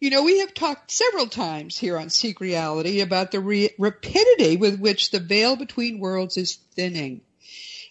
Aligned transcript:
You 0.00 0.08
know, 0.08 0.22
we 0.22 0.38
have 0.38 0.54
talked 0.54 0.90
several 0.90 1.26
times 1.26 1.76
here 1.76 1.98
on 1.98 2.08
Seek 2.08 2.40
Reality 2.40 3.02
about 3.02 3.32
the 3.32 3.40
re- 3.40 3.74
rapidity 3.78 4.56
with 4.56 4.80
which 4.80 5.10
the 5.10 5.20
veil 5.20 5.56
between 5.56 6.00
worlds 6.00 6.38
is 6.38 6.56
thinning. 6.74 7.20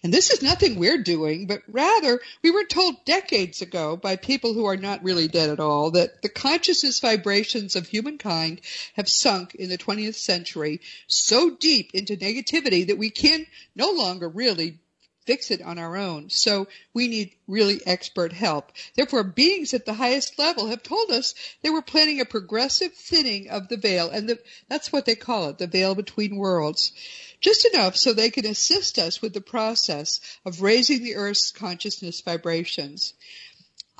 And 0.04 0.12
this 0.12 0.31
is 0.31 0.41
nothing 0.41 0.80
we're 0.80 1.03
doing, 1.03 1.45
but 1.45 1.62
rather 1.67 2.20
we 2.41 2.50
were 2.50 2.64
told 2.64 3.05
decades 3.05 3.62
ago 3.62 3.95
by 3.95 4.16
people 4.16 4.55
who 4.55 4.66
are 4.66 4.77
not 4.77 5.03
really 5.03 5.27
dead 5.27 5.52
at 5.52 5.59
all 5.59 5.91
that 5.91 6.23
the 6.23 6.30
consciousness 6.30 7.00
vibrations 7.00 7.76
of 7.76 7.88
humankind 7.88 8.62
have 8.95 9.08
sunk 9.08 9.53
in 9.53 9.70
the 9.70 9.78
20th 9.78 10.16
century 10.16 10.81
so 11.05 11.52
deep 11.52 11.91
into 11.94 12.17
negativity 12.17 12.88
that 12.88 12.98
we 12.98 13.12
can 13.12 13.45
no 13.76 13.91
longer 13.91 14.28
really 14.28 14.80
fix 15.29 15.51
it 15.51 15.61
on 15.61 15.77
our 15.77 15.95
own. 15.95 16.27
So 16.31 16.67
we 16.91 17.07
need 17.07 17.35
really 17.47 17.79
expert 17.85 18.33
help. 18.33 18.71
Therefore, 18.95 19.23
beings 19.23 19.75
at 19.75 19.85
the 19.85 19.93
highest 19.93 20.39
level 20.39 20.69
have 20.69 20.81
told 20.81 21.11
us 21.11 21.35
they 21.61 21.69
were 21.69 21.83
planning 21.83 22.19
a 22.19 22.25
progressive 22.25 22.95
thinning 22.95 23.47
of 23.52 23.67
the 23.67 23.77
veil, 23.77 24.09
and 24.09 24.27
the, 24.27 24.39
that's 24.69 24.91
what 24.91 25.05
they 25.05 25.13
call 25.13 25.49
it, 25.49 25.59
the 25.59 25.67
veil 25.67 25.93
between 25.93 26.35
worlds. 26.35 26.93
Just 27.41 27.67
enough 27.71 27.95
so 27.95 28.11
they 28.11 28.31
can 28.31 28.47
assist 28.47 28.97
us 28.97 29.21
with 29.21 29.36
the 29.36 29.39
process 29.39 30.19
of 30.47 30.63
raising 30.63 31.03
the 31.03 31.13
Earth's 31.13 31.52
consciousness 31.52 32.21
vibrations. 32.21 33.14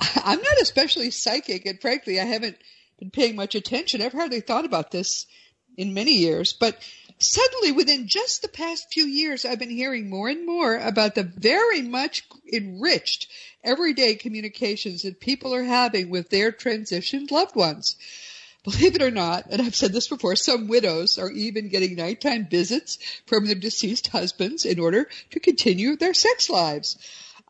I'm 0.00 0.42
not 0.42 0.60
especially 0.60 1.12
psychic, 1.12 1.64
and 1.64 1.80
frankly, 1.80 2.18
I 2.18 2.24
haven't 2.24 2.56
been 2.98 3.12
paying 3.12 3.36
much 3.36 3.54
attention. 3.54 4.02
I've 4.02 4.12
hardly 4.12 4.40
thought 4.40 4.64
about 4.64 4.90
this 4.90 5.26
in 5.76 5.94
many 5.94 6.14
years, 6.14 6.54
but 6.54 6.76
suddenly 7.20 7.72
within 7.72 8.08
just 8.08 8.42
the 8.42 8.48
past 8.48 8.92
few 8.92 9.04
years, 9.04 9.44
I've 9.44 9.58
been 9.58 9.70
hearing 9.70 10.10
more 10.10 10.28
and 10.28 10.46
more 10.46 10.76
about 10.76 11.14
the 11.14 11.22
very 11.22 11.82
much 11.82 12.26
enriched 12.52 13.28
everyday 13.62 14.14
communications 14.14 15.02
that 15.02 15.20
people 15.20 15.54
are 15.54 15.62
having 15.62 16.10
with 16.10 16.30
their 16.30 16.50
transitioned 16.50 17.30
loved 17.30 17.54
ones. 17.54 17.96
Believe 18.62 18.94
it 18.94 19.02
or 19.02 19.10
not, 19.10 19.46
and 19.50 19.62
I've 19.62 19.74
said 19.74 19.92
this 19.92 20.08
before, 20.08 20.36
some 20.36 20.68
widows 20.68 21.18
are 21.18 21.30
even 21.30 21.68
getting 21.68 21.96
nighttime 21.96 22.46
visits 22.46 22.98
from 23.26 23.46
their 23.46 23.54
deceased 23.54 24.08
husbands 24.08 24.66
in 24.66 24.78
order 24.78 25.08
to 25.30 25.40
continue 25.40 25.96
their 25.96 26.12
sex 26.12 26.50
lives. 26.50 26.98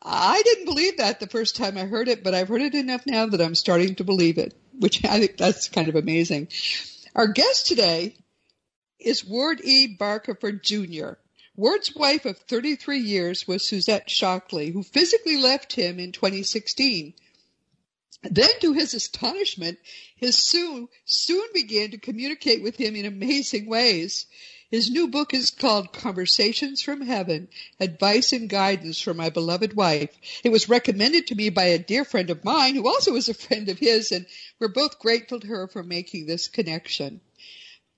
I 0.03 0.41
didn't 0.41 0.65
believe 0.65 0.97
that 0.97 1.19
the 1.19 1.27
first 1.27 1.57
time 1.57 1.77
I 1.77 1.85
heard 1.85 2.07
it, 2.07 2.23
but 2.23 2.33
I've 2.33 2.47
heard 2.47 2.61
it 2.61 2.75
enough 2.75 3.05
now 3.05 3.25
that 3.25 3.41
I'm 3.41 3.55
starting 3.55 3.95
to 3.95 4.03
believe 4.03 4.37
it, 4.37 4.53
which 4.79 5.03
I 5.03 5.19
think 5.19 5.37
that's 5.37 5.69
kind 5.69 5.89
of 5.89 5.95
amazing. 5.95 6.47
Our 7.13 7.27
guest 7.27 7.67
today 7.67 8.15
is 9.01 9.25
Ward 9.25 9.61
E. 9.63 9.97
Barkerford 9.97 10.63
Jr. 10.63 11.13
Ward's 11.55 11.93
wife 11.95 12.25
of 12.25 12.37
33 12.37 12.99
years 12.99 13.47
was 13.47 13.67
Suzette 13.67 14.09
Shockley, 14.09 14.71
who 14.71 14.83
physically 14.83 15.37
left 15.37 15.73
him 15.73 15.99
in 15.99 16.11
2016. 16.11 17.13
Then, 18.23 18.49
to 18.61 18.73
his 18.73 18.93
astonishment, 18.93 19.79
his 20.15 20.37
Sue 20.37 20.89
soon 21.05 21.47
began 21.53 21.91
to 21.91 21.97
communicate 21.97 22.61
with 22.61 22.77
him 22.77 22.95
in 22.95 23.05
amazing 23.05 23.65
ways. 23.65 24.27
His 24.69 24.89
new 24.89 25.09
book 25.09 25.33
is 25.33 25.51
called 25.51 25.91
Conversations 25.91 26.81
from 26.81 27.01
Heaven 27.01 27.49
Advice 27.79 28.31
and 28.31 28.47
Guidance 28.47 29.01
for 29.01 29.13
My 29.13 29.29
Beloved 29.29 29.73
Wife. 29.73 30.15
It 30.43 30.49
was 30.49 30.69
recommended 30.69 31.27
to 31.27 31.35
me 31.35 31.49
by 31.49 31.65
a 31.65 31.77
dear 31.79 32.05
friend 32.05 32.29
of 32.29 32.45
mine 32.45 32.75
who 32.75 32.87
also 32.87 33.15
is 33.15 33.27
a 33.27 33.33
friend 33.33 33.67
of 33.67 33.79
his, 33.79 34.13
and 34.13 34.25
we're 34.59 34.69
both 34.69 34.99
grateful 34.99 35.39
to 35.41 35.47
her 35.47 35.67
for 35.67 35.83
making 35.83 36.27
this 36.27 36.47
connection. 36.47 37.19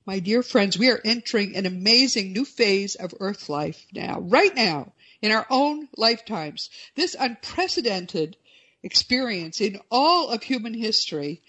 My 0.05 0.19
dear 0.19 0.43
friends, 0.43 0.77
we 0.77 0.89
are 0.89 0.99
entering 1.05 1.55
an 1.55 1.65
amazing 1.65 2.33
new 2.33 2.43
phase 2.43 2.95
of 2.95 3.13
Earth 3.21 3.47
life 3.47 3.85
now, 3.93 4.19
right 4.19 4.53
now, 4.53 4.91
in 5.21 5.31
our 5.31 5.47
own 5.49 5.87
lifetimes. 5.95 6.69
This 6.95 7.15
unprecedented 7.17 8.35
experience 8.83 9.61
in 9.61 9.79
all 9.89 10.27
of 10.27 10.43
human 10.43 10.73
history 10.73 11.41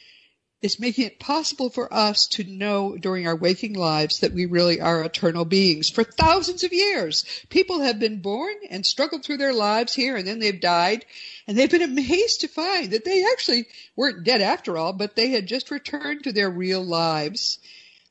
is 0.62 0.78
making 0.78 1.04
it 1.04 1.18
possible 1.18 1.68
for 1.68 1.92
us 1.92 2.28
to 2.28 2.44
know 2.44 2.96
during 2.96 3.26
our 3.26 3.34
waking 3.34 3.74
lives 3.74 4.20
that 4.20 4.32
we 4.32 4.46
really 4.46 4.80
are 4.80 5.02
eternal 5.02 5.44
beings. 5.44 5.90
For 5.90 6.04
thousands 6.04 6.62
of 6.62 6.72
years, 6.72 7.24
people 7.48 7.80
have 7.80 7.98
been 7.98 8.22
born 8.22 8.54
and 8.70 8.86
struggled 8.86 9.24
through 9.24 9.38
their 9.38 9.52
lives 9.52 9.92
here 9.94 10.16
and 10.16 10.26
then 10.26 10.38
they've 10.38 10.60
died 10.60 11.04
and 11.48 11.58
they've 11.58 11.68
been 11.68 11.82
amazed 11.82 12.42
to 12.42 12.48
find 12.48 12.92
that 12.92 13.04
they 13.04 13.26
actually 13.32 13.66
weren't 13.96 14.24
dead 14.24 14.40
after 14.40 14.78
all, 14.78 14.92
but 14.92 15.16
they 15.16 15.30
had 15.30 15.48
just 15.48 15.72
returned 15.72 16.22
to 16.22 16.32
their 16.32 16.48
real 16.48 16.84
lives. 16.84 17.58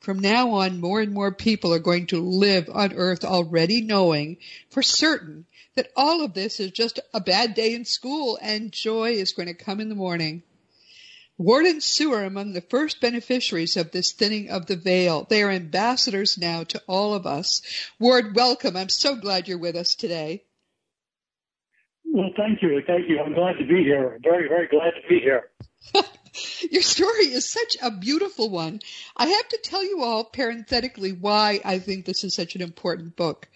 From 0.03 0.19
now 0.19 0.51
on, 0.51 0.81
more 0.81 0.99
and 0.99 1.13
more 1.13 1.31
people 1.31 1.73
are 1.73 1.79
going 1.79 2.07
to 2.07 2.19
live 2.19 2.69
on 2.69 2.91
earth 2.91 3.23
already 3.23 3.79
knowing 3.79 4.35
for 4.69 4.83
certain 4.83 5.45
that 5.75 5.93
all 5.95 6.25
of 6.25 6.33
this 6.33 6.59
is 6.59 6.71
just 6.71 6.99
a 7.13 7.21
bad 7.21 7.53
day 7.53 7.73
in 7.73 7.85
school 7.85 8.37
and 8.41 8.73
joy 8.73 9.11
is 9.11 9.31
going 9.31 9.47
to 9.47 9.53
come 9.53 9.79
in 9.79 9.87
the 9.87 9.95
morning. 9.95 10.43
Ward 11.37 11.65
and 11.65 11.81
Sue 11.81 12.11
are 12.11 12.25
among 12.25 12.51
the 12.51 12.59
first 12.59 12.99
beneficiaries 12.99 13.77
of 13.77 13.91
this 13.91 14.11
thinning 14.11 14.49
of 14.49 14.65
the 14.65 14.75
veil. 14.75 15.25
They 15.29 15.41
are 15.41 15.49
ambassadors 15.49 16.37
now 16.37 16.65
to 16.65 16.81
all 16.85 17.13
of 17.13 17.25
us. 17.25 17.61
Ward, 17.97 18.35
welcome. 18.35 18.75
I'm 18.75 18.89
so 18.89 19.15
glad 19.15 19.47
you're 19.47 19.57
with 19.57 19.77
us 19.77 19.95
today. 19.95 20.43
Well, 22.03 22.31
thank 22.35 22.61
you. 22.61 22.81
Thank 22.85 23.09
you. 23.09 23.21
I'm 23.21 23.33
glad 23.33 23.53
to 23.53 23.65
be 23.65 23.85
here. 23.85 24.19
Very, 24.21 24.49
very 24.49 24.67
glad 24.67 24.91
to 25.01 25.07
be 25.07 25.21
here. 25.21 25.49
Your 26.73 26.81
story 26.81 27.25
is 27.27 27.51
such 27.51 27.77
a 27.83 27.91
beautiful 27.91 28.49
one. 28.49 28.79
I 29.15 29.27
have 29.27 29.47
to 29.49 29.59
tell 29.61 29.83
you 29.83 30.01
all 30.01 30.23
parenthetically 30.23 31.11
why 31.11 31.61
I 31.63 31.77
think 31.77 32.03
this 32.03 32.23
is 32.23 32.33
such 32.33 32.55
an 32.55 32.63
important 32.63 33.15
book. 33.15 33.47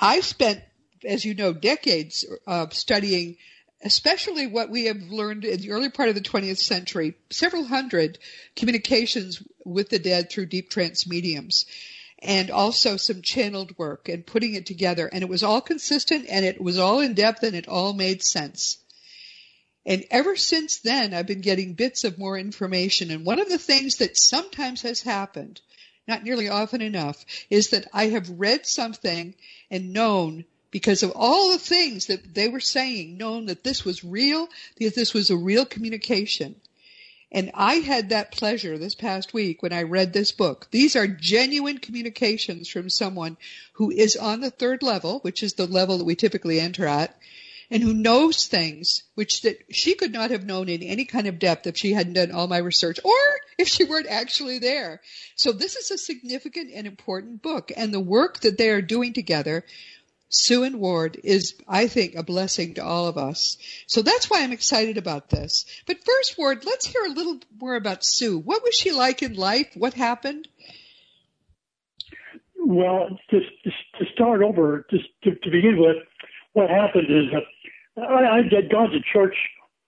I 0.00 0.18
spent, 0.18 0.60
as 1.04 1.24
you 1.24 1.34
know, 1.34 1.52
decades 1.52 2.26
of 2.44 2.74
studying 2.74 3.36
especially 3.84 4.48
what 4.48 4.68
we 4.68 4.86
have 4.86 5.00
learned 5.02 5.44
in 5.44 5.60
the 5.60 5.70
early 5.70 5.90
part 5.90 6.08
of 6.08 6.16
the 6.16 6.20
20th 6.20 6.58
century, 6.58 7.14
several 7.30 7.62
hundred 7.62 8.18
communications 8.56 9.40
with 9.64 9.88
the 9.88 10.00
dead 10.00 10.28
through 10.28 10.46
deep 10.46 10.70
trance 10.70 11.06
mediums 11.06 11.66
and 12.18 12.50
also 12.50 12.96
some 12.96 13.22
channeled 13.22 13.78
work 13.78 14.08
and 14.08 14.26
putting 14.26 14.54
it 14.54 14.66
together. 14.66 15.06
And 15.06 15.22
it 15.22 15.28
was 15.28 15.44
all 15.44 15.60
consistent 15.60 16.26
and 16.28 16.44
it 16.44 16.60
was 16.60 16.78
all 16.78 16.98
in 16.98 17.14
depth 17.14 17.44
and 17.44 17.54
it 17.54 17.68
all 17.68 17.92
made 17.92 18.24
sense. 18.24 18.78
And 19.88 20.04
ever 20.10 20.36
since 20.36 20.80
then, 20.80 21.14
I've 21.14 21.26
been 21.26 21.40
getting 21.40 21.72
bits 21.72 22.04
of 22.04 22.18
more 22.18 22.36
information. 22.38 23.10
And 23.10 23.24
one 23.24 23.40
of 23.40 23.48
the 23.48 23.56
things 23.56 23.96
that 23.96 24.18
sometimes 24.18 24.82
has 24.82 25.00
happened, 25.00 25.62
not 26.06 26.22
nearly 26.22 26.50
often 26.50 26.82
enough, 26.82 27.24
is 27.48 27.70
that 27.70 27.88
I 27.90 28.08
have 28.08 28.38
read 28.38 28.66
something 28.66 29.34
and 29.70 29.94
known 29.94 30.44
because 30.70 31.02
of 31.02 31.12
all 31.12 31.52
the 31.52 31.58
things 31.58 32.08
that 32.08 32.34
they 32.34 32.48
were 32.48 32.60
saying, 32.60 33.16
known 33.16 33.46
that 33.46 33.64
this 33.64 33.82
was 33.82 34.04
real, 34.04 34.50
that 34.78 34.94
this 34.94 35.14
was 35.14 35.30
a 35.30 35.36
real 35.38 35.64
communication. 35.64 36.56
And 37.32 37.50
I 37.54 37.76
had 37.76 38.10
that 38.10 38.32
pleasure 38.32 38.76
this 38.76 38.94
past 38.94 39.32
week 39.32 39.62
when 39.62 39.72
I 39.72 39.84
read 39.84 40.12
this 40.12 40.32
book. 40.32 40.68
These 40.70 40.96
are 40.96 41.06
genuine 41.06 41.78
communications 41.78 42.68
from 42.68 42.90
someone 42.90 43.38
who 43.72 43.90
is 43.90 44.16
on 44.16 44.42
the 44.42 44.50
third 44.50 44.82
level, 44.82 45.20
which 45.20 45.42
is 45.42 45.54
the 45.54 45.66
level 45.66 45.96
that 45.96 46.04
we 46.04 46.14
typically 46.14 46.60
enter 46.60 46.84
at, 46.84 47.18
and 47.70 47.82
who 47.82 47.92
knows 47.92 48.46
things 48.46 49.02
which 49.14 49.42
that 49.42 49.58
she 49.70 49.94
could 49.94 50.12
not 50.12 50.30
have 50.30 50.44
known 50.44 50.68
in 50.68 50.82
any 50.82 51.04
kind 51.04 51.26
of 51.26 51.38
depth 51.38 51.66
if 51.66 51.76
she 51.76 51.92
hadn't 51.92 52.14
done 52.14 52.32
all 52.32 52.46
my 52.46 52.58
research 52.58 52.98
or 53.04 53.16
if 53.58 53.68
she 53.68 53.84
weren't 53.84 54.06
actually 54.08 54.58
there. 54.58 55.00
So 55.36 55.52
this 55.52 55.76
is 55.76 55.90
a 55.90 55.98
significant 55.98 56.70
and 56.74 56.86
important 56.86 57.42
book 57.42 57.70
and 57.76 57.92
the 57.92 58.00
work 58.00 58.40
that 58.40 58.58
they 58.58 58.70
are 58.70 58.82
doing 58.82 59.12
together 59.12 59.64
Sue 60.30 60.62
and 60.64 60.78
Ward 60.78 61.18
is, 61.24 61.54
I 61.66 61.86
think, 61.86 62.14
a 62.14 62.22
blessing 62.22 62.74
to 62.74 62.84
all 62.84 63.06
of 63.06 63.16
us. 63.16 63.56
So 63.86 64.02
that's 64.02 64.28
why 64.28 64.42
I'm 64.42 64.52
excited 64.52 64.98
about 64.98 65.30
this. 65.30 65.64
But 65.86 66.04
first, 66.04 66.36
Ward, 66.36 66.64
let's 66.66 66.86
hear 66.86 67.04
a 67.04 67.10
little 67.12 67.40
more 67.58 67.76
about 67.76 68.04
Sue. 68.04 68.38
What 68.38 68.62
was 68.62 68.74
she 68.74 68.92
like 68.92 69.22
in 69.22 69.34
life? 69.34 69.70
What 69.74 69.94
happened? 69.94 70.46
Well, 72.58 73.18
just 73.30 73.46
to 73.64 74.04
start 74.12 74.42
over, 74.42 74.86
just 74.90 75.06
to, 75.24 75.34
to 75.34 75.50
begin 75.50 75.78
with, 75.78 75.96
what 76.52 76.68
happened 76.68 77.06
is 77.08 77.30
that 77.32 77.44
I, 77.98 78.38
I 78.38 78.42
had 78.42 78.70
gone 78.70 78.90
to 78.90 79.00
church 79.12 79.36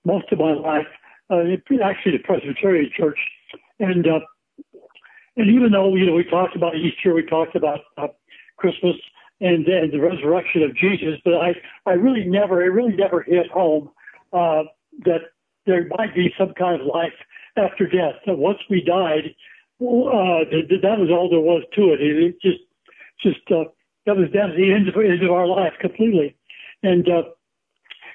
most 0.04 0.30
of 0.32 0.38
my 0.38 0.52
life, 0.52 0.86
uh, 1.30 1.42
actually 1.82 2.12
the 2.12 2.24
Presbyterian 2.24 2.90
church, 2.96 3.18
and 3.78 4.06
uh, 4.06 4.20
and 5.36 5.50
even 5.50 5.72
though 5.72 5.94
you 5.94 6.06
know 6.06 6.14
we 6.14 6.24
talked 6.24 6.56
about 6.56 6.76
Easter, 6.76 7.14
we 7.14 7.24
talked 7.24 7.54
about 7.56 7.80
uh, 7.96 8.08
Christmas 8.56 8.96
and, 9.40 9.66
and 9.66 9.92
the 9.92 10.00
resurrection 10.00 10.62
of 10.62 10.74
Jesus, 10.76 11.18
but 11.24 11.34
I 11.34 11.54
I 11.86 11.92
really 11.92 12.24
never 12.24 12.62
it 12.62 12.68
really 12.68 12.96
never 12.96 13.22
hit 13.22 13.50
home 13.50 13.90
uh, 14.32 14.64
that 15.04 15.32
there 15.66 15.86
might 15.98 16.14
be 16.14 16.32
some 16.38 16.52
kind 16.54 16.80
of 16.80 16.86
life 16.86 17.12
after 17.56 17.86
death. 17.86 18.14
That 18.26 18.38
once 18.38 18.58
we 18.68 18.82
died, 18.82 19.34
uh, 19.80 20.44
that 20.82 20.98
was 20.98 21.10
all 21.10 21.30
there 21.30 21.40
was 21.40 21.62
to 21.74 21.92
it. 21.92 22.00
It 22.00 22.40
just, 22.40 22.60
just 23.22 23.50
uh, 23.50 23.70
that 24.06 24.16
was 24.16 24.28
that 24.32 24.48
was 24.48 24.56
the 24.56 24.72
end 24.72 24.88
of, 24.88 24.94
end 24.96 25.22
of 25.22 25.30
our 25.30 25.46
life 25.46 25.74
completely, 25.80 26.36
and 26.82 27.08
uh, 27.08 27.22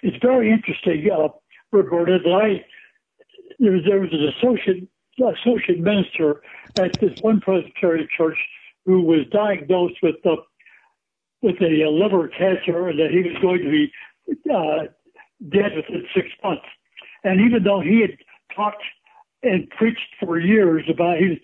it's 0.04 0.18
very 0.22 0.52
interesting, 0.52 1.10
uh, 1.12 1.30
Roberta, 1.72 2.20
that 2.24 2.32
I 2.32 2.66
there 3.60 3.72
was 3.72 3.82
there 3.88 4.00
was 4.00 4.12
an 4.12 4.32
associate 4.38 4.88
associate 5.18 5.80
minister 5.80 6.42
at 6.78 7.00
this 7.00 7.12
one 7.22 7.40
Presbyterian 7.40 8.08
church 8.16 8.38
who 8.86 9.02
was 9.02 9.26
diagnosed 9.32 9.96
with 10.04 10.16
uh, 10.26 10.36
with 11.42 11.62
a 11.62 11.88
liver 11.90 12.28
cancer 12.30 12.90
and 12.90 13.00
that 13.00 13.12
he 13.12 13.22
was 13.22 13.38
going 13.42 13.62
to 13.64 13.70
be 13.70 13.92
uh, 14.52 14.86
dead 15.50 15.76
within 15.76 16.06
six 16.14 16.28
months. 16.44 16.66
And 17.24 17.40
even 17.42 17.64
though 17.64 17.82
he 17.82 18.02
had 18.02 18.18
talked 18.56 18.84
and 19.44 19.70
preached 19.70 20.16
for 20.20 20.40
years 20.40 20.84
about 20.90 21.18
he 21.18 21.42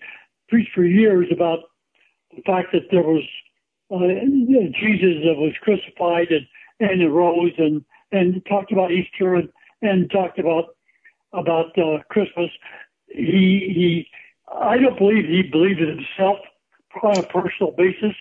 preached 0.48 0.72
for 0.74 0.84
years 0.84 1.28
about 1.32 1.60
the 2.34 2.42
fact 2.42 2.68
that 2.72 2.90
there 2.90 3.02
was 3.02 3.24
uh, 3.90 3.98
Jesus 4.80 5.22
that 5.24 5.36
was 5.36 5.52
crucified 5.62 6.28
and 6.30 6.46
and 6.80 7.02
arose 7.02 7.52
and 7.58 7.84
and 8.12 8.44
talked 8.46 8.72
about 8.72 8.92
Easter 8.92 9.34
and 9.34 9.48
and 9.80 10.10
talked 10.10 10.38
about 10.38 10.76
about 11.32 11.76
uh, 11.78 12.02
Christmas. 12.08 12.50
He 13.08 13.72
he 13.74 14.08
I 14.54 14.78
don't 14.78 14.98
believe 14.98 15.24
he 15.24 15.42
believed 15.42 15.80
it 15.80 15.88
himself 15.88 16.38
on 17.02 17.18
a 17.18 17.22
personal 17.22 17.72
basis. 17.72 18.14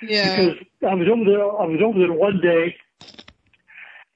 Yeah. 0.00 0.36
Because 0.36 0.56
I 0.88 0.94
was 0.94 1.08
over 1.08 1.24
there 1.24 1.44
I 1.44 1.66
was 1.66 1.80
over 1.84 1.98
there 1.98 2.12
one 2.12 2.40
day 2.40 2.76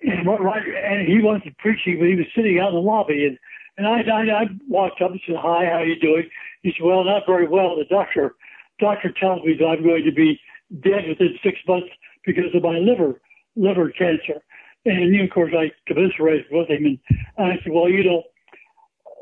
and 0.02 0.26
right 0.26 0.62
and 0.84 1.08
he 1.08 1.20
wasn't 1.20 1.56
preaching 1.58 1.98
but 1.98 2.08
he 2.08 2.14
was 2.14 2.26
sitting 2.34 2.58
out 2.58 2.68
in 2.68 2.74
the 2.74 2.80
lobby 2.80 3.26
and 3.26 3.38
and 3.78 3.86
I, 3.86 4.00
I, 4.00 4.42
I 4.42 4.44
walked 4.68 5.02
up 5.02 5.10
and 5.10 5.20
said, 5.26 5.36
hi, 5.36 5.66
how 5.66 5.82
you 5.82 5.98
doing? 6.00 6.28
He 6.62 6.72
said, 6.72 6.84
well, 6.84 7.04
not 7.04 7.24
very 7.26 7.46
well. 7.46 7.76
The 7.76 7.84
doctor, 7.84 8.34
doctor 8.80 9.12
tells 9.12 9.44
me 9.44 9.54
that 9.58 9.66
I'm 9.66 9.82
going 9.82 10.04
to 10.04 10.12
be 10.12 10.40
dead 10.80 11.08
within 11.08 11.38
six 11.42 11.58
months 11.68 11.88
because 12.24 12.54
of 12.54 12.62
my 12.62 12.78
liver, 12.78 13.20
liver 13.54 13.90
cancer. 13.90 14.42
And 14.86 15.20
of 15.20 15.30
course, 15.30 15.52
I 15.56 15.72
commiserated 15.86 16.46
with 16.50 16.68
him. 16.70 16.86
And 16.86 16.98
I 17.38 17.56
said, 17.62 17.72
well, 17.72 17.88
you 17.88 18.04
know, 18.04 18.22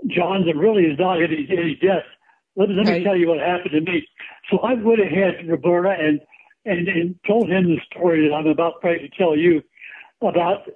Johnson 0.08 0.58
really 0.58 0.84
is 0.84 0.98
not 0.98 1.22
any, 1.22 1.48
any 1.50 1.78
death. 1.80 2.04
Let, 2.56 2.68
let 2.68 2.86
right. 2.86 2.98
me 2.98 3.04
tell 3.04 3.16
you 3.16 3.28
what 3.28 3.38
happened 3.38 3.72
to 3.72 3.80
me. 3.80 4.06
So 4.50 4.58
I 4.58 4.74
went 4.74 5.00
ahead, 5.00 5.38
to 5.40 5.50
Roberta, 5.50 5.96
and, 5.98 6.20
and, 6.66 6.86
and 6.88 7.14
told 7.26 7.48
him 7.48 7.64
the 7.64 7.80
story 7.90 8.28
that 8.28 8.34
I'm 8.34 8.46
about 8.46 8.74
ready 8.84 9.08
to 9.08 9.16
tell 9.16 9.36
you 9.36 9.62
about 10.20 10.34
that, 10.34 10.74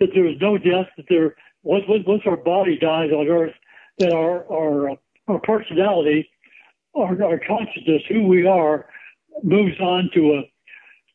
that 0.00 0.10
there 0.14 0.24
was 0.24 0.36
no 0.40 0.56
death, 0.56 0.88
that 0.96 1.06
there 1.08 1.36
once, 1.62 1.84
once 1.88 2.22
our 2.26 2.36
body 2.36 2.78
dies 2.78 3.10
on 3.10 3.28
earth, 3.28 3.54
that 3.98 4.12
our, 4.12 4.50
our, 4.50 4.90
uh, 4.90 4.96
our 5.28 5.40
personality, 5.40 6.28
our, 6.94 7.22
our 7.22 7.40
consciousness, 7.46 8.02
who 8.08 8.26
we 8.26 8.46
are, 8.46 8.86
moves 9.42 9.78
on 9.80 10.10
to 10.14 10.34
a, 10.34 10.42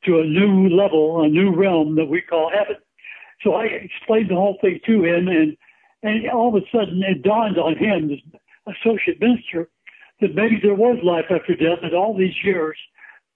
to 0.06 0.20
a 0.20 0.26
new 0.26 0.70
level, 0.70 1.24
a 1.24 1.28
new 1.28 1.56
realm 1.56 1.96
that 1.96 2.06
we 2.06 2.22
call 2.22 2.52
heaven. 2.52 2.76
So 3.42 3.54
I 3.54 3.66
explained 3.66 4.30
the 4.30 4.36
whole 4.36 4.58
thing 4.62 4.80
to 4.86 5.04
him 5.04 5.28
and, 5.28 5.58
and 6.04 6.30
all 6.30 6.56
of 6.56 6.62
a 6.62 6.66
sudden 6.72 7.02
it 7.04 7.24
dawned 7.24 7.58
on 7.58 7.78
him, 7.78 8.10
this 8.10 8.20
associate 8.68 9.20
minister, 9.20 9.70
that 10.22 10.36
maybe 10.36 10.60
there 10.62 10.76
was 10.76 10.98
life 11.04 11.26
after 11.30 11.56
death 11.56 11.80
and 11.82 11.94
all 11.94 12.18
these 12.18 12.36
years. 12.44 12.78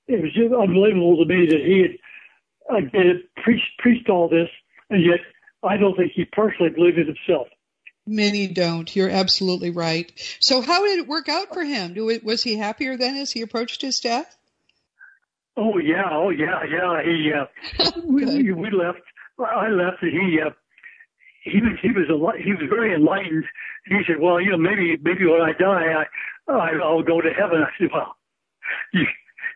It 0.07 0.21
was 0.21 0.33
just 0.33 0.53
unbelievable 0.53 1.17
to 1.17 1.25
me 1.25 1.47
that 1.47 1.61
he 1.61 1.81
had 1.81 2.77
again 2.77 3.23
preached 3.43 3.77
preached 3.79 4.09
all 4.09 4.29
this 4.29 4.49
and 4.89 5.03
yet 5.03 5.19
I 5.63 5.77
don't 5.77 5.95
think 5.95 6.11
he 6.13 6.25
personally 6.25 6.71
believed 6.71 6.97
it 6.97 7.07
himself. 7.07 7.47
Many 8.05 8.47
don't. 8.47 8.93
You're 8.93 9.09
absolutely 9.09 9.69
right. 9.69 10.11
So 10.41 10.61
how 10.61 10.85
did 10.85 10.99
it 10.99 11.07
work 11.07 11.29
out 11.29 11.53
for 11.53 11.63
him? 11.63 11.95
Was 12.23 12.43
he 12.43 12.57
happier 12.57 12.97
then 12.97 13.15
as 13.15 13.31
he 13.31 13.41
approached 13.41 13.81
his 13.81 14.01
death? 14.01 14.35
Oh 15.55 15.77
yeah, 15.77 16.09
oh 16.11 16.29
yeah, 16.29 16.63
yeah. 16.69 17.01
He 17.03 17.31
uh, 17.31 17.91
we, 18.03 18.51
we 18.51 18.71
left. 18.71 19.01
I 19.39 19.69
left, 19.69 20.01
and 20.01 20.11
he 20.11 20.39
uh, 20.39 20.51
he 21.43 21.59
was 21.61 21.77
he 21.81 21.91
was 21.91 22.09
a, 22.09 22.43
he 22.43 22.51
was 22.51 22.63
very 22.69 22.93
enlightened. 22.93 23.45
He 23.85 23.99
said, 24.07 24.19
"Well, 24.19 24.39
you 24.39 24.51
know, 24.51 24.57
maybe 24.57 24.97
maybe 25.01 25.25
when 25.25 25.41
I 25.41 25.53
die, 25.53 26.05
I, 26.47 26.51
I 26.51 26.71
I'll 26.81 27.03
go 27.03 27.21
to 27.21 27.29
heaven." 27.29 27.63
I 27.63 27.69
said, 27.79 27.89
"Well, 27.93 28.15
you 28.93 29.05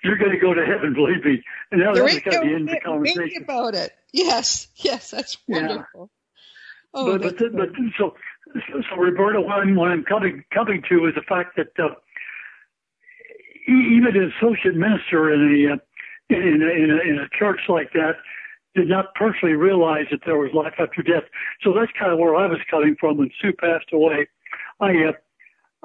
you're 0.04 0.18
going 0.18 0.32
to 0.32 0.40
go 0.40 0.54
to 0.54 0.66
heaven, 0.66 0.94
believe 0.94 1.24
me." 1.24 1.44
And 1.72 1.82
that, 1.82 1.96
that 1.96 2.04
was 2.04 2.20
kind 2.20 2.36
of 2.36 2.44
the 2.44 2.56
end 2.56 2.70
of 2.70 2.76
the 2.76 2.82
conversation. 2.82 3.30
Think 3.30 3.44
about 3.44 3.76
it. 3.76 3.94
Yes, 4.12 4.68
yes, 4.76 5.12
that's 5.12 5.38
wonderful. 5.48 6.10
Yeah. 6.10 6.14
Oh, 6.94 7.18
but 7.20 7.38
but, 7.38 7.52
but 7.54 7.70
so 7.98 8.16
so 8.90 8.96
Roberta, 8.98 9.42
what 9.42 9.60
I'm 9.60 9.76
what 9.76 9.90
I'm 9.90 10.04
coming 10.04 10.44
coming 10.54 10.82
to 10.90 11.08
is 11.08 11.16
the 11.16 11.22
fact 11.22 11.58
that 11.58 11.68
uh, 11.78 11.94
even 13.68 14.16
an 14.16 14.34
associate 14.38 14.76
minister 14.76 15.34
in 15.34 15.42
a 15.42 16.34
in 16.34 16.62
a, 16.64 16.72
in 16.72 16.92
a 16.92 17.10
in 17.10 17.20
a 17.20 17.38
church 17.38 17.62
like 17.70 17.92
that 17.94 18.16
did 18.78 18.88
not 18.88 19.16
personally 19.16 19.56
realize 19.56 20.06
that 20.12 20.22
there 20.26 20.38
was 20.38 20.54
life 20.54 20.76
after 20.78 21.02
death. 21.02 21.24
So 21.64 21.74
that's 21.74 21.92
kind 22.00 22.14
of 22.14 22.20
where 22.20 22.36
I 22.36 22.46
was 22.46 22.60
coming 22.70 22.96
from 23.00 23.18
when 23.18 23.32
Sue 23.42 23.52
passed 23.54 23.92
away. 23.92 24.28
I 24.80 24.92
uh, 25.10 25.12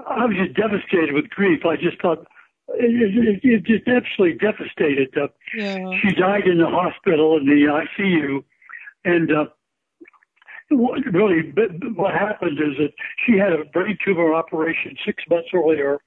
I 0.06 0.26
was 0.26 0.36
just 0.36 0.54
devastated 0.54 1.12
with 1.12 1.28
grief. 1.30 1.64
I 1.64 1.76
just 1.76 2.00
thought 2.00 2.26
it, 2.68 3.16
it, 3.16 3.40
it 3.42 3.64
just 3.64 3.88
absolutely 3.88 4.38
devastated. 4.38 5.16
Uh, 5.16 5.28
yeah. 5.56 5.90
She 6.00 6.14
died 6.14 6.46
in 6.46 6.58
the 6.58 6.68
hospital 6.68 7.38
in 7.38 7.46
the 7.46 7.64
ICU, 7.64 8.44
and 9.04 9.32
uh, 9.32 9.46
what 10.70 11.00
really 11.12 11.52
what 11.94 12.12
happened 12.12 12.58
is 12.58 12.76
that 12.78 12.92
she 13.24 13.38
had 13.38 13.52
a 13.52 13.64
brain 13.72 13.96
tumor 14.04 14.34
operation 14.34 14.96
six 15.04 15.24
months 15.30 15.48
earlier, 15.54 15.98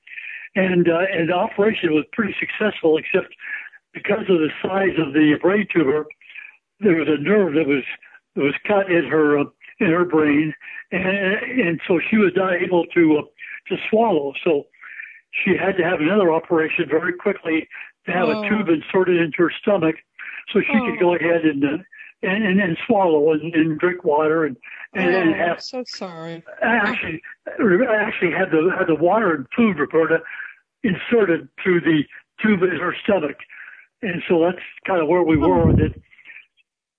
and 0.56 0.88
uh, 0.88 1.06
and 1.12 1.30
the 1.30 1.36
operation 1.36 1.94
was 1.94 2.06
pretty 2.14 2.36
successful, 2.40 2.98
except 2.98 3.34
because 3.94 4.30
of 4.30 4.38
the 4.40 4.50
size 4.62 4.98
of 5.00 5.14
the 5.14 5.34
brain 5.42 5.68
tumor, 5.74 6.06
there 6.80 6.96
was 6.96 7.08
a 7.08 7.22
nerve 7.22 7.54
that 7.54 7.68
was 7.68 7.84
that 8.36 8.44
was 8.44 8.56
cut 8.68 8.92
in 8.92 9.06
her 9.06 9.40
uh, 9.40 9.46
in 9.80 9.88
her 9.88 10.06
brain, 10.06 10.54
and 10.92 11.06
and 11.06 11.82
so 11.88 12.00
she 12.10 12.18
was 12.18 12.32
not 12.36 12.54
able 12.54 12.86
to 12.88 13.20
uh, 13.20 13.22
to 13.70 13.82
swallow. 13.90 14.34
So 14.44 14.68
she 15.32 15.56
had 15.58 15.78
to 15.78 15.84
have 15.84 16.00
another 16.00 16.34
operation 16.34 16.86
very 16.90 17.14
quickly 17.14 17.68
to 18.06 18.12
have 18.12 18.28
oh. 18.30 18.44
a 18.44 18.50
tube 18.50 18.70
inserted 18.70 19.20
into 19.20 19.38
her 19.38 19.52
stomach 19.62 19.96
so 20.54 20.62
she 20.62 20.78
oh. 20.78 20.86
could 20.86 21.00
go 21.00 21.16
ahead 21.16 21.42
and, 21.44 21.64
uh, 21.64 21.78
and, 22.24 22.46
and 22.46 22.60
and 22.62 22.78
swallow 22.86 23.34
and, 23.34 23.54
and 23.54 23.80
drink 23.80 24.04
water 24.04 24.46
and 24.46 24.58
and, 24.94 25.16
oh, 25.16 25.20
and 25.20 25.36
have. 25.36 25.58
I'm 25.58 25.60
so 25.60 25.84
sorry. 25.88 26.44
I 26.64 26.76
actually, 26.76 27.22
I 27.48 27.96
actually 27.96 28.32
had 28.32 28.52
the 28.52 28.72
had 28.78 28.88
the 28.88 28.96
water 28.96 29.34
and 29.34 29.46
food, 29.56 29.78
Roberta, 29.80 30.20
inserted 30.84 31.50
through 31.62 31.82
the 31.82 32.04
tube 32.42 32.64
in 32.64 32.78
her 32.80 32.96
stomach, 33.04 33.38
and 34.02 34.22
so 34.28 34.40
that's 34.40 34.64
kind 34.88 35.02
of 35.02 35.08
where 35.08 35.24
we 35.24 35.38
were 35.38 35.68
with 35.68 35.80
it. 35.80 36.02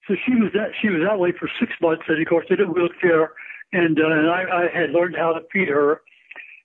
So 0.07 0.15
she 0.27 0.35
was 0.37 0.53
that 0.55 0.71
she 0.81 0.89
was 0.89 1.03
that 1.07 1.19
way 1.19 1.33
for 1.33 1.51
six 1.59 1.73
months, 1.81 2.05
and 2.09 2.21
of 2.21 2.29
course, 2.29 2.47
in 2.51 2.61
a 2.61 2.67
wheelchair, 2.67 3.33
and 3.73 3.99
uh, 3.99 4.07
and 4.07 4.31
I, 4.31 4.45
I 4.53 4.81
had 4.81 4.91
learned 4.91 5.17
how 5.17 5.33
to 5.33 5.41
feed 5.53 5.69
her 5.69 6.03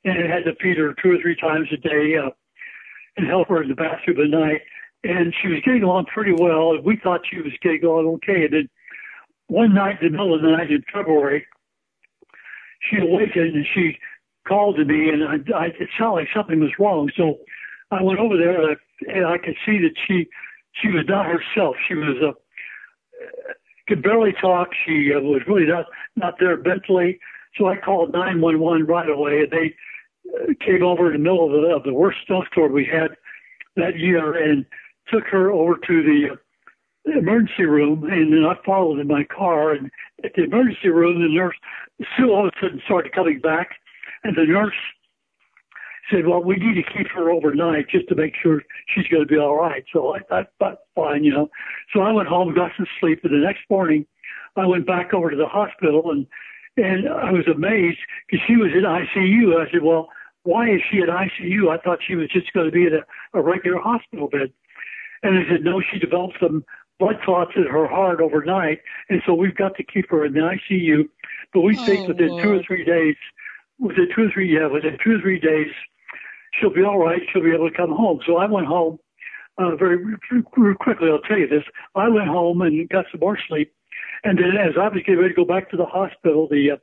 and 0.03 0.31
had 0.31 0.45
to 0.45 0.55
feed 0.62 0.77
her 0.77 0.93
two 1.01 1.12
or 1.12 1.21
three 1.21 1.36
times 1.36 1.67
a 1.74 1.77
day 1.77 2.15
uh, 2.17 2.29
and 3.17 3.27
help 3.27 3.50
her 3.50 3.62
in 3.62 3.69
the 3.69 3.75
bathroom 3.75 4.21
at 4.21 4.29
night. 4.29 4.62
And 5.03 5.33
she 5.41 5.48
was 5.48 5.60
getting 5.65 5.83
along 5.83 6.05
pretty 6.13 6.33
well. 6.38 6.79
We 6.79 7.00
thought 7.01 7.21
she 7.29 7.41
was 7.41 7.53
getting 7.62 7.83
along 7.83 8.05
okay. 8.21 8.45
And 8.45 8.53
then 8.53 8.69
one 9.48 9.74
night, 9.74 10.01
in 10.01 10.12
the 10.12 10.17
middle 10.17 10.36
of 10.36 10.41
the 10.41 10.51
night 10.51 10.71
in 10.71 10.83
February, 10.93 11.45
she 12.89 12.98
awakened 12.98 13.55
and 13.55 13.65
she 13.74 13.98
called 14.48 14.77
to 14.77 14.86
me, 14.86 15.10
and 15.10 15.24
I, 15.24 15.36
I, 15.55 15.65
it 15.67 15.89
sounded 15.98 16.21
like 16.21 16.27
something 16.36 16.60
was 16.60 16.71
wrong. 16.79 17.12
So 17.15 17.38
I 17.91 18.01
went 18.01 18.19
over 18.19 18.38
there, 18.38 18.62
and 18.62 18.77
I, 18.77 19.12
and 19.12 19.25
I 19.25 19.38
could 19.38 19.55
see 19.65 19.79
that 19.79 19.93
she 20.07 20.27
she 20.81 20.89
was 20.89 21.05
not 21.07 21.25
herself. 21.25 21.75
She 21.88 21.95
was 21.95 22.15
uh, 22.24 22.31
could 23.87 24.03
barely 24.03 24.33
talk. 24.39 24.69
She 24.85 25.11
uh, 25.15 25.19
was 25.19 25.41
really 25.47 25.65
not 25.65 25.85
not 26.15 26.35
there 26.39 26.57
mentally. 26.57 27.19
So 27.57 27.67
I 27.67 27.77
called 27.77 28.13
911 28.13 28.85
right 28.85 29.09
away, 29.09 29.41
and 29.41 29.51
they 29.51 29.75
came 30.65 30.83
over 30.83 31.07
in 31.07 31.13
the 31.13 31.19
middle 31.19 31.45
of 31.45 31.61
the, 31.61 31.75
of 31.75 31.83
the 31.83 31.93
worst 31.93 32.19
snowstorm 32.25 32.71
we 32.71 32.85
had 32.85 33.17
that 33.75 33.97
year 33.97 34.33
and 34.33 34.65
took 35.11 35.25
her 35.25 35.51
over 35.51 35.75
to 35.75 36.03
the 36.03 37.11
emergency 37.11 37.65
room. 37.65 38.03
And 38.03 38.31
then 38.31 38.45
I 38.45 38.55
followed 38.65 38.99
in 38.99 39.07
my 39.07 39.23
car. 39.23 39.71
And 39.71 39.89
at 40.23 40.33
the 40.35 40.43
emergency 40.43 40.89
room, 40.89 41.21
the 41.21 41.27
nurse, 41.27 41.55
Sue 42.17 42.31
all 42.31 42.47
of 42.47 42.53
a 42.55 42.59
sudden 42.61 42.81
started 42.85 43.13
coming 43.13 43.39
back. 43.39 43.71
And 44.23 44.35
the 44.35 44.45
nurse 44.45 44.75
said, 46.11 46.27
well, 46.27 46.43
we 46.43 46.55
need 46.57 46.75
to 46.75 46.83
keep 46.83 47.07
her 47.15 47.31
overnight 47.31 47.89
just 47.89 48.07
to 48.09 48.15
make 48.15 48.33
sure 48.41 48.61
she's 48.87 49.07
going 49.07 49.23
to 49.23 49.27
be 49.27 49.37
all 49.37 49.55
right. 49.55 49.83
So 49.93 50.15
I 50.15 50.19
thought, 50.19 50.47
that's 50.59 50.77
fine, 50.95 51.23
you 51.23 51.33
know. 51.33 51.49
So 51.93 52.01
I 52.01 52.11
went 52.11 52.27
home, 52.27 52.53
got 52.53 52.71
some 52.77 52.87
sleep. 52.99 53.21
And 53.23 53.33
the 53.33 53.45
next 53.45 53.61
morning, 53.69 54.05
I 54.55 54.65
went 54.65 54.85
back 54.85 55.13
over 55.13 55.31
to 55.31 55.37
the 55.37 55.47
hospital 55.47 56.11
and 56.11 56.27
and 56.77 57.09
I 57.09 57.31
was 57.31 57.45
amazed 57.53 57.99
because 58.27 58.45
she 58.47 58.55
was 58.55 58.71
in 58.73 58.83
ICU. 58.83 59.59
I 59.59 59.69
said, 59.71 59.83
well, 59.83 60.07
why 60.43 60.69
is 60.69 60.81
she 60.89 60.99
in 60.99 61.07
ICU? 61.07 61.69
I 61.69 61.77
thought 61.81 61.99
she 62.05 62.15
was 62.15 62.29
just 62.29 62.51
going 62.53 62.65
to 62.65 62.71
be 62.71 62.85
in 62.85 62.93
a, 62.93 63.37
a 63.37 63.41
regular 63.41 63.79
hospital 63.79 64.29
bed. 64.29 64.53
And 65.21 65.37
they 65.37 65.49
said, 65.49 65.63
no, 65.63 65.81
she 65.81 65.99
developed 65.99 66.37
some 66.39 66.63
blood 66.97 67.19
clots 67.23 67.51
in 67.55 67.63
her 67.63 67.87
heart 67.87 68.21
overnight. 68.21 68.79
And 69.09 69.21
so 69.25 69.33
we've 69.33 69.55
got 69.55 69.75
to 69.75 69.83
keep 69.83 70.09
her 70.11 70.25
in 70.25 70.33
the 70.33 70.39
ICU. 70.39 71.09
But 71.53 71.61
we 71.61 71.77
oh, 71.77 71.85
think 71.85 72.07
within 72.07 72.29
Lord. 72.29 72.43
two 72.43 72.51
or 72.53 72.63
three 72.63 72.85
days, 72.85 73.15
within 73.77 74.07
two 74.15 74.27
or 74.27 74.31
three, 74.31 74.53
yeah, 74.53 74.67
within 74.67 74.97
two 75.03 75.17
or 75.17 75.21
three 75.21 75.39
days, 75.39 75.71
she'll 76.53 76.74
be 76.74 76.84
all 76.84 77.00
right. 77.00 77.22
She'll 77.31 77.43
be 77.43 77.53
able 77.53 77.70
to 77.70 77.75
come 77.75 77.91
home. 77.91 78.20
So 78.25 78.38
I 78.38 78.46
went 78.46 78.67
home 78.67 79.00
uh, 79.58 79.75
very, 79.75 79.98
very 80.29 80.75
quickly. 80.75 81.10
I'll 81.10 81.20
tell 81.20 81.38
you 81.38 81.48
this. 81.48 81.63
I 81.96 82.08
went 82.10 82.27
home 82.27 82.62
and 82.62 82.88
got 82.89 83.05
some 83.12 83.20
more 83.20 83.38
sleep. 83.48 83.74
And 84.24 84.38
then 84.38 84.58
as 84.58 84.75
I 84.79 84.88
was 84.88 85.01
getting 85.05 85.17
ready 85.17 85.34
to 85.34 85.36
go 85.36 85.46
back 85.46 85.70
to 85.72 85.77
the 85.77 85.86
hospital, 85.86 86.48
the, 86.50 86.72
uh, 86.72 86.77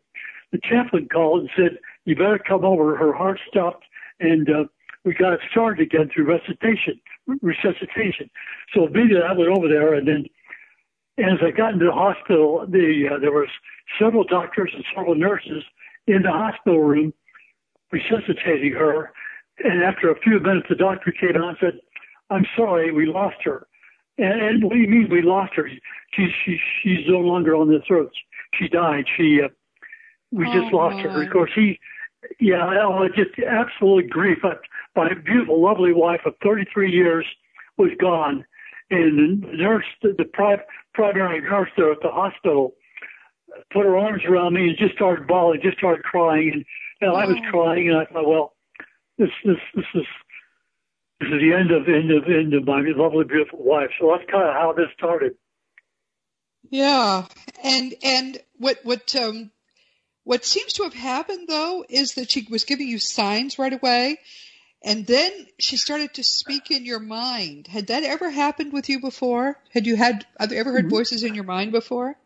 the 0.53 0.59
chaplain 0.63 1.09
called 1.11 1.41
and 1.41 1.51
said, 1.57 1.79
you 2.05 2.17
better 2.17 2.39
come 2.39 2.65
over. 2.65 2.97
Her 2.97 3.13
heart 3.13 3.39
stopped 3.49 3.85
and, 4.21 4.49
uh, 4.49 4.65
we 5.05 5.15
got 5.15 5.33
it 5.33 5.41
started 5.51 5.81
again 5.81 6.11
through 6.13 6.25
resuscitation, 6.25 7.01
resuscitation. 7.41 8.29
So 8.75 8.87
immediately 8.87 9.23
I 9.23 9.33
went 9.33 9.57
over 9.57 9.69
there 9.69 9.95
and 9.95 10.07
then 10.09 10.27
as 11.19 11.39
I 11.43 11.51
got 11.51 11.73
into 11.73 11.87
the 11.87 11.93
hospital, 11.93 12.67
the, 12.69 13.09
uh, 13.13 13.19
there 13.19 13.33
was 13.33 13.49
several 13.99 14.25
doctors 14.25 14.71
and 14.75 14.85
several 14.95 15.15
nurses 15.15 15.65
in 16.07 16.23
the 16.23 16.31
hospital 16.31 16.81
room 16.81 17.13
resuscitating 17.93 18.73
her. 18.73 19.13
And 19.65 19.83
after 19.83 20.11
a 20.11 20.21
few 20.21 20.39
minutes, 20.41 20.67
the 20.69 20.77
doctor 20.77 21.13
came 21.13 21.37
out 21.41 21.49
and 21.49 21.57
said, 21.61 21.81
I'm 22.31 22.47
sorry, 22.57 22.93
we 22.93 23.07
lost 23.07 23.37
her. 23.45 23.67
And, 24.19 24.41
and 24.41 24.65
what 24.65 24.75
do 24.75 24.79
you 24.79 24.89
mean 24.89 25.09
we 25.11 25.23
lost 25.23 25.55
her? 25.55 25.69
She's, 26.15 26.31
she, 26.45 26.59
she's 26.83 27.07
no 27.09 27.19
longer 27.19 27.57
on 27.57 27.71
this 27.71 27.83
earth. 27.91 28.11
She 28.55 28.69
died. 28.69 29.05
She, 29.17 29.41
uh, 29.45 29.49
we 30.31 30.47
oh, 30.47 30.53
just 30.53 30.73
lost 30.73 30.99
her. 31.01 31.23
Of 31.23 31.33
course, 31.33 31.51
he, 31.55 31.79
yeah, 32.41 32.65
oh, 32.83 33.07
just 33.09 33.31
absolute 33.47 34.11
grief. 34.11 34.39
My 34.97 35.09
beautiful, 35.25 35.63
lovely 35.63 35.93
wife 35.93 36.21
of 36.27 36.35
33 36.43 36.91
years 36.91 37.25
was 37.77 37.91
gone. 38.01 38.45
And 38.91 39.43
the 39.43 39.57
nurse, 39.57 39.85
the, 40.03 40.15
the 40.17 40.25
pri- 40.25 40.63
primary 40.95 41.41
nurse 41.41 41.71
there 41.77 41.93
at 41.93 42.01
the 42.03 42.11
hospital, 42.11 42.75
put 43.73 43.85
her 43.85 43.97
arms 43.97 44.23
around 44.27 44.55
me 44.55 44.69
and 44.69 44.79
just 44.79 44.95
started 44.95 45.27
bawling, 45.27 45.61
just 45.63 45.79
started 45.79 46.05
crying. 46.05 46.51
And, 46.53 46.65
and 47.01 47.11
I 47.11 47.27
was 47.27 47.37
oh. 47.47 47.51
crying, 47.51 47.89
and 47.89 47.99
I 47.99 48.05
thought, 48.07 48.29
well, 48.29 48.55
this, 49.19 49.31
this, 49.45 49.57
this 49.75 49.85
is 49.95 50.07
this 51.21 51.31
is 51.31 51.41
the 51.41 51.53
end 51.53 51.73
of 51.73 51.89
end 51.89 52.11
of 52.13 52.25
end 52.25 52.55
of 52.55 52.65
my 52.65 52.81
lovely, 52.97 53.25
beautiful 53.25 53.59
wife. 53.63 53.91
So 54.01 54.17
that's 54.17 54.31
kind 54.31 54.49
of 54.49 54.55
how 54.55 54.73
this 54.73 54.87
started. 54.97 55.35
Yeah, 56.71 57.27
and 57.65 57.95
and 58.05 58.39
what 58.59 58.79
what 58.85 59.15
um 59.17 59.51
what 60.23 60.45
seems 60.45 60.75
to 60.75 60.85
have 60.85 60.95
happened 60.95 61.49
though 61.49 61.85
is 61.89 62.15
that 62.15 62.31
she 62.31 62.47
was 62.49 62.65
giving 62.65 62.87
you 62.87 62.99
signs 63.01 63.59
right 63.59 63.73
away, 63.73 64.19
and 64.83 65.07
then 65.07 65.33
she 65.59 65.77
started 65.77 66.15
to 66.15 66.23
speak 66.23 66.71
in 66.71 66.85
your 66.85 67.01
mind. 67.01 67.67
Had 67.67 67.89
that 67.89 68.05
ever 68.05 68.31
happened 68.31 68.73
with 68.73 68.89
you 68.89 69.01
before? 69.01 69.59
Had 69.75 69.87
you 69.89 69.97
had 69.97 70.25
have 70.39 70.53
you 70.53 70.59
ever 70.59 70.71
heard 70.71 70.85
mm-hmm. 70.85 70.97
voices 70.97 71.25
in 71.25 71.35
your 71.35 71.45
mind 71.45 71.73
before? 71.73 72.17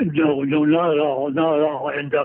No, 0.00 0.42
no, 0.42 0.64
not 0.64 0.94
at 0.94 0.98
all, 0.98 1.30
not 1.30 1.58
at 1.58 1.62
all. 1.62 1.90
And 1.94 2.12
uh, 2.12 2.24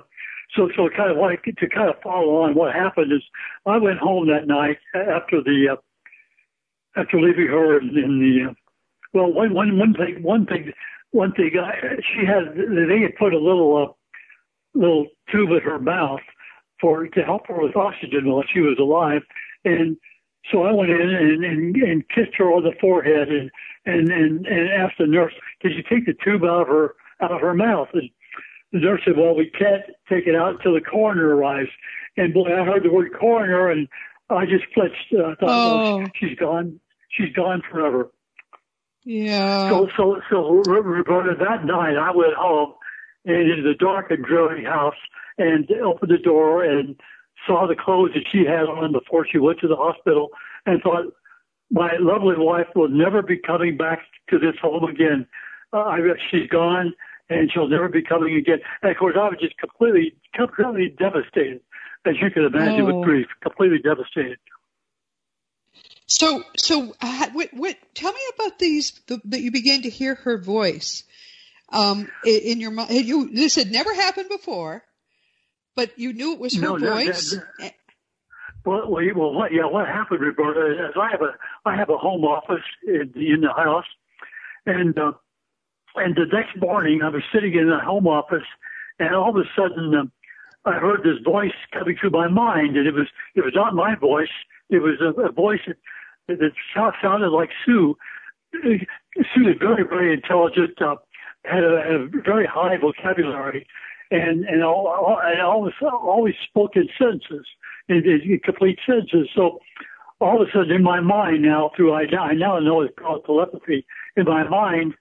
so, 0.55 0.69
so 0.75 0.89
kind 0.89 1.11
of 1.11 1.17
like 1.17 1.43
to 1.43 1.69
kind 1.69 1.89
of 1.89 2.01
follow 2.01 2.41
on 2.41 2.55
what 2.55 2.73
happened 2.73 3.11
is 3.11 3.21
I 3.65 3.77
went 3.77 3.99
home 3.99 4.27
that 4.27 4.47
night 4.47 4.77
after 4.95 5.43
the, 5.43 5.69
uh, 5.73 6.99
after 6.99 7.21
leaving 7.21 7.47
her 7.47 7.79
in, 7.79 7.89
in 7.89 8.19
the, 8.19 8.49
uh, 8.49 8.53
well, 9.13 9.31
one, 9.31 9.53
one, 9.53 9.77
one 9.77 9.93
thing, 9.93 10.21
one 10.23 10.45
thing, 10.45 10.71
one 11.11 11.33
thing, 11.33 11.51
I, 11.59 11.97
she 12.01 12.25
had, 12.25 12.55
they 12.55 13.01
had 13.01 13.15
put 13.17 13.33
a 13.33 13.39
little, 13.39 13.77
uh, 13.77 13.93
little 14.77 15.07
tube 15.31 15.51
in 15.51 15.61
her 15.61 15.79
mouth 15.79 16.21
for, 16.79 17.07
to 17.07 17.21
help 17.23 17.47
her 17.47 17.61
with 17.61 17.75
oxygen 17.75 18.29
while 18.29 18.43
she 18.51 18.59
was 18.59 18.77
alive. 18.79 19.21
And 19.65 19.97
so 20.51 20.63
I 20.63 20.71
went 20.71 20.91
in 20.91 21.01
and, 21.01 21.43
and, 21.43 21.75
and 21.75 22.09
kissed 22.09 22.35
her 22.37 22.51
on 22.51 22.63
the 22.63 22.73
forehead 22.79 23.29
and, 23.29 23.51
and, 23.85 24.09
and, 24.09 24.45
and 24.45 24.69
asked 24.69 24.97
the 24.97 25.05
nurse, 25.05 25.33
did 25.61 25.73
you 25.73 25.83
take 25.83 26.05
the 26.05 26.15
tube 26.23 26.43
out 26.43 26.61
of 26.61 26.67
her, 26.67 26.95
out 27.21 27.31
of 27.31 27.41
her 27.41 27.53
mouth? 27.53 27.89
And 27.93 28.09
the 28.71 28.79
nurse 28.79 29.01
said, 29.05 29.17
well, 29.17 29.35
we 29.35 29.49
can't 29.49 29.83
take 30.07 30.27
it 30.27 30.35
out 30.35 30.55
until 30.55 30.73
the 30.73 30.81
coroner 30.81 31.35
arrives. 31.35 31.69
And 32.17 32.33
boy, 32.33 32.47
I 32.47 32.65
heard 32.65 32.83
the 32.83 32.91
word 32.91 33.11
coroner 33.19 33.69
and 33.69 33.87
I 34.29 34.45
just 34.45 34.65
flinched. 34.73 35.13
Uh, 35.13 35.23
I 35.23 35.35
thought, 35.35 35.49
oh. 35.49 36.01
oh, 36.01 36.07
she's 36.15 36.37
gone. 36.37 36.79
She's 37.09 37.33
gone 37.33 37.61
forever. 37.69 38.11
Yeah. 39.03 39.69
So, 39.69 39.87
so, 39.97 40.21
so 40.29 40.61
Roberta, 40.67 41.35
that 41.39 41.65
night 41.65 41.97
I 41.97 42.11
went 42.15 42.33
home 42.35 42.73
and 43.25 43.49
into 43.49 43.63
the 43.63 43.73
dark 43.73 44.11
and 44.11 44.23
dreary 44.23 44.63
house 44.63 44.95
and 45.37 45.69
opened 45.71 46.11
the 46.11 46.17
door 46.17 46.63
and 46.63 46.99
saw 47.47 47.67
the 47.67 47.75
clothes 47.75 48.11
that 48.13 48.25
she 48.31 48.39
had 48.45 48.65
on 48.65 48.91
before 48.91 49.25
she 49.25 49.39
went 49.39 49.59
to 49.59 49.67
the 49.67 49.75
hospital 49.75 50.29
and 50.65 50.81
thought, 50.81 51.05
my 51.71 51.91
lovely 51.99 52.35
wife 52.37 52.67
will 52.75 52.89
never 52.89 53.21
be 53.21 53.37
coming 53.37 53.77
back 53.77 53.99
to 54.29 54.37
this 54.37 54.55
home 54.61 54.83
again. 54.83 55.25
Uh, 55.71 55.81
I, 55.81 55.99
she's 56.29 56.47
gone 56.49 56.93
and 57.29 57.51
she'll 57.51 57.67
never 57.67 57.87
be 57.87 58.01
coming 58.01 58.35
again. 58.35 58.59
And 58.81 58.91
of 58.91 58.97
course, 58.97 59.15
I 59.19 59.29
was 59.29 59.37
just 59.39 59.57
completely, 59.57 60.15
completely 60.33 60.95
devastated, 60.97 61.61
as 62.05 62.15
you 62.21 62.29
can 62.31 62.45
imagine, 62.45 62.81
oh. 62.81 62.97
with 62.97 63.05
grief, 63.05 63.27
completely 63.41 63.79
devastated. 63.79 64.37
So, 66.07 66.43
so 66.57 66.95
uh, 67.01 67.27
what, 67.33 67.49
what, 67.53 67.75
tell 67.93 68.11
me 68.11 68.21
about 68.35 68.57
these 68.57 68.99
the, 69.07 69.21
that 69.25 69.41
you 69.41 69.51
began 69.51 69.83
to 69.83 69.89
hear 69.89 70.15
her 70.15 70.39
voice 70.39 71.03
um, 71.71 72.09
in, 72.25 72.41
in 72.41 72.59
your 72.59 72.71
mind. 72.71 72.89
You 72.91 73.29
this 73.31 73.55
had 73.55 73.71
never 73.71 73.93
happened 73.93 74.27
before, 74.27 74.83
but 75.75 75.97
you 75.99 76.13
knew 76.13 76.33
it 76.33 76.39
was 76.39 76.55
her 76.55 76.61
no, 76.61 76.77
voice. 76.77 77.37
Well, 78.65 78.89
well, 78.89 79.33
what, 79.33 79.53
yeah, 79.53 79.65
what 79.65 79.87
happened, 79.87 80.21
Roberta? 80.21 80.89
Is 80.89 80.95
I 80.99 81.09
have 81.11 81.21
a 81.21 81.35
I 81.63 81.75
have 81.75 81.89
a 81.89 81.97
home 81.97 82.23
office 82.23 82.65
in, 82.85 83.13
in 83.15 83.41
the 83.41 83.53
house, 83.55 83.85
and 84.65 84.97
uh, 84.97 85.11
and 85.95 86.15
the 86.15 86.25
next 86.31 86.57
morning, 86.57 87.01
I 87.03 87.09
was 87.09 87.23
sitting 87.33 87.53
in 87.53 87.69
the 87.69 87.79
home 87.79 88.07
office, 88.07 88.47
and 88.99 89.15
all 89.15 89.29
of 89.29 89.35
a 89.35 89.49
sudden, 89.55 89.93
um, 89.95 90.11
I 90.65 90.73
heard 90.73 91.03
this 91.03 91.23
voice 91.23 91.53
coming 91.71 91.95
through 91.99 92.11
my 92.11 92.27
mind, 92.27 92.77
and 92.77 92.87
it 92.87 92.93
was 92.93 93.07
it 93.35 93.41
was 93.41 93.53
not 93.55 93.73
my 93.73 93.95
voice. 93.95 94.29
It 94.69 94.79
was 94.79 94.95
a, 95.01 95.19
a 95.21 95.31
voice 95.31 95.61
that, 96.27 96.39
that 96.39 96.51
sounded 97.01 97.29
like 97.29 97.49
Sue. 97.65 97.97
Sue 98.53 99.49
is 99.49 99.57
very 99.59 99.83
very 99.83 100.13
intelligent, 100.13 100.81
uh, 100.81 100.95
had, 101.45 101.63
a, 101.63 101.81
had 101.81 101.95
a 101.95 102.07
very 102.23 102.45
high 102.45 102.77
vocabulary, 102.77 103.65
and 104.11 104.45
and 104.45 104.63
all, 104.63 104.87
all 104.87 105.19
and 105.23 105.41
always 105.41 105.73
always 105.81 106.35
spoke 106.47 106.75
in 106.75 106.89
sentences, 106.97 107.45
in, 107.87 108.03
in 108.05 108.39
complete 108.43 108.79
sentences. 108.85 109.29
So 109.35 109.59
all 110.19 110.41
of 110.41 110.47
a 110.47 110.51
sudden, 110.51 110.71
in 110.71 110.83
my 110.83 110.99
mind 110.99 111.41
now, 111.41 111.71
through 111.75 111.93
I, 111.93 112.03
I 112.19 112.33
now 112.33 112.59
know 112.59 112.81
it's 112.81 112.93
called 112.99 113.23
telepathy. 113.25 113.85
In 114.17 114.25
my 114.25 114.47
mind, 114.47 114.93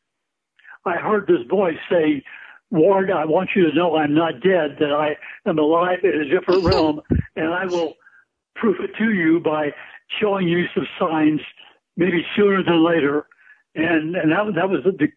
I 0.89 0.97
heard 0.97 1.27
this 1.27 1.47
voice 1.49 1.77
say, 1.91 2.25
Ward, 2.71 3.11
I 3.11 3.25
want 3.25 3.51
you 3.57 3.71
to 3.71 3.75
know 3.75 3.97
I'm 3.97 4.15
not 4.15 4.41
dead, 4.41 4.77
that 4.81 4.93
I 4.93 5.17
am 5.49 5.59
alive 5.59 6.01
in 6.03 6.21
a 6.21 6.29
different 6.29 6.65
realm, 6.65 7.01
and 7.37 7.53
I 7.53 7.65
will 7.65 7.95
prove 8.57 8.77
it 8.81 8.91
to 8.99 9.13
you 9.13 9.41
by 9.41 9.71
showing 10.21 10.49
you 10.49 10.65
some 10.75 10.87
signs, 10.99 11.41
maybe 11.97 12.25
sooner 12.37 12.63
than 12.63 12.85
later. 12.85 13.27
And 13.75 14.17
and 14.17 14.33
that 14.33 14.55
that 14.55 14.69
was 14.69 14.81
the, 14.85 14.93
the 14.93 15.09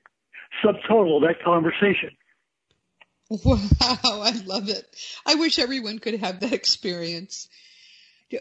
subtotal 0.63 1.17
of 1.17 1.23
that 1.23 1.43
conversation. 1.43 2.11
Wow, 3.45 3.57
I 4.03 4.41
love 4.45 4.67
it. 4.67 4.85
I 5.25 5.35
wish 5.35 5.57
everyone 5.57 5.99
could 5.99 6.19
have 6.19 6.41
that 6.41 6.51
experience. 6.51 7.47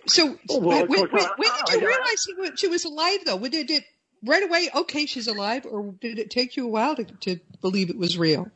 So, 0.07 0.37
oh, 0.49 0.59
well, 0.59 0.85
when, 0.87 1.01
when, 1.01 1.09
when, 1.11 1.51
did 1.67 1.81
you 1.81 1.87
realize 1.87 2.27
she 2.57 2.67
was 2.67 2.85
alive, 2.85 3.21
though? 3.25 3.37
When 3.37 3.53
did 3.53 3.71
it 3.71 3.85
right 4.25 4.43
away, 4.43 4.69
okay, 4.75 5.07
she's 5.07 5.27
alive, 5.27 5.67
or 5.67 5.95
did 6.01 6.19
it 6.19 6.31
take 6.31 6.57
you 6.57 6.67
a 6.67 6.69
while 6.69 6.97
to, 6.97 7.05
to 7.05 7.41
believe 7.61 7.91
it 7.91 7.99
was 7.99 8.19
real? 8.19 8.49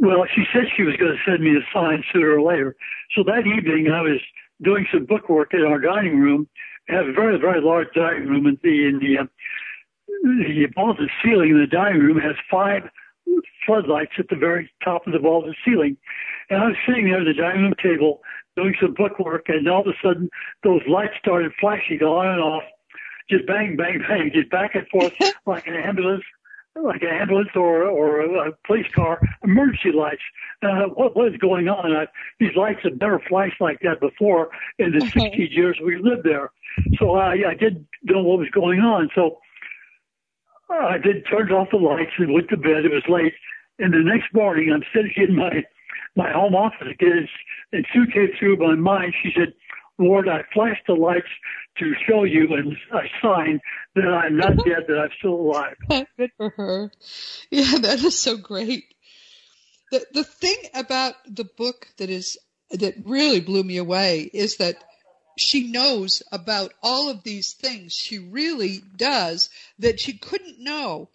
Well, 0.00 0.24
she 0.34 0.44
said 0.52 0.64
she 0.76 0.82
was 0.82 0.96
going 0.96 1.12
to 1.16 1.30
send 1.30 1.42
me 1.42 1.56
a 1.56 1.64
sign 1.72 2.04
sooner 2.12 2.38
or 2.38 2.42
later. 2.42 2.76
So 3.14 3.22
that 3.24 3.46
evening, 3.46 3.90
I 3.90 4.02
was 4.02 4.20
doing 4.62 4.86
some 4.92 5.04
bookwork 5.04 5.54
in 5.54 5.62
our 5.62 5.78
dining 5.78 6.18
room. 6.18 6.48
We 6.88 6.94
have 6.94 7.06
a 7.06 7.12
very, 7.12 7.38
very 7.38 7.60
large 7.60 7.88
dining 7.94 8.28
room, 8.28 8.46
and 8.46 8.58
the 8.62 8.86
in 8.86 8.98
the 8.98 9.22
uh, 9.22 9.26
the 10.22 10.66
vaulted 10.74 11.10
ceiling 11.22 11.50
in 11.50 11.60
the 11.60 11.66
dining 11.66 12.00
room 12.00 12.18
has 12.18 12.36
five 12.50 12.82
floodlights 13.66 14.12
at 14.18 14.28
the 14.28 14.36
very 14.36 14.70
top 14.84 15.06
of 15.06 15.12
the 15.12 15.18
vaulted 15.18 15.56
ceiling. 15.64 15.96
And 16.48 16.62
I 16.62 16.66
was 16.66 16.76
sitting 16.86 17.06
there 17.06 17.20
at 17.20 17.24
the 17.24 17.34
dining 17.34 17.62
room 17.62 17.74
table 17.82 18.20
doing 18.56 18.74
some 18.80 18.94
bookwork, 18.94 19.48
and 19.48 19.68
all 19.68 19.80
of 19.80 19.88
a 19.88 19.96
sudden, 20.02 20.30
those 20.62 20.80
lights 20.88 21.14
started 21.18 21.52
flashing 21.60 22.00
on 22.02 22.26
and 22.26 22.40
off 22.40 22.62
just 23.28 23.46
bang, 23.46 23.76
bang, 23.76 24.02
bang, 24.08 24.30
just 24.32 24.50
back 24.50 24.74
and 24.74 24.86
forth 24.88 25.12
like 25.46 25.66
an 25.66 25.74
ambulance, 25.74 26.24
like 26.74 27.02
an 27.02 27.08
ambulance 27.08 27.48
or 27.54 27.84
or 27.84 28.20
a, 28.20 28.52
police 28.66 28.86
car, 28.94 29.20
emergency 29.42 29.92
lights. 29.92 30.22
Uh, 30.62 30.86
what 30.94 31.32
is 31.32 31.38
going 31.38 31.68
on? 31.68 31.92
I, 31.92 32.06
these 32.38 32.54
lights 32.56 32.80
have 32.84 33.00
never 33.00 33.20
flashed 33.28 33.60
like 33.60 33.80
that 33.80 34.00
before 34.00 34.50
in 34.78 34.92
the 34.92 35.04
okay. 35.04 35.30
60 35.30 35.48
years 35.50 35.78
we 35.84 35.96
lived 35.98 36.24
there. 36.24 36.50
So 36.98 37.14
I 37.14 37.32
I 37.48 37.54
did 37.54 37.86
know 38.02 38.22
what 38.22 38.38
was 38.38 38.50
going 38.50 38.80
on. 38.80 39.10
So 39.14 39.38
I 40.68 40.98
did 40.98 41.26
turned 41.30 41.52
off 41.52 41.68
the 41.70 41.78
lights 41.78 42.12
and 42.18 42.32
went 42.32 42.48
to 42.50 42.56
bed. 42.56 42.84
It 42.84 42.92
was 42.92 43.04
late, 43.08 43.34
and 43.78 43.92
the 43.92 43.98
next 43.98 44.32
morning 44.34 44.72
I'm 44.72 44.84
sitting 44.94 45.12
in 45.16 45.36
my 45.36 45.64
my 46.16 46.32
home 46.32 46.54
office 46.54 46.88
again, 46.90 47.28
and 47.72 47.86
Sue 47.92 48.06
came 48.06 48.30
through 48.38 48.56
my 48.56 48.74
mind. 48.74 49.14
She 49.22 49.32
said, 49.36 49.52
Lord, 49.98 50.28
I 50.28 50.42
flash 50.52 50.78
the 50.86 50.94
lights 50.94 51.26
to 51.78 51.92
show 52.06 52.24
you 52.24 52.54
and 52.54 52.76
a 52.92 53.08
sign 53.22 53.60
that 53.94 54.06
I'm 54.06 54.36
not 54.36 54.56
dead, 54.64 54.84
that 54.88 54.98
I'm 54.98 55.10
still 55.18 55.34
alive. 55.34 55.76
Good 56.16 56.30
for 56.36 56.50
her. 56.50 56.90
Yeah, 57.50 57.78
that 57.78 58.02
is 58.02 58.18
so 58.18 58.36
great. 58.36 58.84
The 59.90 60.04
the 60.12 60.24
thing 60.24 60.56
about 60.74 61.14
the 61.28 61.44
book 61.44 61.88
that 61.98 62.10
is 62.10 62.38
that 62.70 62.94
really 63.04 63.40
blew 63.40 63.62
me 63.62 63.76
away 63.76 64.28
is 64.32 64.56
that 64.56 64.82
she 65.38 65.70
knows 65.70 66.22
about 66.32 66.72
all 66.82 67.08
of 67.08 67.22
these 67.22 67.54
things. 67.54 67.92
She 67.92 68.18
really 68.18 68.82
does 68.96 69.50
that 69.78 70.00
she 70.00 70.14
couldn't 70.14 70.58
know 70.58 71.08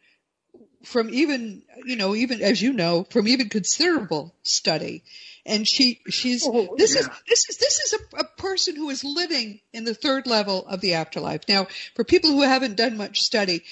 from 0.84 1.10
even, 1.12 1.64
you 1.86 1.96
know, 1.96 2.16
even 2.16 2.42
as 2.42 2.62
you 2.62 2.74
know, 2.74 3.06
from 3.10 3.28
even 3.28 3.50
considerable 3.50 4.34
study. 4.44 5.04
And 5.45 5.67
she, 5.67 6.01
she's, 6.10 6.45
oh, 6.45 6.75
this 6.77 6.95
yeah. 6.95 7.01
is, 7.01 7.10
this 7.27 7.50
is, 7.50 7.57
this 7.57 7.79
is 7.79 7.93
a, 7.93 8.17
a 8.17 8.24
person 8.24 8.75
who 8.75 8.89
is 8.89 9.03
living 9.03 9.60
in 9.74 9.83
the 9.83 9.95
third 9.95 10.27
level 10.27 10.67
of 10.67 10.81
the 10.81 10.93
afterlife. 10.93 11.41
Now, 11.48 11.67
for 11.95 12.03
people 12.03 12.31
who 12.31 12.41
haven't 12.41 12.77
done 12.77 12.98
much 12.98 13.21
study, 13.21 13.63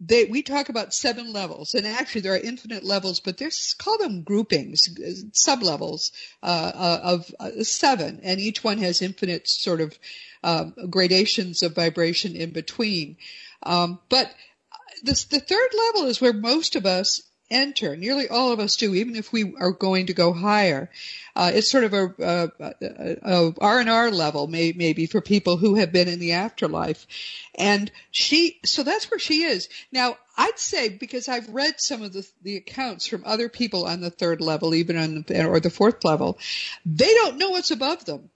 they, 0.00 0.24
we 0.24 0.42
talk 0.42 0.68
about 0.68 0.92
seven 0.92 1.32
levels, 1.32 1.74
and 1.74 1.86
actually 1.86 2.22
there 2.22 2.34
are 2.34 2.38
infinite 2.38 2.84
levels, 2.84 3.20
but 3.20 3.38
there's 3.38 3.74
call 3.74 3.98
them 3.98 4.22
groupings, 4.22 4.88
sublevels 5.32 6.10
uh, 6.42 6.72
uh, 6.74 7.00
of 7.04 7.34
uh, 7.38 7.62
seven, 7.62 8.20
and 8.24 8.40
each 8.40 8.64
one 8.64 8.78
has 8.78 9.02
infinite 9.02 9.48
sort 9.48 9.80
of 9.80 9.96
um, 10.42 10.74
gradations 10.90 11.62
of 11.62 11.74
vibration 11.74 12.34
in 12.34 12.50
between. 12.50 13.16
Um, 13.62 14.00
but 14.08 14.32
this, 15.04 15.24
the 15.24 15.40
third 15.40 15.70
level 15.86 16.08
is 16.08 16.20
where 16.20 16.32
most 16.32 16.74
of 16.74 16.84
us 16.84 17.22
enter. 17.50 17.96
Nearly 17.96 18.28
all 18.28 18.52
of 18.52 18.60
us 18.60 18.76
do, 18.76 18.94
even 18.94 19.16
if 19.16 19.32
we 19.32 19.54
are 19.58 19.72
going 19.72 20.06
to 20.06 20.14
go 20.14 20.32
higher. 20.32 20.90
Uh, 21.34 21.52
it's 21.54 21.70
sort 21.70 21.84
of 21.84 21.94
a, 21.94 23.54
R 23.60 23.80
and 23.80 23.90
R 23.90 24.10
level, 24.10 24.46
may, 24.46 24.72
maybe 24.72 25.06
for 25.06 25.20
people 25.20 25.56
who 25.56 25.76
have 25.76 25.92
been 25.92 26.08
in 26.08 26.18
the 26.18 26.32
afterlife. 26.32 27.06
And 27.54 27.90
she, 28.10 28.58
so 28.64 28.82
that's 28.82 29.10
where 29.10 29.20
she 29.20 29.42
is 29.42 29.68
now. 29.92 30.16
I'd 30.36 30.58
say 30.58 30.88
because 30.88 31.28
I've 31.28 31.48
read 31.48 31.80
some 31.80 32.02
of 32.02 32.12
the, 32.12 32.24
the 32.42 32.56
accounts 32.56 33.06
from 33.06 33.24
other 33.26 33.48
people 33.48 33.86
on 33.86 34.00
the 34.00 34.10
third 34.10 34.40
level, 34.40 34.74
even 34.74 34.96
on 34.96 35.24
the, 35.26 35.46
or 35.46 35.58
the 35.58 35.70
fourth 35.70 36.04
level, 36.04 36.38
they 36.86 37.12
don't 37.12 37.38
know 37.38 37.50
what's 37.50 37.72
above 37.72 38.04
them. 38.04 38.30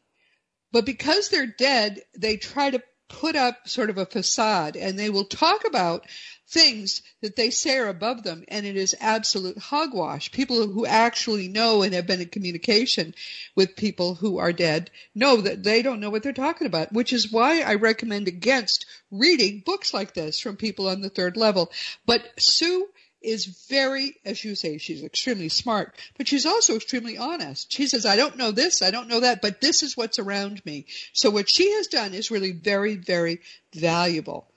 But 0.72 0.86
because 0.86 1.28
they're 1.28 1.46
dead, 1.46 2.00
they 2.16 2.38
try 2.38 2.70
to 2.70 2.82
put 3.12 3.36
up 3.36 3.68
sort 3.68 3.90
of 3.90 3.98
a 3.98 4.06
facade 4.06 4.76
and 4.76 4.98
they 4.98 5.10
will 5.10 5.24
talk 5.24 5.66
about 5.66 6.06
things 6.52 7.02
that 7.22 7.34
they 7.34 7.50
say 7.50 7.78
are 7.78 7.88
above 7.88 8.22
them, 8.22 8.44
and 8.48 8.66
it 8.66 8.76
is 8.76 8.94
absolute 9.00 9.58
hogwash. 9.58 10.30
People 10.30 10.68
who 10.68 10.84
actually 10.84 11.48
know 11.48 11.82
and 11.82 11.94
have 11.94 12.06
been 12.06 12.20
in 12.20 12.28
communication 12.28 13.14
with 13.56 13.74
people 13.74 14.14
who 14.14 14.38
are 14.38 14.52
dead 14.52 14.90
know 15.14 15.38
that 15.38 15.62
they 15.62 15.80
don't 15.80 16.00
know 16.00 16.10
what 16.10 16.22
they're 16.22 16.32
talking 16.32 16.66
about, 16.66 16.92
which 16.92 17.12
is 17.12 17.32
why 17.32 17.62
I 17.62 17.74
recommend 17.76 18.28
against 18.28 18.84
reading 19.10 19.62
books 19.64 19.94
like 19.94 20.12
this 20.12 20.38
from 20.38 20.56
people 20.56 20.88
on 20.88 21.00
the 21.00 21.08
third 21.08 21.36
level. 21.36 21.72
But 22.06 22.22
Sue 22.38 22.88
is 23.22 23.66
very, 23.70 24.16
as 24.24 24.44
you 24.44 24.54
say, 24.54 24.78
she's 24.78 25.02
extremely 25.02 25.48
smart, 25.48 25.94
but 26.18 26.28
she's 26.28 26.44
also 26.44 26.76
extremely 26.76 27.16
honest. 27.16 27.72
She 27.72 27.86
says, 27.86 28.04
I 28.04 28.16
don't 28.16 28.36
know 28.36 28.50
this, 28.50 28.82
I 28.82 28.90
don't 28.90 29.08
know 29.08 29.20
that, 29.20 29.40
but 29.40 29.60
this 29.60 29.82
is 29.82 29.96
what's 29.96 30.18
around 30.18 30.64
me. 30.66 30.86
So 31.12 31.30
what 31.30 31.48
she 31.48 31.72
has 31.74 31.86
done 31.86 32.14
is 32.14 32.30
really 32.30 32.52
very, 32.52 32.96
very 32.96 33.40
valuable. 33.74 34.51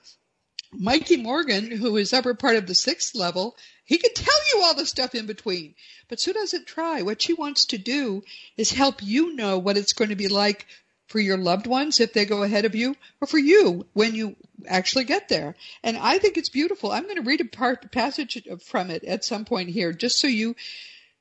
Mikey 0.72 1.16
Morgan, 1.16 1.70
who 1.70 1.96
is 1.96 2.12
upper 2.12 2.34
part 2.34 2.56
of 2.56 2.66
the 2.66 2.74
sixth 2.74 3.14
level, 3.14 3.56
he 3.84 3.98
can 3.98 4.12
tell 4.14 4.40
you 4.52 4.62
all 4.62 4.74
the 4.74 4.86
stuff 4.86 5.14
in 5.14 5.26
between. 5.26 5.74
But 6.08 6.20
Sue 6.20 6.32
doesn't 6.32 6.66
try. 6.66 7.02
What 7.02 7.22
she 7.22 7.34
wants 7.34 7.66
to 7.66 7.78
do 7.78 8.22
is 8.56 8.72
help 8.72 9.02
you 9.02 9.34
know 9.34 9.58
what 9.58 9.76
it's 9.76 9.92
going 9.92 10.10
to 10.10 10.16
be 10.16 10.28
like 10.28 10.66
for 11.06 11.20
your 11.20 11.36
loved 11.36 11.66
ones 11.66 12.00
if 12.00 12.12
they 12.12 12.24
go 12.24 12.42
ahead 12.42 12.64
of 12.64 12.74
you, 12.74 12.96
or 13.20 13.28
for 13.28 13.38
you 13.38 13.86
when 13.92 14.14
you 14.14 14.34
actually 14.66 15.04
get 15.04 15.28
there. 15.28 15.54
And 15.84 15.96
I 15.96 16.18
think 16.18 16.36
it's 16.36 16.48
beautiful. 16.48 16.90
I'm 16.90 17.04
going 17.04 17.16
to 17.16 17.22
read 17.22 17.40
a 17.40 17.44
part 17.44 17.92
passage 17.92 18.46
from 18.64 18.90
it 18.90 19.04
at 19.04 19.24
some 19.24 19.44
point 19.44 19.68
here, 19.68 19.92
just 19.92 20.18
so 20.18 20.26
you 20.26 20.56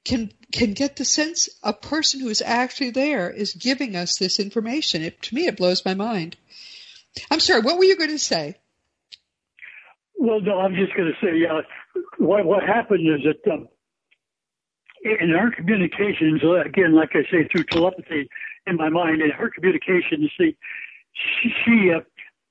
can 0.04 0.32
can 0.52 0.74
get 0.74 0.96
the 0.96 1.06
sense 1.06 1.50
a 1.64 1.74
person 1.74 2.20
who 2.20 2.30
is 2.30 2.42
actually 2.42 2.92
there 2.92 3.30
is 3.30 3.54
giving 3.54 3.96
us 3.96 4.18
this 4.18 4.40
information. 4.40 5.04
It, 5.04 5.22
to 5.24 5.36
me, 5.36 5.48
it 5.48 5.58
blows 5.58 5.86
my 5.86 5.94
mind. 5.94 6.36
I'm 7.30 7.40
sorry. 7.40 7.62
What 7.62 7.78
were 7.78 7.84
you 7.84 7.96
going 7.96 8.10
to 8.10 8.20
say? 8.20 8.56
Well, 10.26 10.42
no, 10.42 10.58
I'm 10.58 10.74
just 10.74 10.96
going 10.96 11.14
to 11.14 11.26
say 11.26 11.46
uh, 11.46 11.62
what 12.18 12.46
what 12.46 12.64
happened 12.64 13.08
is 13.08 13.22
that 13.26 13.52
um, 13.54 13.68
in 15.04 15.36
our 15.36 15.52
communications, 15.52 16.42
uh, 16.44 16.62
again, 16.62 16.96
like 16.96 17.12
I 17.14 17.22
say, 17.32 17.48
through 17.52 17.66
telepathy 17.66 18.28
in 18.66 18.76
my 18.76 18.90
mind, 18.90 19.22
in 19.22 19.30
her 19.30 19.52
communications, 19.52 20.32
she 20.36 20.58
she, 21.64 21.92
uh, 21.96 22.00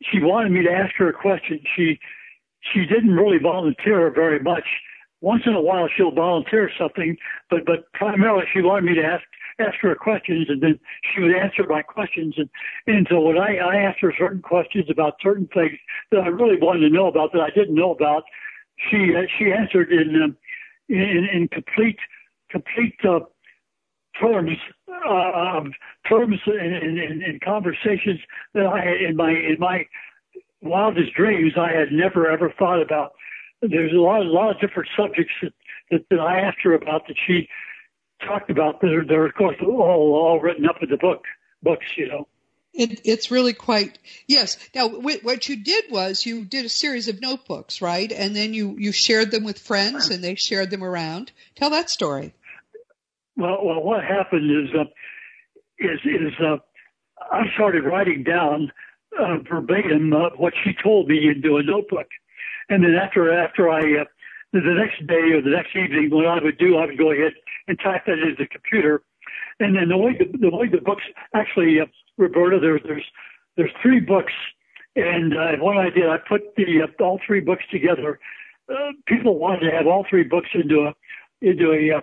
she 0.04 0.20
wanted 0.20 0.52
me 0.52 0.62
to 0.62 0.70
ask 0.70 0.94
her 0.98 1.08
a 1.08 1.12
question. 1.12 1.58
She 1.74 1.98
she 2.72 2.87
didn't 2.87 3.16
really 3.16 3.38
volunteer 3.38 4.08
very 4.14 4.38
much. 4.38 4.64
Once 5.20 5.42
in 5.44 5.54
a 5.54 5.60
while, 5.60 5.88
she'll 5.96 6.12
volunteer 6.12 6.70
something, 6.78 7.16
but 7.50 7.66
but 7.66 7.92
primarily 7.92 8.44
she 8.52 8.62
wanted 8.62 8.84
me 8.84 8.94
to 8.94 9.02
ask 9.02 9.24
ask 9.58 9.76
her 9.80 9.94
questions 9.94 10.46
and 10.48 10.62
then 10.62 10.78
she 11.02 11.20
would 11.20 11.34
answer 11.34 11.64
my 11.68 11.82
questions. 11.82 12.34
And, 12.36 12.48
and 12.86 13.06
so 13.10 13.20
when 13.20 13.38
I, 13.38 13.56
I 13.56 13.76
asked 13.76 14.00
her 14.00 14.12
certain 14.16 14.42
questions 14.42 14.86
about 14.90 15.14
certain 15.22 15.48
things 15.52 15.78
that 16.10 16.20
I 16.20 16.28
really 16.28 16.58
wanted 16.60 16.80
to 16.80 16.94
know 16.94 17.06
about 17.06 17.32
that 17.32 17.40
I 17.40 17.50
didn't 17.50 17.74
know 17.74 17.92
about, 17.92 18.24
she, 18.90 19.12
she 19.38 19.52
answered 19.52 19.92
in, 19.92 20.22
um, 20.22 20.36
in, 20.88 21.28
in 21.32 21.48
complete, 21.48 21.98
complete, 22.50 22.94
uh, 23.04 23.20
terms, 24.20 24.56
uh, 24.88 25.60
terms 26.08 26.40
in, 26.46 26.72
in, 26.72 27.22
in 27.22 27.40
conversations 27.44 28.20
that 28.54 28.66
I 28.66 28.78
had 28.78 29.00
in 29.00 29.16
my, 29.16 29.30
in 29.30 29.56
my 29.58 29.86
wildest 30.62 31.14
dreams 31.14 31.52
I 31.56 31.72
had 31.72 31.92
never 31.92 32.30
ever 32.30 32.52
thought 32.58 32.80
about. 32.80 33.12
There's 33.60 33.92
a 33.92 33.96
lot, 33.96 34.20
a 34.20 34.30
lot 34.30 34.50
of 34.50 34.60
different 34.60 34.88
subjects 34.96 35.32
that, 35.42 35.52
that, 35.90 36.06
that 36.10 36.20
I 36.20 36.40
asked 36.40 36.58
her 36.62 36.74
about 36.74 37.06
that 37.08 37.16
she 37.26 37.48
talked 38.26 38.50
about. 38.50 38.80
They're, 38.80 39.04
they're 39.04 39.26
of 39.26 39.34
course 39.34 39.56
all 39.62 40.14
all 40.14 40.40
written 40.40 40.66
up 40.66 40.76
in 40.82 40.90
the 40.90 40.96
book 40.96 41.22
books, 41.62 41.87
you 41.96 42.08
know. 42.08 42.26
It, 42.72 43.02
it's 43.04 43.30
really 43.30 43.52
quite 43.52 43.98
yes. 44.26 44.58
Now, 44.74 44.88
what 44.88 45.48
you 45.48 45.62
did 45.62 45.84
was 45.90 46.26
you 46.26 46.44
did 46.44 46.64
a 46.64 46.68
series 46.68 47.06
of 47.06 47.20
notebooks, 47.20 47.80
right? 47.80 48.10
And 48.10 48.34
then 48.34 48.52
you 48.52 48.76
you 48.78 48.90
shared 48.90 49.30
them 49.30 49.44
with 49.44 49.60
friends, 49.60 50.10
and 50.10 50.24
they 50.24 50.34
shared 50.34 50.70
them 50.70 50.82
around. 50.82 51.30
Tell 51.54 51.70
that 51.70 51.88
story. 51.88 52.34
Well, 53.37 53.64
well, 53.64 53.82
what 53.82 54.02
happened 54.02 54.50
is 54.50 54.74
uh, 54.74 54.84
is 55.78 56.00
is 56.04 56.32
uh, 56.40 56.56
I 57.30 57.44
started 57.54 57.84
writing 57.84 58.24
down 58.24 58.72
uh, 59.16 59.38
verbatim 59.48 60.12
uh, 60.12 60.30
what 60.37 60.52
she 60.64 60.72
told 60.82 61.08
me 61.08 61.28
into 61.28 61.56
a 61.58 61.62
notebook, 61.62 62.08
and 62.68 62.82
then 62.82 62.96
after 62.96 63.32
after 63.32 63.70
I 63.70 64.00
uh, 64.00 64.04
the 64.52 64.60
next 64.60 65.06
day 65.06 65.32
or 65.32 65.42
the 65.42 65.50
next 65.50 65.76
evening, 65.76 66.10
what 66.10 66.26
I 66.26 66.42
would 66.42 66.58
do, 66.58 66.76
I 66.76 66.87
would 66.87 66.98
go 66.98 67.12
ahead 67.12 67.34
and 67.68 67.79
type 67.79 68.03
that 68.07 68.18
into 68.18 68.37
the 68.38 68.46
computer. 68.46 69.03
And 69.61 69.77
then 69.77 69.88
the 69.88 69.96
way 69.96 70.16
the, 70.18 70.27
the 70.38 70.55
way 70.55 70.68
the 70.68 70.81
books 70.81 71.05
actually, 71.35 71.81
uh, 71.81 71.87
Roberta, 72.18 72.59
there's 72.61 72.83
there's 72.85 73.05
there's 73.57 73.70
three 73.83 74.00
books, 74.00 74.33
and 74.96 75.33
uh, 75.33 75.57
what 75.59 75.77
I 75.77 75.90
did, 75.90 76.09
I 76.09 76.18
put 76.18 76.42
the 76.57 76.83
uh, 76.83 77.05
all 77.05 77.20
three 77.27 77.40
books 77.40 77.62
together. 77.70 78.18
Uh, 78.68 78.92
people 79.07 79.38
wanted 79.38 79.70
to 79.70 79.77
have 79.77 79.87
all 79.87 80.05
three 80.09 80.24
books 80.24 80.48
into 80.55 80.88
a 80.88 80.94
into 81.40 81.72
a 81.72 81.98
uh, 81.98 82.00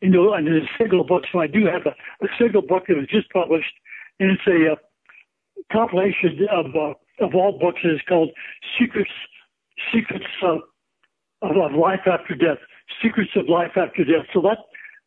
into, 0.00 0.32
into 0.34 0.58
a 0.58 0.68
single 0.78 1.04
book, 1.04 1.24
so 1.32 1.40
I 1.40 1.46
do 1.46 1.66
have 1.66 1.86
a, 1.86 2.24
a 2.24 2.28
single 2.38 2.62
book 2.62 2.84
that 2.88 2.96
was 2.96 3.08
just 3.08 3.30
published, 3.30 3.72
and 4.20 4.30
it's 4.30 4.46
a 4.46 4.72
uh, 4.72 4.76
compilation 5.70 6.46
of 6.50 6.66
uh, 6.74 7.24
of 7.24 7.34
all 7.34 7.58
books. 7.58 7.80
It's 7.84 8.02
called 8.08 8.30
Secrets 8.78 9.10
Secrets 9.92 10.26
of, 10.42 10.60
of 11.42 11.72
Life 11.72 12.06
After 12.06 12.34
Death. 12.34 12.58
Secrets 13.02 13.30
of 13.36 13.48
Life 13.48 13.72
After 13.76 14.04
Death. 14.04 14.26
So 14.32 14.40
that 14.42 14.58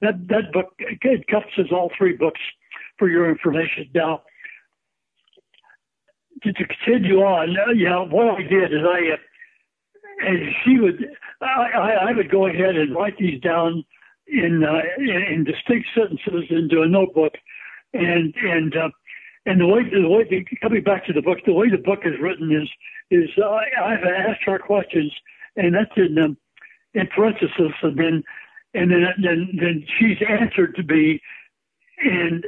that 0.05 0.27
that 0.29 0.51
book 0.53 0.73
it 0.79 1.27
covers 1.27 1.71
all 1.71 1.91
three 1.97 2.15
books 2.15 2.41
for 2.97 3.09
your 3.09 3.29
information. 3.29 3.89
Now, 3.93 4.21
to, 6.43 6.53
to 6.53 6.65
continue 6.65 7.19
on, 7.19 7.55
uh, 7.57 7.71
yeah, 7.71 7.99
what 7.99 8.27
I 8.27 8.41
did 8.43 8.73
is 8.73 8.81
I, 8.83 9.13
uh, 9.13 10.27
and 10.27 10.39
she 10.63 10.79
would, 10.79 11.05
I, 11.41 12.09
I 12.09 12.11
would 12.13 12.31
go 12.31 12.47
ahead 12.47 12.75
and 12.75 12.95
write 12.95 13.17
these 13.17 13.41
down 13.41 13.83
in, 14.27 14.63
uh, 14.63 14.81
in, 14.97 15.23
in 15.33 15.43
distinct 15.43 15.87
sentences 15.93 16.45
into 16.49 16.81
a 16.81 16.87
notebook, 16.87 17.33
and 17.93 18.33
and 18.41 18.75
uh, 18.75 18.89
and 19.45 19.61
the 19.61 19.67
way 19.67 19.83
the 19.89 20.07
way 20.07 20.23
the, 20.29 20.45
coming 20.61 20.83
back 20.83 21.05
to 21.05 21.13
the 21.13 21.21
book, 21.21 21.39
the 21.45 21.53
way 21.53 21.69
the 21.69 21.77
book 21.77 21.99
is 22.03 22.19
written 22.21 22.51
is 22.51 22.69
is 23.11 23.29
uh, 23.37 23.59
I've 23.83 24.03
asked 24.03 24.41
her 24.45 24.59
questions, 24.59 25.11
and 25.55 25.75
that's 25.75 25.91
in 25.95 26.17
um, 26.17 26.37
in 26.93 27.07
parentheses, 27.07 27.73
and 27.83 27.97
then 27.97 28.23
and 28.75 28.91
then 28.91 29.03
then 29.21 29.49
then 29.59 29.85
she's 29.97 30.17
answered 30.27 30.75
to 30.75 30.83
be, 30.83 31.21
and 31.99 32.45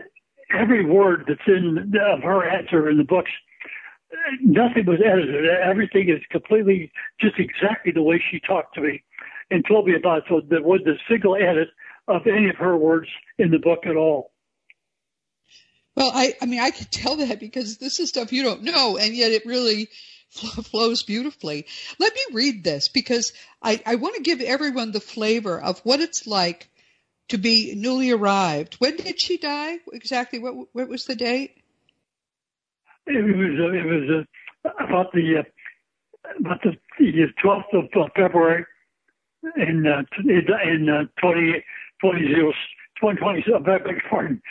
every 0.53 0.85
word 0.85 1.25
that's 1.27 1.47
in 1.47 1.93
of 2.13 2.23
her 2.23 2.47
answer 2.47 2.89
in 2.89 2.97
the 2.97 3.03
books, 3.03 3.31
nothing 4.41 4.85
was 4.85 4.99
edited. 5.03 5.45
Everything 5.45 6.09
is 6.09 6.21
completely 6.31 6.91
just 7.19 7.35
exactly 7.39 7.91
the 7.91 8.03
way 8.03 8.21
she 8.31 8.39
talked 8.39 8.75
to 8.75 8.81
me, 8.81 9.03
and 9.49 9.63
told 9.67 9.87
me 9.87 9.95
about. 9.95 10.23
So 10.29 10.41
there 10.47 10.61
was 10.61 10.81
a 10.85 10.99
single 11.09 11.35
edit 11.35 11.69
of 12.07 12.27
any 12.27 12.49
of 12.49 12.55
her 12.57 12.77
words 12.77 13.07
in 13.37 13.51
the 13.51 13.59
book 13.59 13.85
at 13.85 13.95
all. 13.95 14.31
Well, 15.95 16.11
I, 16.13 16.35
I 16.39 16.45
mean, 16.45 16.59
I 16.59 16.69
could 16.69 16.91
tell 16.91 17.15
that 17.15 17.39
because 17.39 17.77
this 17.79 17.99
is 17.99 18.09
stuff 18.09 18.31
you 18.31 18.43
don't 18.43 18.61
know, 18.63 18.97
and 18.97 19.15
yet 19.15 19.31
it 19.31 19.47
really 19.47 19.89
flows 20.63 21.04
beautifully. 21.04 21.65
Let 22.00 22.13
me 22.13 22.21
read 22.34 22.63
this 22.63 22.88
because 22.88 23.34
I, 23.62 23.82
I 23.86 23.95
want 23.95 24.15
to 24.15 24.21
give 24.21 24.41
everyone 24.41 24.91
the 24.91 25.00
flavor 25.00 25.60
of 25.60 25.80
what 25.80 26.00
it's 26.00 26.28
like 26.28 26.69
to 27.30 27.38
be 27.38 27.73
newly 27.76 28.12
arrived. 28.12 28.76
When 28.76 28.95
did 28.95 29.19
she 29.19 29.38
die? 29.38 29.80
Exactly. 29.91 30.39
What, 30.39 30.67
what 30.73 30.88
was 30.88 31.06
the 31.06 31.15
date? 31.15 31.58
it 33.08 33.23
was 33.23 33.60
uh, 33.60 33.71
it 33.71 33.86
was 33.86 34.26
uh, 34.65 34.69
about 34.84 35.12
the 35.13 35.38
uh, 35.38 35.43
about 36.39 36.62
the 36.62 36.78
the 37.00 37.28
12th 37.43 37.73
of 37.73 37.86
uh, 37.95 38.08
February 38.15 38.65
in 39.56 39.86
uh, 39.88 40.04
in 40.23 40.89
uh, 40.89 41.04
20, 41.21 41.63
20, 42.02 42.19
2020, 43.00 43.43
uh, 43.54 43.60
beg 43.60 43.82
pardon, 44.10 44.41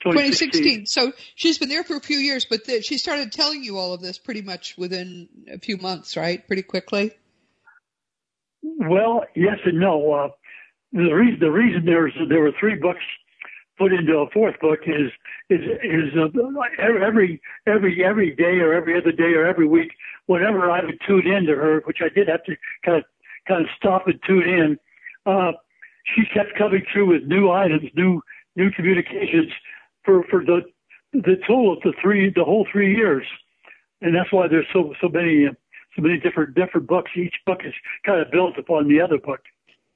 2016. 0.00 0.84
2016. 0.84 0.86
So 0.86 1.12
she's 1.34 1.58
been 1.58 1.68
there 1.68 1.84
for 1.84 1.96
a 1.96 2.00
few 2.00 2.18
years, 2.18 2.44
but 2.44 2.64
the, 2.64 2.82
she 2.82 2.98
started 2.98 3.32
telling 3.32 3.64
you 3.64 3.78
all 3.78 3.92
of 3.92 4.00
this 4.00 4.18
pretty 4.18 4.42
much 4.42 4.76
within 4.78 5.28
a 5.52 5.58
few 5.58 5.76
months, 5.76 6.16
right? 6.16 6.46
Pretty 6.46 6.62
quickly. 6.62 7.12
Well, 8.62 9.24
yes 9.34 9.58
and 9.64 9.80
no. 9.80 10.12
Uh, 10.12 10.28
the 10.92 11.12
reason 11.12 11.40
the 11.40 11.50
reason 11.50 11.84
there's 11.84 12.12
there 12.28 12.40
were 12.40 12.52
three 12.58 12.76
books 12.76 13.02
put 13.76 13.92
into 13.92 14.18
a 14.18 14.30
fourth 14.30 14.58
book 14.60 14.80
is 14.86 15.10
is 15.50 15.60
is 15.82 16.18
uh, 16.18 16.28
every 16.78 17.40
every 17.66 18.04
every 18.04 18.34
day 18.34 18.58
or 18.58 18.72
every 18.72 18.96
other 18.98 19.12
day 19.12 19.34
or 19.34 19.46
every 19.46 19.66
week, 19.66 19.92
whenever 20.26 20.70
I 20.70 20.84
would 20.84 20.98
tune 21.06 21.26
in 21.26 21.46
to 21.46 21.54
her, 21.54 21.82
which 21.84 21.98
I 22.02 22.08
did 22.08 22.28
have 22.28 22.44
to 22.44 22.56
kind 22.84 22.98
of 22.98 23.04
kind 23.46 23.62
of 23.62 23.68
stop 23.76 24.06
and 24.06 24.20
tune 24.26 24.42
in, 24.42 24.78
uh, 25.26 25.52
she 26.14 26.22
kept 26.32 26.56
coming 26.56 26.84
through 26.92 27.06
with 27.06 27.24
new 27.24 27.50
items, 27.50 27.90
new 27.94 28.20
new 28.56 28.70
communications 28.72 29.52
for 30.08 30.24
for 30.30 30.42
the 30.42 30.62
the 31.12 31.36
total 31.46 31.74
of 31.74 31.80
the 31.82 31.92
three 32.00 32.32
the 32.34 32.44
whole 32.44 32.66
three 32.72 32.96
years, 32.96 33.26
and 34.00 34.14
that's 34.14 34.32
why 34.32 34.48
there's 34.48 34.66
so 34.72 34.94
so 35.02 35.08
many 35.08 35.46
so 35.94 36.02
many 36.02 36.18
different 36.18 36.54
different 36.54 36.86
books. 36.86 37.10
Each 37.14 37.34
book 37.44 37.60
is 37.64 37.74
kind 38.06 38.20
of 38.20 38.30
built 38.30 38.56
upon 38.56 38.88
the 38.88 39.02
other 39.02 39.18
book. 39.18 39.40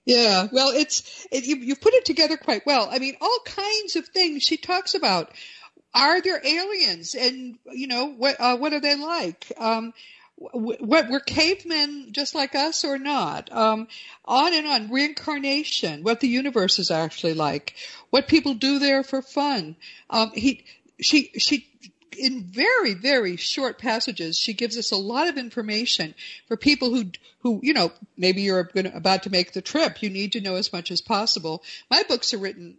Yeah, 0.04 0.48
well, 0.52 0.68
it's 0.68 1.26
it, 1.32 1.46
you 1.46 1.56
you 1.56 1.76
put 1.76 1.94
it 1.94 2.04
together 2.04 2.36
quite 2.36 2.66
well. 2.66 2.88
I 2.90 2.98
mean, 2.98 3.16
all 3.22 3.38
kinds 3.46 3.96
of 3.96 4.06
things 4.08 4.42
she 4.42 4.58
talks 4.58 4.94
about. 4.94 5.32
Are 5.94 6.22
there 6.22 6.40
aliens, 6.44 7.14
and 7.14 7.58
you 7.70 7.86
know 7.86 8.06
what? 8.06 8.36
Uh, 8.38 8.56
what 8.56 8.72
are 8.72 8.80
they 8.80 8.96
like? 8.96 9.50
Um, 9.58 9.92
what 10.52 11.08
were 11.08 11.20
cavemen 11.20 12.08
just 12.12 12.34
like 12.34 12.54
us 12.54 12.84
or 12.84 12.98
not? 12.98 13.52
Um, 13.52 13.88
on 14.24 14.54
and 14.54 14.66
on. 14.66 14.90
Reincarnation, 14.90 16.02
what 16.02 16.20
the 16.20 16.28
universe 16.28 16.78
is 16.78 16.90
actually 16.90 17.34
like, 17.34 17.74
what 18.10 18.28
people 18.28 18.54
do 18.54 18.78
there 18.78 19.02
for 19.02 19.22
fun. 19.22 19.76
Um, 20.10 20.32
he, 20.34 20.64
she, 21.00 21.30
she 21.38 21.68
in 22.18 22.42
very, 22.42 22.94
very 22.94 23.36
short 23.36 23.78
passages, 23.78 24.38
she 24.38 24.52
gives 24.52 24.76
us 24.76 24.92
a 24.92 24.96
lot 24.96 25.28
of 25.28 25.38
information 25.38 26.14
for 26.46 26.56
people 26.56 26.94
who, 26.94 27.04
who, 27.40 27.60
you 27.62 27.72
know, 27.72 27.92
maybe 28.16 28.42
you're 28.42 28.64
gonna, 28.64 28.92
about 28.94 29.24
to 29.24 29.30
make 29.30 29.52
the 29.52 29.62
trip. 29.62 30.02
You 30.02 30.10
need 30.10 30.32
to 30.32 30.40
know 30.40 30.56
as 30.56 30.72
much 30.72 30.90
as 30.90 31.00
possible. 31.00 31.62
My 31.90 32.02
books 32.08 32.34
are 32.34 32.38
written, 32.38 32.76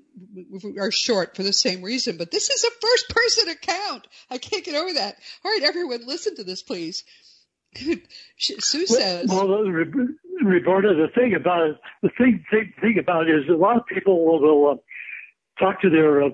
are 0.80 0.91
short 0.91 1.36
for 1.36 1.43
the 1.43 1.54
same 1.54 1.82
reason, 1.82 2.17
but 2.17 2.32
this 2.32 2.49
is 2.49 2.63
a 2.63 2.71
first 2.82 3.10
person 3.10 3.49
account. 3.49 4.08
I 4.30 4.38
can't 4.38 4.63
get 4.63 4.76
over 4.76 4.93
that. 4.93 5.17
All 5.43 5.52
right, 5.52 5.63
everyone, 5.63 6.06
listen 6.06 6.36
to 6.36 6.43
this, 6.43 6.62
please. 6.62 7.04
Sue 8.38 8.86
says. 8.88 9.28
Well, 9.30 9.48
Roberta, 9.48 10.94
the 10.94 11.08
thing 11.14 11.36
about 11.36 11.68
it, 11.68 11.78
the 12.02 12.10
thing, 12.18 12.44
thing, 12.50 12.74
thing 12.82 12.98
about 13.00 13.30
it 13.30 13.36
is 13.36 13.50
a 13.50 13.54
lot 13.54 13.78
of 13.78 13.86
people 13.86 14.26
will, 14.26 14.42
will 14.42 14.72
uh, 14.72 14.76
talk 15.64 15.82
to 15.82 15.90
their 15.90 16.24
uh, 16.24 16.30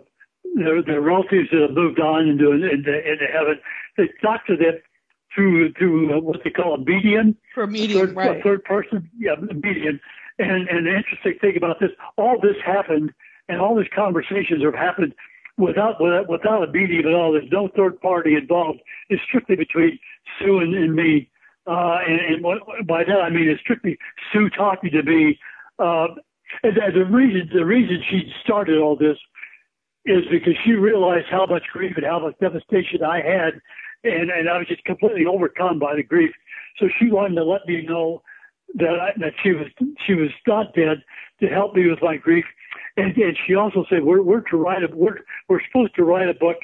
their, 0.56 0.82
their 0.82 1.02
relatives 1.02 1.50
that 1.52 1.62
have 1.62 1.72
moved 1.72 2.00
on 2.00 2.28
into, 2.28 2.52
into, 2.52 2.68
into 2.68 3.26
heaven. 3.32 3.60
They 3.98 4.10
talk 4.22 4.46
to 4.48 4.56
them 4.56 4.80
through 5.36 5.74
through 5.74 6.18
uh, 6.18 6.22
what 6.22 6.44
they 6.44 6.50
call 6.50 6.74
a 6.74 6.80
medium, 6.80 7.36
For 7.54 7.64
a 7.64 7.68
median, 7.68 8.08
third, 8.08 8.16
right? 8.16 8.44
Third 8.44 8.64
person, 8.64 9.10
yeah, 9.18 9.36
medium. 9.36 10.00
And 10.40 10.68
and 10.70 10.88
the 10.88 10.96
interesting 10.96 11.36
thing 11.40 11.58
about 11.58 11.80
this, 11.80 11.92
all 12.18 12.40
this 12.42 12.56
happened, 12.66 13.14
and 13.48 13.62
all 13.62 13.76
these 13.76 13.92
conversations 13.96 14.64
have 14.64 14.74
happened 14.74 15.14
without 15.60 16.02
without, 16.02 16.30
without 16.30 16.64
a 16.64 16.72
median 16.72 17.08
at 17.08 17.14
all. 17.14 17.34
There's 17.34 17.52
no 17.52 17.70
third 17.76 18.00
party 18.02 18.36
involved. 18.36 18.80
It's 19.10 19.22
strictly 19.28 19.56
between 19.56 20.00
Sue 20.40 20.60
and, 20.60 20.74
and 20.74 20.96
me. 20.96 21.30
Uh, 21.68 22.00
and, 22.08 22.46
and 22.46 22.88
by 22.88 23.04
that 23.04 23.22
I 23.22 23.30
mean 23.30 23.48
it's 23.48 23.62
strictly 23.62 23.98
Sue 24.32 24.50
talking 24.50 24.92
to 24.92 25.04
me. 25.04 25.38
Uh, 25.78 26.08
and 26.64 26.76
the 26.96 27.06
reason 27.06 27.50
the 27.54 27.66
reason 27.66 28.02
she 28.10 28.32
started 28.44 28.80
all 28.80 28.96
this 28.96 29.18
is 30.06 30.24
because 30.32 30.54
she 30.66 30.72
realized 30.72 31.28
how 31.30 31.46
much 31.46 31.64
grief 31.72 31.94
and 31.98 32.06
how 32.06 32.20
much 32.20 32.36
devastation 32.40 33.04
I 33.04 33.18
had, 33.18 33.62
and 34.04 34.32
and 34.32 34.50
I 34.50 34.58
was 34.58 34.68
just 34.68 34.84
completely 34.86 35.26
overcome 35.26 35.78
by 35.78 35.96
the 35.96 36.04
grief. 36.04 36.32
So 36.78 36.88
she 37.00 37.12
wanted 37.12 37.36
to 37.36 37.44
let 37.44 37.68
me 37.68 37.84
know 37.84 38.24
that 38.76 39.00
I, 39.00 39.12
that 39.20 39.34
she 39.44 39.52
was 39.52 39.68
she 40.06 40.14
was 40.14 40.30
not 40.48 40.74
dead 40.74 41.04
to 41.42 41.48
help 41.48 41.76
me 41.76 41.88
with 41.88 42.00
my 42.02 42.18
grief, 42.18 42.46
and 43.00 43.18
and 43.18 43.38
she 43.46 43.56
also 43.56 43.86
said 43.90 44.04
we're 44.04 44.22
we're 44.22 44.42
to 44.42 44.58
write 44.58 44.84
a 44.84 44.88
we're 44.94 45.20
we're 45.48 45.62
supposed 45.68 45.96
to 45.96 46.04
write 46.04 46.30
a 46.30 46.34
book 46.34 46.58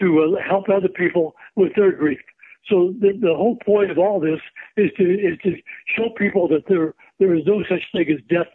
to 0.00 0.36
uh, 0.38 0.42
help 0.48 0.68
other 0.68 0.88
people 0.88 1.34
with 1.56 1.72
their 1.76 1.92
grief. 1.92 2.20
So 2.68 2.94
the, 3.00 3.12
the 3.20 3.34
whole 3.34 3.56
point 3.64 3.90
of 3.90 3.98
all 3.98 4.20
this 4.20 4.40
is 4.76 4.90
to 4.96 5.04
is 5.04 5.38
to 5.42 5.56
show 5.96 6.10
people 6.16 6.48
that 6.48 6.64
there 6.68 6.94
there 7.18 7.34
is 7.34 7.44
no 7.46 7.62
such 7.68 7.82
thing 7.92 8.08
as 8.10 8.20
death 8.28 8.52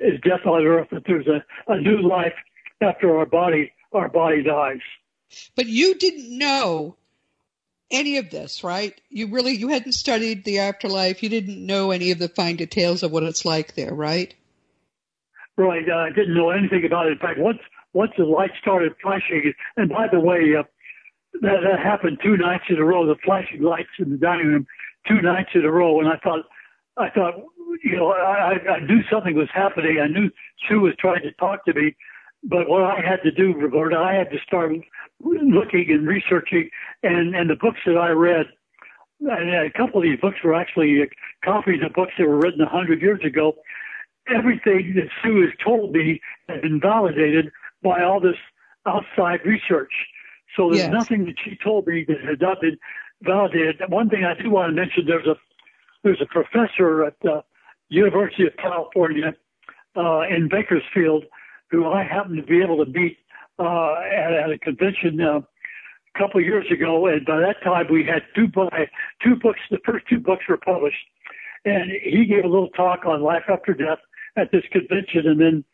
as 0.00 0.20
death 0.22 0.46
on 0.46 0.64
earth. 0.64 0.88
That 0.92 1.04
there's 1.06 1.26
a, 1.26 1.44
a 1.72 1.80
new 1.80 2.06
life 2.06 2.34
after 2.80 3.16
our 3.16 3.26
body 3.26 3.72
our 3.92 4.08
body 4.08 4.42
dies. 4.42 4.80
But 5.56 5.66
you 5.66 5.94
didn't 5.94 6.36
know 6.36 6.96
any 7.90 8.18
of 8.18 8.30
this, 8.30 8.62
right? 8.62 8.98
You 9.08 9.28
really 9.28 9.52
you 9.52 9.68
hadn't 9.68 9.92
studied 9.92 10.44
the 10.44 10.58
afterlife. 10.58 11.22
You 11.22 11.28
didn't 11.28 11.64
know 11.64 11.90
any 11.90 12.10
of 12.10 12.18
the 12.18 12.28
fine 12.28 12.56
details 12.56 13.02
of 13.02 13.10
what 13.10 13.22
it's 13.22 13.44
like 13.44 13.74
there, 13.74 13.94
right? 13.94 14.34
Right. 15.56 15.88
Uh, 15.88 15.96
I 15.96 16.10
didn't 16.10 16.34
know 16.34 16.50
anything 16.50 16.84
about 16.84 17.06
it. 17.06 17.12
In 17.12 17.18
fact, 17.18 17.38
once 17.38 17.58
once 17.94 18.12
the 18.18 18.24
light 18.24 18.50
started 18.60 18.92
flashing, 19.02 19.54
and 19.76 19.88
by 19.88 20.06
the 20.10 20.20
way, 20.20 20.54
uh, 20.58 20.64
that, 21.40 21.60
that 21.64 21.80
happened 21.82 22.18
two 22.22 22.36
nights 22.36 22.64
in 22.68 22.76
a 22.76 22.84
row. 22.84 23.06
The 23.06 23.16
flashing 23.24 23.62
lights 23.62 23.88
in 23.98 24.10
the 24.10 24.18
dining 24.18 24.48
room, 24.48 24.66
two 25.08 25.22
nights 25.22 25.50
in 25.54 25.64
a 25.64 25.70
row, 25.70 25.98
and 26.00 26.08
I 26.08 26.16
thought, 26.16 26.44
I 26.98 27.08
thought, 27.08 27.34
you 27.82 27.96
know, 27.96 28.12
I, 28.12 28.58
I 28.68 28.80
knew 28.80 29.00
something 29.10 29.34
was 29.34 29.48
happening. 29.54 29.98
I 29.98 30.08
knew 30.08 30.30
Sue 30.68 30.80
was 30.80 30.94
trying 30.98 31.22
to 31.22 31.32
talk 31.32 31.64
to 31.64 31.72
me, 31.72 31.96
but 32.44 32.68
what 32.68 32.82
I 32.82 33.00
had 33.00 33.22
to 33.24 33.30
do, 33.30 33.54
Roberta, 33.54 33.96
I 33.96 34.14
had 34.14 34.30
to 34.30 34.38
start 34.46 34.72
looking 35.22 35.86
and 35.88 36.06
researching, 36.06 36.68
and 37.02 37.34
and 37.34 37.48
the 37.48 37.56
books 37.56 37.80
that 37.86 37.96
I 37.96 38.10
read, 38.10 38.46
and 39.20 39.50
a 39.54 39.70
couple 39.70 40.00
of 40.00 40.02
these 40.02 40.20
books 40.20 40.36
were 40.44 40.54
actually 40.54 41.08
copies 41.42 41.80
of 41.82 41.94
books 41.94 42.12
that 42.18 42.28
were 42.28 42.36
written 42.36 42.60
a 42.60 42.68
hundred 42.68 43.00
years 43.00 43.20
ago. 43.24 43.56
Everything 44.34 44.94
that 44.96 45.08
Sue 45.22 45.42
has 45.42 45.50
told 45.62 45.92
me 45.92 46.20
has 46.48 46.60
been 46.62 46.80
validated 46.80 47.52
by 47.82 48.02
all 48.02 48.20
this 48.20 48.36
outside 48.86 49.40
research. 49.44 49.92
So 50.56 50.70
there's 50.70 50.84
yes. 50.84 50.92
nothing 50.92 51.26
that 51.26 51.34
she 51.42 51.56
told 51.62 51.86
me 51.86 52.04
that 52.08 52.20
has 52.20 52.38
not 52.40 52.60
been 52.60 52.78
validated. 53.22 53.82
One 53.88 54.08
thing 54.08 54.24
I 54.24 54.40
do 54.40 54.50
want 54.50 54.70
to 54.70 54.74
mention: 54.74 55.06
there's 55.06 55.26
a 55.26 55.36
there's 56.02 56.20
a 56.20 56.26
professor 56.26 57.04
at 57.04 57.14
the 57.22 57.42
University 57.88 58.46
of 58.46 58.56
California 58.56 59.34
uh, 59.96 60.22
in 60.22 60.48
Bakersfield 60.48 61.24
who 61.70 61.86
I 61.86 62.04
happened 62.04 62.36
to 62.36 62.42
be 62.42 62.62
able 62.62 62.84
to 62.84 62.90
meet 62.90 63.18
uh, 63.58 63.94
at, 63.94 64.32
at 64.32 64.50
a 64.50 64.58
convention 64.58 65.20
uh, 65.20 65.40
a 65.40 66.18
couple 66.18 66.40
of 66.40 66.46
years 66.46 66.66
ago, 66.70 67.06
and 67.06 67.24
by 67.26 67.40
that 67.40 67.62
time 67.62 67.86
we 67.90 68.04
had 68.04 68.22
two 68.34 68.48
by 68.48 68.88
two 69.22 69.36
books. 69.36 69.60
The 69.70 69.78
first 69.84 70.06
two 70.08 70.20
books 70.20 70.44
were 70.48 70.58
published, 70.58 71.04
and 71.64 71.90
he 71.90 72.24
gave 72.24 72.44
a 72.44 72.48
little 72.48 72.70
talk 72.70 73.04
on 73.04 73.22
life 73.22 73.44
after 73.48 73.74
death 73.74 73.98
at 74.36 74.50
this 74.52 74.64
convention, 74.70 75.26
and 75.26 75.40
then 75.40 75.64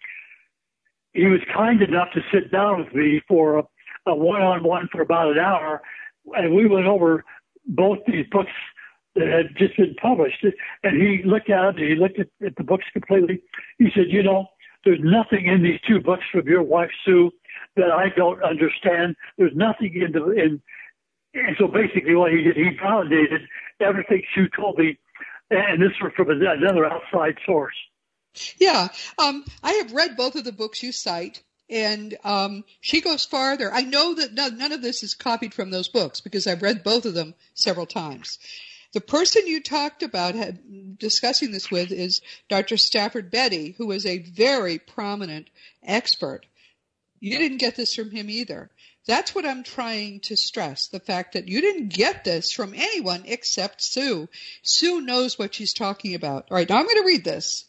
he 1.12 1.26
was 1.26 1.40
kind 1.54 1.82
enough 1.82 2.08
to 2.14 2.20
sit 2.32 2.50
down 2.50 2.84
with 2.84 2.94
me 2.94 3.20
for 3.28 3.58
a, 4.06 4.14
one-on-one 4.14 4.88
for 4.90 5.02
about 5.02 5.32
an 5.32 5.38
hour, 5.38 5.82
and 6.34 6.54
we 6.54 6.66
went 6.66 6.86
over 6.86 7.24
both 7.66 7.98
these 8.06 8.26
books 8.30 8.50
that 9.14 9.28
had 9.28 9.56
just 9.56 9.76
been 9.76 9.94
published. 10.00 10.44
And 10.82 11.00
he 11.00 11.22
looked 11.24 11.50
at 11.50 11.76
it, 11.76 11.78
he 11.78 11.94
looked 11.94 12.18
at, 12.18 12.28
at 12.44 12.56
the 12.56 12.64
books 12.64 12.84
completely. 12.92 13.42
He 13.78 13.88
said, 13.94 14.06
you 14.08 14.22
know, 14.22 14.46
there's 14.84 15.00
nothing 15.02 15.46
in 15.46 15.62
these 15.62 15.80
two 15.86 16.00
books 16.00 16.24
from 16.32 16.48
your 16.48 16.62
wife 16.62 16.90
Sue 17.04 17.30
that 17.76 17.90
I 17.90 18.08
don't 18.16 18.42
understand. 18.42 19.16
There's 19.38 19.54
nothing 19.54 19.94
in 19.94 20.12
the 20.12 20.30
in. 20.30 20.62
And 21.34 21.56
so 21.58 21.66
basically, 21.66 22.14
what 22.14 22.32
he 22.32 22.42
did, 22.42 22.56
he 22.56 22.70
validated 22.82 23.42
everything 23.80 24.22
Sue 24.34 24.48
told 24.54 24.78
me, 24.78 24.98
and 25.50 25.80
this 25.80 25.92
was 26.02 26.12
from 26.16 26.30
another 26.30 26.86
outside 26.86 27.36
source. 27.46 27.74
Yeah, 28.58 28.88
um, 29.18 29.44
I 29.62 29.72
have 29.74 29.92
read 29.92 30.16
both 30.16 30.36
of 30.36 30.44
the 30.44 30.52
books 30.52 30.82
you 30.82 30.92
cite, 30.92 31.42
and 31.68 32.16
um, 32.24 32.64
she 32.80 33.00
goes 33.00 33.24
farther. 33.24 33.72
I 33.72 33.82
know 33.82 34.14
that 34.14 34.32
none, 34.32 34.58
none 34.58 34.72
of 34.72 34.82
this 34.82 35.02
is 35.02 35.14
copied 35.14 35.54
from 35.54 35.70
those 35.70 35.88
books 35.88 36.20
because 36.20 36.46
I've 36.46 36.62
read 36.62 36.82
both 36.82 37.04
of 37.04 37.14
them 37.14 37.34
several 37.54 37.86
times. 37.86 38.38
The 38.92 39.00
person 39.00 39.46
you 39.46 39.62
talked 39.62 40.02
about 40.02 40.34
had, 40.34 40.98
discussing 40.98 41.50
this 41.50 41.70
with 41.70 41.92
is 41.92 42.20
Dr. 42.48 42.76
Stafford 42.76 43.30
Betty, 43.30 43.74
who 43.78 43.90
is 43.90 44.04
a 44.04 44.18
very 44.18 44.78
prominent 44.78 45.48
expert. 45.82 46.44
You 47.18 47.38
didn't 47.38 47.58
get 47.58 47.74
this 47.74 47.94
from 47.94 48.10
him 48.10 48.28
either. 48.28 48.70
That's 49.06 49.34
what 49.34 49.46
I'm 49.46 49.62
trying 49.62 50.20
to 50.20 50.36
stress 50.36 50.88
the 50.88 51.00
fact 51.00 51.32
that 51.32 51.48
you 51.48 51.60
didn't 51.60 51.88
get 51.88 52.24
this 52.24 52.52
from 52.52 52.74
anyone 52.74 53.24
except 53.26 53.82
Sue. 53.82 54.28
Sue 54.62 55.00
knows 55.00 55.38
what 55.38 55.54
she's 55.54 55.72
talking 55.72 56.14
about. 56.14 56.48
All 56.50 56.56
right, 56.56 56.68
now 56.68 56.76
I'm 56.76 56.84
going 56.84 57.02
to 57.02 57.06
read 57.06 57.24
this. 57.24 57.64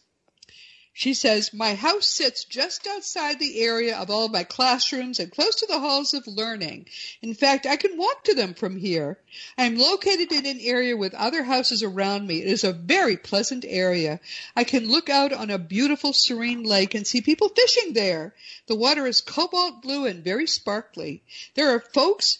She 0.96 1.16
says, 1.16 1.52
My 1.52 1.74
house 1.74 2.06
sits 2.06 2.44
just 2.44 2.86
outside 2.86 3.40
the 3.40 3.62
area 3.62 3.98
of 3.98 4.12
all 4.12 4.28
my 4.28 4.44
classrooms 4.44 5.20
and 5.20 5.32
close 5.32 5.56
to 5.56 5.66
the 5.66 5.80
halls 5.80 6.14
of 6.14 6.28
learning. 6.28 6.86
In 7.20 7.34
fact, 7.34 7.66
I 7.66 7.78
can 7.78 7.98
walk 7.98 8.26
to 8.26 8.36
them 8.36 8.54
from 8.54 8.78
here. 8.78 9.18
I 9.58 9.66
am 9.66 9.76
located 9.76 10.32
in 10.32 10.46
an 10.46 10.60
area 10.60 10.96
with 10.96 11.16
other 11.16 11.42
houses 11.44 11.82
around 11.82 12.28
me. 12.28 12.44
It 12.44 12.48
is 12.48 12.64
a 12.64 12.74
very 12.74 13.18
pleasant 13.18 13.66
area. 13.68 14.20
I 14.56 14.66
can 14.66 14.88
look 14.88 15.10
out 15.10 15.34
on 15.34 15.50
a 15.50 15.58
beautiful 15.58 16.14
serene 16.14 16.62
lake 16.62 16.94
and 16.94 17.08
see 17.08 17.22
people 17.22 17.50
fishing 17.50 17.94
there. 17.94 18.36
The 18.68 18.76
water 18.76 19.08
is 19.08 19.22
cobalt 19.22 19.82
blue 19.82 20.06
and 20.06 20.24
very 20.24 20.46
sparkly. 20.46 21.24
There 21.56 21.72
are 21.72 21.80
folks 21.80 22.38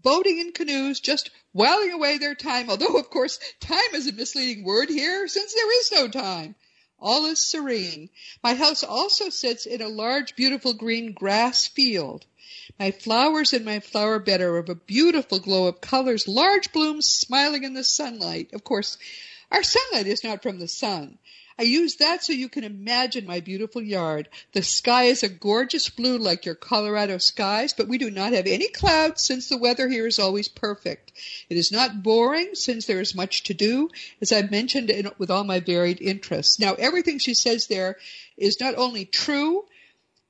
boating 0.00 0.38
in 0.38 0.52
canoes, 0.52 1.00
just 1.00 1.30
whiling 1.52 1.92
away 1.92 2.16
their 2.16 2.34
time, 2.34 2.70
although, 2.70 2.96
of 2.96 3.10
course, 3.10 3.38
time 3.60 3.94
is 3.94 4.06
a 4.06 4.12
misleading 4.12 4.64
word 4.64 4.88
here 4.88 5.28
since 5.28 5.52
there 5.52 5.80
is 5.80 5.92
no 5.92 6.08
time. 6.08 6.54
All 7.00 7.26
is 7.26 7.38
serene. 7.38 8.10
My 8.42 8.54
house 8.54 8.84
also 8.84 9.30
sits 9.30 9.66
in 9.66 9.80
a 9.80 9.88
large, 9.88 10.36
beautiful 10.36 10.74
green 10.74 11.12
grass 11.12 11.66
field. 11.66 12.26
My 12.78 12.90
flowers 12.90 13.52
in 13.52 13.64
my 13.64 13.80
flower 13.80 14.18
bed 14.18 14.40
are 14.40 14.58
of 14.58 14.68
a 14.68 14.74
beautiful 14.74 15.38
glow 15.38 15.66
of 15.66 15.80
colors, 15.80 16.28
large 16.28 16.72
blooms 16.72 17.06
smiling 17.06 17.64
in 17.64 17.74
the 17.74 17.84
sunlight. 17.84 18.52
Of 18.52 18.64
course, 18.64 18.98
our 19.50 19.62
sunlight 19.62 20.06
is 20.06 20.22
not 20.22 20.42
from 20.42 20.58
the 20.58 20.68
sun. 20.68 21.18
I 21.58 21.62
use 21.62 21.96
that 21.96 22.24
so 22.24 22.32
you 22.32 22.48
can 22.48 22.64
imagine 22.64 23.26
my 23.26 23.40
beautiful 23.40 23.82
yard. 23.82 24.28
The 24.52 24.62
sky 24.62 25.04
is 25.04 25.22
a 25.22 25.28
gorgeous 25.28 25.90
blue 25.90 26.18
like 26.18 26.46
your 26.46 26.54
Colorado 26.54 27.18
skies, 27.18 27.72
but 27.72 27.88
we 27.88 27.98
do 27.98 28.10
not 28.10 28.32
have 28.32 28.46
any 28.46 28.68
clouds 28.68 29.24
since 29.24 29.48
the 29.48 29.58
weather 29.58 29.88
here 29.88 30.06
is 30.06 30.18
always 30.18 30.48
perfect. 30.48 31.12
It 31.48 31.56
is 31.56 31.70
not 31.70 32.02
boring 32.02 32.54
since 32.54 32.86
there 32.86 33.00
is 33.00 33.14
much 33.14 33.44
to 33.44 33.54
do, 33.54 33.90
as 34.20 34.32
I've 34.32 34.50
mentioned 34.50 34.90
in, 34.90 35.10
with 35.18 35.30
all 35.30 35.44
my 35.44 35.60
varied 35.60 36.00
interests. 36.00 36.58
Now, 36.58 36.74
everything 36.74 37.18
she 37.18 37.34
says 37.34 37.66
there 37.66 37.96
is 38.36 38.60
not 38.60 38.76
only 38.76 39.04
true, 39.04 39.64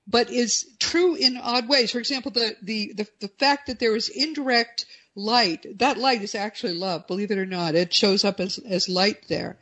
but 0.06 0.30
is 0.30 0.66
true 0.80 1.14
in 1.14 1.36
odd 1.36 1.68
ways. 1.68 1.92
For 1.92 1.98
example, 1.98 2.32
the, 2.32 2.56
the, 2.62 2.92
the, 2.94 3.08
the 3.20 3.28
fact 3.28 3.68
that 3.68 3.78
there 3.78 3.94
is 3.94 4.08
indirect 4.08 4.86
light. 5.20 5.78
That 5.78 5.98
light 5.98 6.22
is 6.22 6.34
actually 6.34 6.74
love, 6.74 7.06
believe 7.06 7.30
it 7.30 7.38
or 7.38 7.46
not. 7.46 7.74
It 7.74 7.94
shows 7.94 8.24
up 8.24 8.40
as, 8.40 8.58
as 8.58 8.88
light 8.88 9.28
there. 9.28 9.58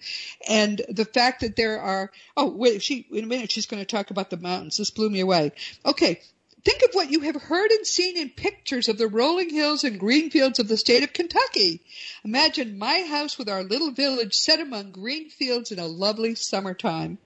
And 0.48 0.80
the 0.88 1.04
fact 1.04 1.40
that 1.40 1.56
there 1.56 1.80
are, 1.80 2.10
oh, 2.36 2.50
wait, 2.50 2.82
she, 2.82 3.06
in 3.10 3.24
a 3.24 3.26
minute 3.26 3.50
she's 3.50 3.66
going 3.66 3.82
to 3.82 3.86
talk 3.86 4.10
about 4.10 4.30
the 4.30 4.36
mountains. 4.36 4.76
This 4.76 4.90
blew 4.90 5.10
me 5.10 5.20
away. 5.20 5.52
Okay. 5.84 6.20
Think 6.64 6.82
of 6.82 6.90
what 6.92 7.10
you 7.10 7.20
have 7.20 7.36
heard 7.40 7.70
and 7.70 7.86
seen 7.86 8.18
in 8.18 8.30
pictures 8.30 8.88
of 8.88 8.98
the 8.98 9.06
rolling 9.06 9.48
hills 9.48 9.84
and 9.84 10.00
green 10.00 10.28
fields 10.30 10.58
of 10.58 10.68
the 10.68 10.76
state 10.76 11.04
of 11.04 11.12
Kentucky. 11.12 11.80
Imagine 12.24 12.78
my 12.78 13.02
house 13.02 13.38
with 13.38 13.48
our 13.48 13.62
little 13.62 13.92
village 13.92 14.34
set 14.34 14.60
among 14.60 14.90
green 14.90 15.30
fields 15.30 15.70
in 15.70 15.78
a 15.78 15.86
lovely 15.86 16.34
summertime. 16.34 17.18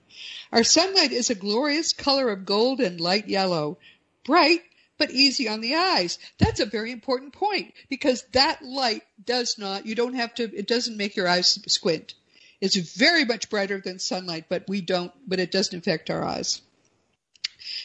Our 0.51 0.63
sunlight 0.63 1.11
is 1.11 1.29
a 1.29 1.35
glorious 1.35 1.93
color 1.93 2.29
of 2.29 2.45
gold 2.45 2.79
and 2.79 3.01
light 3.01 3.27
yellow, 3.27 3.79
bright 4.23 4.61
but 4.97 5.11
easy 5.11 5.47
on 5.47 5.61
the 5.61 5.75
eyes. 5.75 6.19
That's 6.37 6.59
a 6.59 6.65
very 6.65 6.91
important 6.91 7.33
point 7.33 7.73
because 7.89 8.23
that 8.33 8.63
light 8.63 9.03
does 9.23 9.57
not, 9.57 9.85
you 9.85 9.95
don't 9.95 10.15
have 10.15 10.33
to, 10.35 10.43
it 10.43 10.67
doesn't 10.67 10.97
make 10.97 11.15
your 11.15 11.27
eyes 11.27 11.59
squint. 11.67 12.13
It's 12.61 12.75
very 12.75 13.25
much 13.25 13.49
brighter 13.49 13.81
than 13.81 13.99
sunlight, 13.99 14.45
but 14.49 14.65
we 14.67 14.81
don't, 14.81 15.11
but 15.27 15.39
it 15.39 15.51
doesn't 15.51 15.77
affect 15.77 16.09
our 16.09 16.23
eyes. 16.23 16.61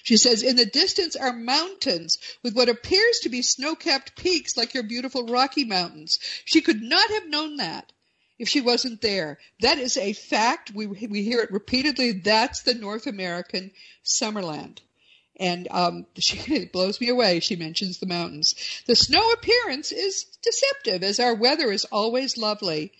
She 0.03 0.17
says, 0.17 0.43
in 0.43 0.57
the 0.57 0.67
distance 0.67 1.17
are 1.17 1.33
mountains 1.33 2.19
with 2.43 2.55
what 2.55 2.69
appears 2.69 3.21
to 3.21 3.29
be 3.29 3.43
snow-capped 3.43 4.17
peaks 4.17 4.57
like 4.57 4.75
your 4.75 4.83
beautiful 4.83 5.27
Rocky 5.27 5.65
Mountains. 5.65 6.19
She 6.45 6.61
could 6.61 6.81
not 6.81 7.11
have 7.11 7.29
known 7.29 7.57
that 7.57 7.93
if 8.39 8.49
she 8.49 8.61
wasn't 8.61 9.01
there. 9.01 9.39
That 9.61 9.79
is 9.79 9.97
a 9.97 10.13
fact. 10.13 10.73
We, 10.73 10.87
we 10.87 11.23
hear 11.23 11.41
it 11.41 11.51
repeatedly. 11.51 12.13
That's 12.13 12.63
the 12.63 12.75
North 12.75 13.07
American 13.07 13.73
Summerland 14.05 14.79
and 15.39 15.69
um, 15.71 16.07
she, 16.19 16.39
it 16.55 16.73
blows 16.73 17.01
me 17.01 17.09
away. 17.09 17.41
She 17.41 17.57
mentions 17.57 17.99
the 17.99 18.07
mountains. 18.07 18.55
The 18.87 18.97
snow 18.97 19.31
appearance 19.33 19.93
is 19.93 20.25
deceptive, 20.43 21.03
as 21.03 21.21
our 21.21 21.35
weather 21.35 21.71
is 21.71 21.85
always 21.87 22.39
lovely. 22.39 22.93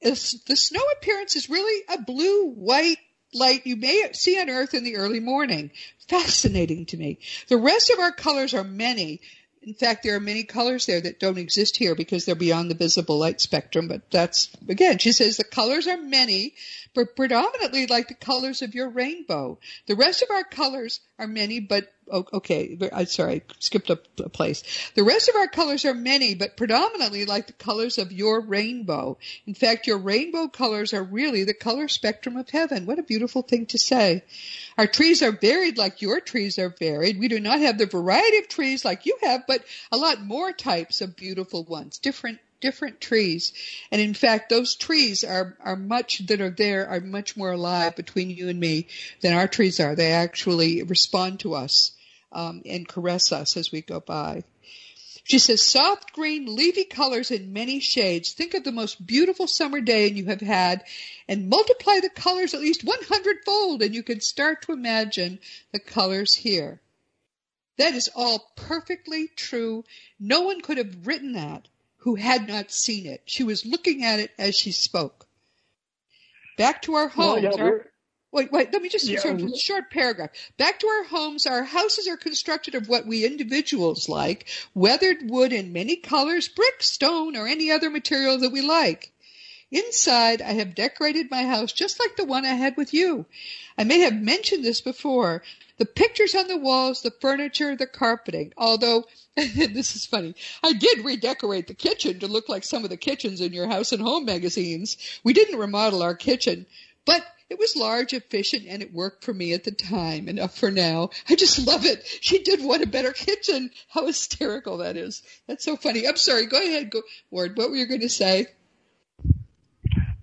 It's, 0.00 0.40
the 0.44 0.56
snow 0.56 0.82
appearance 0.96 1.36
is 1.36 1.50
really 1.50 1.82
a 1.88 2.02
blue 2.02 2.50
white 2.50 2.98
light 3.32 3.66
you 3.66 3.76
may 3.76 4.10
see 4.12 4.40
on 4.40 4.50
Earth 4.50 4.74
in 4.74 4.84
the 4.84 4.96
early 4.96 5.20
morning. 5.20 5.70
Fascinating 6.08 6.86
to 6.86 6.96
me. 6.96 7.18
The 7.48 7.56
rest 7.56 7.90
of 7.90 7.98
our 7.98 8.12
colors 8.12 8.54
are 8.54 8.64
many, 8.64 9.20
in 9.66 9.74
fact, 9.74 10.04
there 10.04 10.14
are 10.14 10.20
many 10.20 10.44
colors 10.44 10.86
there 10.86 11.00
that 11.00 11.18
don't 11.18 11.38
exist 11.38 11.76
here 11.76 11.96
because 11.96 12.24
they're 12.24 12.36
beyond 12.36 12.70
the 12.70 12.76
visible 12.76 13.18
light 13.18 13.40
spectrum. 13.40 13.88
But 13.88 14.08
that's, 14.12 14.48
again, 14.68 14.98
she 14.98 15.10
says 15.10 15.36
the 15.36 15.44
colors 15.44 15.88
are 15.88 15.96
many, 15.96 16.54
but 16.94 17.16
predominantly 17.16 17.88
like 17.88 18.06
the 18.06 18.14
colors 18.14 18.62
of 18.62 18.76
your 18.76 18.88
rainbow. 18.88 19.58
The 19.86 19.96
rest 19.96 20.22
of 20.22 20.30
our 20.30 20.44
colors 20.44 21.00
are 21.18 21.26
many, 21.26 21.58
but 21.58 21.92
Oh, 22.10 22.24
okay, 22.32 22.78
I'm 22.92 23.06
sorry, 23.06 23.34
I 23.34 23.42
skipped 23.58 23.90
a, 23.90 23.98
a 24.18 24.28
place. 24.28 24.62
The 24.94 25.02
rest 25.02 25.28
of 25.28 25.34
our 25.34 25.48
colors 25.48 25.84
are 25.84 25.94
many, 25.94 26.36
but 26.36 26.56
predominantly 26.56 27.24
like 27.24 27.48
the 27.48 27.52
colors 27.52 27.98
of 27.98 28.12
your 28.12 28.40
rainbow. 28.40 29.18
In 29.46 29.54
fact, 29.54 29.88
your 29.88 29.98
rainbow 29.98 30.46
colors 30.46 30.94
are 30.94 31.02
really 31.02 31.42
the 31.42 31.54
color 31.54 31.88
spectrum 31.88 32.36
of 32.36 32.48
heaven. 32.48 32.86
What 32.86 33.00
a 33.00 33.02
beautiful 33.02 33.42
thing 33.42 33.66
to 33.66 33.78
say. 33.78 34.22
Our 34.78 34.86
trees 34.86 35.22
are 35.22 35.32
varied 35.32 35.78
like 35.78 36.00
your 36.00 36.20
trees 36.20 36.58
are 36.60 36.68
varied. 36.68 37.18
We 37.18 37.28
do 37.28 37.40
not 37.40 37.60
have 37.60 37.76
the 37.76 37.86
variety 37.86 38.38
of 38.38 38.48
trees 38.48 38.84
like 38.84 39.06
you 39.06 39.18
have, 39.22 39.46
but 39.48 39.64
a 39.90 39.96
lot 39.96 40.20
more 40.20 40.52
types 40.52 41.00
of 41.00 41.16
beautiful 41.16 41.64
ones, 41.64 41.98
different 41.98 42.38
different 42.60 43.00
trees. 43.00 43.52
And 43.90 44.00
in 44.00 44.14
fact, 44.14 44.48
those 44.48 44.76
trees 44.76 45.24
are, 45.24 45.56
are 45.60 45.76
much 45.76 46.26
that 46.26 46.40
are 46.40 46.50
there 46.50 46.88
are 46.88 47.00
much 47.00 47.36
more 47.36 47.52
alive 47.52 47.96
between 47.96 48.30
you 48.30 48.48
and 48.48 48.58
me 48.58 48.88
than 49.20 49.34
our 49.34 49.48
trees 49.48 49.80
are. 49.80 49.94
They 49.94 50.12
actually 50.12 50.82
respond 50.82 51.40
to 51.40 51.54
us 51.54 51.92
um, 52.36 52.62
and 52.66 52.86
caress 52.86 53.32
us 53.32 53.56
as 53.56 53.72
we 53.72 53.80
go 53.80 53.98
by. 53.98 54.44
She 55.24 55.40
says, 55.40 55.62
soft 55.62 56.12
green, 56.12 56.54
leafy 56.54 56.84
colors 56.84 57.32
in 57.32 57.52
many 57.52 57.80
shades. 57.80 58.32
Think 58.32 58.54
of 58.54 58.62
the 58.62 58.70
most 58.70 59.04
beautiful 59.04 59.48
summer 59.48 59.80
day 59.80 60.08
you 60.08 60.26
have 60.26 60.42
had 60.42 60.84
and 61.26 61.48
multiply 61.48 61.98
the 61.98 62.10
colors 62.10 62.54
at 62.54 62.60
least 62.60 62.84
100 62.84 63.38
fold 63.44 63.82
and 63.82 63.94
you 63.94 64.04
can 64.04 64.20
start 64.20 64.62
to 64.62 64.72
imagine 64.72 65.40
the 65.72 65.80
colors 65.80 66.34
here. 66.34 66.78
That 67.78 67.94
is 67.94 68.10
all 68.14 68.52
perfectly 68.54 69.28
true. 69.34 69.84
No 70.20 70.42
one 70.42 70.60
could 70.60 70.78
have 70.78 71.06
written 71.06 71.32
that 71.32 71.66
who 71.96 72.14
had 72.14 72.46
not 72.46 72.70
seen 72.70 73.06
it. 73.06 73.22
She 73.24 73.42
was 73.42 73.66
looking 73.66 74.04
at 74.04 74.20
it 74.20 74.30
as 74.38 74.54
she 74.54 74.72
spoke. 74.72 75.26
Back 76.56 76.82
to 76.82 76.94
our 76.94 77.08
homes. 77.08 77.42
Well, 77.42 77.56
yeah, 77.58 77.78
Wait, 78.32 78.50
wait, 78.52 78.72
let 78.72 78.82
me 78.82 78.88
just 78.88 79.06
yeah. 79.06 79.20
sort 79.20 79.40
of 79.40 79.48
a 79.48 79.56
short 79.56 79.90
paragraph. 79.90 80.30
Back 80.58 80.80
to 80.80 80.88
our 80.88 81.04
homes, 81.04 81.46
our 81.46 81.62
houses 81.62 82.08
are 82.08 82.16
constructed 82.16 82.74
of 82.74 82.88
what 82.88 83.06
we 83.06 83.24
individuals 83.24 84.08
like, 84.08 84.46
weathered 84.74 85.30
wood 85.30 85.52
in 85.52 85.72
many 85.72 85.96
colors, 85.96 86.48
brick, 86.48 86.82
stone, 86.82 87.36
or 87.36 87.46
any 87.46 87.70
other 87.70 87.88
material 87.88 88.38
that 88.38 88.52
we 88.52 88.60
like. 88.60 89.12
Inside, 89.70 90.42
I 90.42 90.52
have 90.52 90.74
decorated 90.74 91.30
my 91.30 91.44
house 91.44 91.72
just 91.72 91.98
like 91.98 92.16
the 92.16 92.24
one 92.24 92.44
I 92.44 92.54
had 92.54 92.76
with 92.76 92.94
you. 92.94 93.26
I 93.76 93.84
may 93.84 94.00
have 94.00 94.14
mentioned 94.14 94.64
this 94.64 94.80
before. 94.80 95.42
The 95.78 95.86
pictures 95.86 96.34
on 96.34 96.46
the 96.46 96.56
walls, 96.56 97.02
the 97.02 97.10
furniture, 97.10 97.74
the 97.74 97.86
carpeting, 97.86 98.52
although, 98.56 99.04
this 99.36 99.96
is 99.96 100.06
funny, 100.06 100.34
I 100.62 100.72
did 100.72 101.04
redecorate 101.04 101.66
the 101.66 101.74
kitchen 101.74 102.20
to 102.20 102.28
look 102.28 102.48
like 102.48 102.64
some 102.64 102.84
of 102.84 102.90
the 102.90 102.96
kitchens 102.96 103.40
in 103.40 103.52
your 103.52 103.66
house 103.66 103.92
and 103.92 104.00
home 104.00 104.24
magazines. 104.24 104.96
We 105.24 105.32
didn't 105.32 105.58
remodel 105.58 106.02
our 106.02 106.14
kitchen, 106.14 106.66
but 107.04 107.26
it 107.48 107.58
was 107.58 107.76
large, 107.76 108.12
efficient, 108.12 108.64
and 108.68 108.82
it 108.82 108.92
worked 108.92 109.24
for 109.24 109.32
me 109.32 109.52
at 109.52 109.64
the 109.64 109.70
time. 109.70 110.28
Enough 110.28 110.56
for 110.58 110.70
now. 110.70 111.10
I 111.28 111.36
just 111.36 111.66
love 111.66 111.84
it. 111.84 112.04
She 112.20 112.42
did 112.42 112.64
want 112.64 112.82
a 112.82 112.86
better 112.86 113.12
kitchen. 113.12 113.70
How 113.88 114.06
hysterical 114.06 114.78
that 114.78 114.96
is. 114.96 115.22
That's 115.46 115.64
so 115.64 115.76
funny. 115.76 116.06
I'm 116.06 116.16
sorry. 116.16 116.46
Go 116.46 116.58
ahead, 116.58 116.90
go, 116.90 117.02
Ward. 117.30 117.56
What 117.56 117.70
were 117.70 117.76
you 117.76 117.86
going 117.86 118.00
to 118.00 118.08
say? 118.08 118.46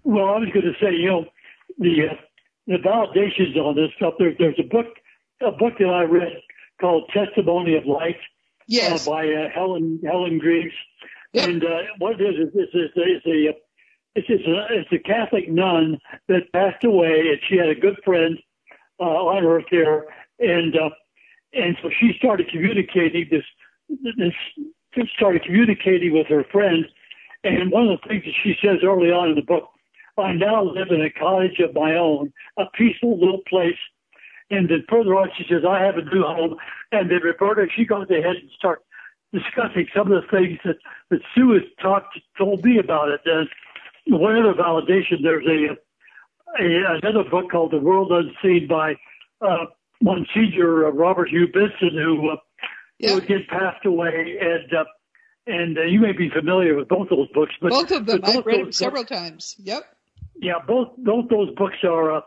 Well, 0.03 0.25
I 0.25 0.39
was 0.39 0.49
going 0.53 0.65
to 0.65 0.73
say, 0.81 0.93
you 0.93 1.07
know, 1.07 1.25
the 1.79 2.09
uh, 2.11 2.15
the 2.67 2.77
validations 2.77 3.57
on 3.57 3.75
this 3.75 3.91
stuff. 3.95 4.15
There, 4.19 4.33
there's 4.37 4.59
a 4.59 4.63
book, 4.63 4.87
a 5.41 5.51
book 5.51 5.73
that 5.79 5.87
I 5.87 6.03
read 6.03 6.41
called 6.79 7.09
Testimony 7.13 7.77
of 7.77 7.85
Light. 7.85 8.17
Yes. 8.67 9.07
Uh, 9.07 9.11
by 9.11 9.27
uh, 9.27 9.49
Helen 9.53 10.01
Helen 10.05 10.39
Greaves. 10.39 10.73
Yep. 11.33 11.49
And 11.49 11.63
uh, 11.63 11.67
what 11.99 12.19
it 12.19 12.23
is 12.23 12.49
is, 12.49 12.53
is, 12.53 12.69
is, 12.73 12.91
is 12.95 13.21
a 13.25 13.49
it's, 14.15 14.27
it's, 14.29 14.47
a, 14.47 14.67
it's 14.69 14.91
a 14.91 14.99
Catholic 14.99 15.49
nun 15.49 15.99
that 16.27 16.51
passed 16.53 16.83
away, 16.83 17.29
and 17.29 17.39
she 17.47 17.57
had 17.57 17.69
a 17.69 17.75
good 17.75 17.99
friend 18.05 18.37
uh, 18.99 19.03
on 19.03 19.43
earth 19.43 19.65
here, 19.69 20.05
and 20.39 20.75
uh, 20.75 20.89
and 21.53 21.77
so 21.81 21.89
she 21.99 22.13
started 22.17 22.47
communicating 22.49 23.27
this 23.29 23.43
this 24.15 25.07
started 25.15 25.43
communicating 25.43 26.13
with 26.13 26.27
her 26.27 26.43
friend, 26.51 26.85
and 27.43 27.71
one 27.71 27.89
of 27.89 27.99
the 28.01 28.07
things 28.07 28.23
that 28.25 28.33
she 28.43 28.55
says 28.61 28.79
early 28.83 29.11
on 29.11 29.29
in 29.29 29.35
the 29.35 29.41
book, 29.41 29.69
I 30.17 30.33
now 30.33 30.63
live 30.63 30.89
in 30.91 31.01
a 31.01 31.09
cottage 31.09 31.59
of 31.59 31.73
my 31.73 31.95
own, 31.95 32.31
a 32.57 32.65
peaceful 32.73 33.19
little 33.19 33.41
place. 33.47 33.77
And 34.49 34.69
then 34.69 34.83
further 34.87 35.15
on, 35.15 35.29
she 35.37 35.45
says, 35.49 35.63
I 35.67 35.81
have 35.81 35.97
a 35.97 36.03
new 36.03 36.21
home. 36.21 36.57
And 36.91 37.09
then 37.09 37.21
Roberta, 37.23 37.65
she 37.75 37.85
goes 37.85 38.09
ahead 38.09 38.35
and 38.35 38.49
starts 38.55 38.83
discussing 39.33 39.87
some 39.95 40.11
of 40.11 40.21
the 40.21 40.27
things 40.29 40.59
that, 40.63 40.77
that 41.09 41.21
Sue 41.33 41.53
has 41.53 41.63
talked, 41.81 42.19
told 42.37 42.63
me 42.63 42.77
about 42.77 43.09
it. 43.09 43.21
And 43.25 43.49
one 44.07 44.35
other 44.37 44.53
validation, 44.53 45.21
there's 45.23 45.45
a 45.45 45.77
a, 46.59 46.99
another 47.01 47.27
book 47.29 47.49
called 47.51 47.71
The 47.71 47.79
World 47.79 48.11
Unseen 48.11 48.67
by 48.67 48.95
uh, 49.41 49.65
Monsignor 50.01 50.91
Robert 50.91 51.29
Hugh 51.29 51.47
Benson, 51.47 51.93
who, 51.93 52.29
uh, 52.29 52.35
yeah. 52.99 53.13
who 53.13 53.21
did 53.21 53.47
passed 53.47 53.85
away, 53.85 54.37
and 54.39 54.73
uh, 54.73 54.83
and 55.45 55.77
uh, 55.77 55.83
you 55.83 55.99
may 55.99 56.13
be 56.13 56.29
familiar 56.29 56.75
with 56.75 56.87
both 56.87 57.09
those 57.09 57.27
books. 57.33 57.53
But 57.61 57.71
both 57.71 57.91
of 57.91 58.05
them, 58.05 58.21
I've 58.23 58.45
read 58.45 58.61
them 58.61 58.71
several 58.71 59.03
books, 59.03 59.11
times. 59.11 59.55
Yep. 59.59 59.83
Yeah, 60.35 60.53
both 60.65 60.89
both 60.97 61.29
those 61.29 61.53
books 61.55 61.77
are 61.83 62.17
uh, 62.17 62.21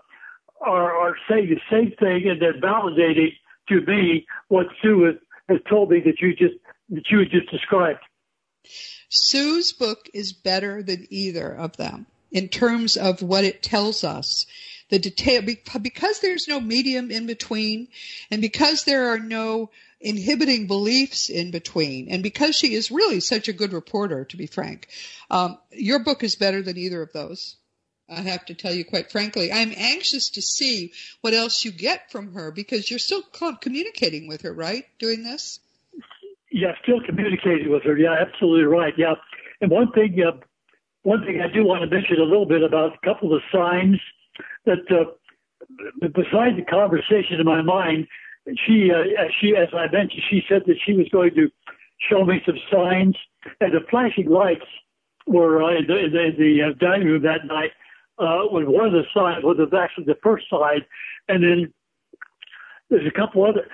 are 0.61 0.95
are 0.95 1.17
saying 1.29 1.51
the 1.51 1.61
same 1.71 1.93
thing, 1.99 2.29
and 2.29 2.41
they're 2.41 2.61
validating 2.61 3.33
to 3.69 3.81
me 3.83 4.27
what 4.49 4.67
Sue 4.83 5.05
has, 5.05 5.15
has 5.49 5.59
told 5.69 5.91
me 5.91 6.01
that 6.05 6.21
you 6.21 6.35
just 6.35 6.55
that 6.91 7.05
you 7.11 7.25
just 7.27 7.51
described. 7.51 8.01
Sue's 9.09 9.73
book 9.73 10.09
is 10.13 10.33
better 10.33 10.83
than 10.83 11.07
either 11.11 11.53
of 11.53 11.77
them 11.77 12.07
in 12.31 12.49
terms 12.49 12.97
of 12.97 13.23
what 13.23 13.45
it 13.45 13.63
tells 13.63 14.05
us. 14.05 14.47
The 14.89 14.99
detail, 14.99 15.43
because 15.43 16.21
there's 16.21 16.47
no 16.47 16.61
medium 16.61 17.11
in 17.11 17.27
between, 17.27 17.89
and 18.31 18.41
because 18.41 18.85
there 18.85 19.09
are 19.09 19.19
no 19.19 19.71
inhibiting 20.01 20.69
beliefs 20.69 21.29
in 21.29 21.51
between, 21.51 22.09
and 22.09 22.23
because 22.23 22.55
she 22.55 22.75
is 22.75 22.93
really 22.93 23.19
such 23.19 23.49
a 23.49 23.53
good 23.53 23.73
reporter, 23.73 24.25
to 24.27 24.37
be 24.37 24.47
frank, 24.47 24.89
um, 25.31 25.59
your 25.73 25.99
book 25.99 26.23
is 26.23 26.37
better 26.37 26.63
than 26.63 26.77
either 26.77 27.03
of 27.03 27.13
those. 27.13 27.57
I 28.09 28.21
have 28.21 28.45
to 28.47 28.55
tell 28.55 28.73
you 28.73 28.85
quite 28.85 29.11
frankly, 29.11 29.53
I'm 29.53 29.73
anxious 29.77 30.31
to 30.31 30.43
see 30.43 30.93
what 31.23 31.35
else 31.35 31.65
you 31.65 31.73
get 31.73 32.13
from 32.13 32.35
her 32.35 32.53
because 32.53 32.89
you're 32.89 33.01
still 33.01 33.23
communicating 33.61 34.29
with 34.29 34.43
her, 34.43 34.53
right? 34.53 34.85
Doing 35.01 35.25
this? 35.25 35.59
Yeah, 36.51 36.73
still 36.83 37.01
communicating 37.05 37.71
with 37.71 37.83
her. 37.85 37.97
Yeah, 37.97 38.15
absolutely 38.21 38.65
right. 38.65 38.95
Yeah, 38.97 39.15
and 39.61 39.71
one 39.71 39.91
thing, 39.93 40.17
uh, 40.27 40.37
one 41.03 41.25
thing 41.25 41.41
I 41.41 41.53
do 41.53 41.65
want 41.65 41.83
to 41.83 41.95
mention 41.95 42.19
a 42.19 42.25
little 42.25 42.47
bit 42.47 42.63
about 42.63 42.93
a 42.95 43.07
couple 43.07 43.35
of 43.35 43.43
signs 43.53 44.01
that, 44.65 44.91
uh, 44.91 45.11
besides 46.01 46.57
the 46.57 46.65
conversation 46.69 47.41
in 47.41 47.47
my 47.47 47.63
mind, 47.63 48.07
she, 48.67 48.91
uh, 48.93 49.25
she, 49.41 49.57
as 49.57 49.69
I 49.73 49.91
mentioned, 49.91 50.23
she 50.31 50.43
said 50.49 50.63
that 50.67 50.77
she 50.85 50.93
was 50.93 51.09
going 51.11 51.35
to 51.35 51.49
show 52.11 52.25
me 52.25 52.41
some 52.47 52.59
signs, 52.71 53.17
and 53.61 53.73
the 53.73 53.81
flashing 53.91 54.29
lights 54.29 54.67
were 55.27 55.63
uh, 55.63 55.79
in 55.79 55.87
the, 55.87 56.05
in 56.05 56.13
the, 56.13 56.25
in 56.27 56.37
the 56.39 56.63
uh, 56.63 56.73
dining 56.79 57.09
room 57.09 57.23
that 57.23 57.47
night 57.47 57.73
uh, 58.19 58.47
was 58.51 58.65
one 58.67 58.87
of 58.87 58.93
the 58.93 59.05
signs, 59.15 59.43
was 59.43 59.59
actually 59.77 60.05
the 60.05 60.19
first 60.23 60.47
sign, 60.49 60.81
and 61.29 61.43
then 61.43 61.73
there's 62.89 63.07
a 63.07 63.19
couple 63.19 63.45
other. 63.45 63.67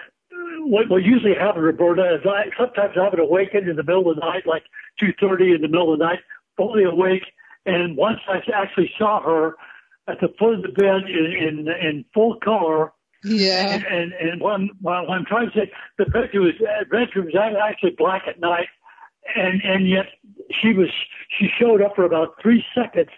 What, 0.65 0.89
what 0.89 1.03
usually 1.03 1.35
happens, 1.35 1.65
Roberta, 1.65 2.17
is 2.17 2.27
I 2.27 2.45
sometimes 2.59 2.95
I 2.97 3.09
would 3.09 3.19
awaken 3.19 3.69
in 3.69 3.77
the 3.77 3.83
middle 3.83 4.11
of 4.11 4.17
the 4.17 4.21
night, 4.21 4.47
like 4.47 4.65
2:30 5.03 5.57
in 5.57 5.63
the 5.63 5.69
middle 5.69 5.93
of 5.93 5.99
the 5.99 6.05
night, 6.05 6.21
fully 6.57 6.85
awake, 6.85 7.25
and 7.67 7.97
once 7.97 8.21
I 8.29 8.39
actually 8.55 8.91
saw 8.99 9.23
her 9.23 9.57
at 10.09 10.21
the 10.21 10.29
foot 10.39 10.55
of 10.55 10.63
the 10.63 10.69
bed 10.69 11.03
in 11.09 11.67
in, 11.67 11.69
in 11.69 12.05
full 12.15 12.39
color. 12.43 12.93
Yeah. 13.25 13.75
And 13.75 13.85
and, 13.85 14.13
and 14.13 14.41
when, 14.41 14.71
when 14.81 14.95
I'm 14.95 15.25
trying 15.25 15.51
to 15.51 15.59
say 15.59 15.73
the 15.99 16.07
bedroom 16.07 16.47
was 16.47 16.55
bedroom 16.91 17.27
was 17.27 17.35
actually 17.37 17.95
black 17.97 18.23
at 18.29 18.41
night, 18.41 18.69
and 19.37 19.63
and 19.63 19.89
yet 19.89 20.07
she 20.61 20.73
was 20.73 20.89
she 21.39 21.49
showed 21.59 21.83
up 21.83 21.95
for 21.95 22.05
about 22.05 22.35
three 22.43 22.65
seconds 22.75 23.11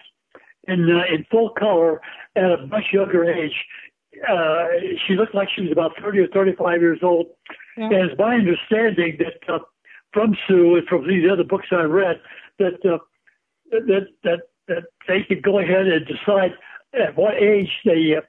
in 0.68 0.90
uh, 0.90 1.14
in 1.14 1.24
full 1.30 1.50
color 1.50 2.00
at 2.36 2.44
a 2.44 2.66
much 2.66 2.84
younger 2.92 3.24
age. 3.24 3.64
Uh, 4.28 4.66
she 5.06 5.14
looked 5.14 5.34
like 5.34 5.48
she 5.54 5.62
was 5.62 5.72
about 5.72 5.92
30 6.00 6.18
or 6.20 6.28
35 6.28 6.80
years 6.80 7.00
old. 7.02 7.26
Yeah. 7.76 7.86
And 7.86 8.10
it's 8.10 8.18
my 8.18 8.36
understanding 8.36 9.18
that 9.18 9.52
uh, 9.52 9.58
from 10.12 10.36
Sue 10.46 10.76
and 10.76 10.86
from 10.86 11.06
these 11.08 11.24
other 11.30 11.44
books 11.44 11.66
I 11.72 11.82
read 11.82 12.20
that 12.58 12.84
uh, 12.84 12.98
that 13.70 14.06
that 14.22 14.40
that 14.68 14.84
they 15.08 15.22
could 15.28 15.42
go 15.42 15.58
ahead 15.58 15.86
and 15.86 16.06
decide 16.06 16.52
at 16.94 17.16
what 17.16 17.34
age 17.34 17.70
they 17.84 18.14
uh, 18.16 18.20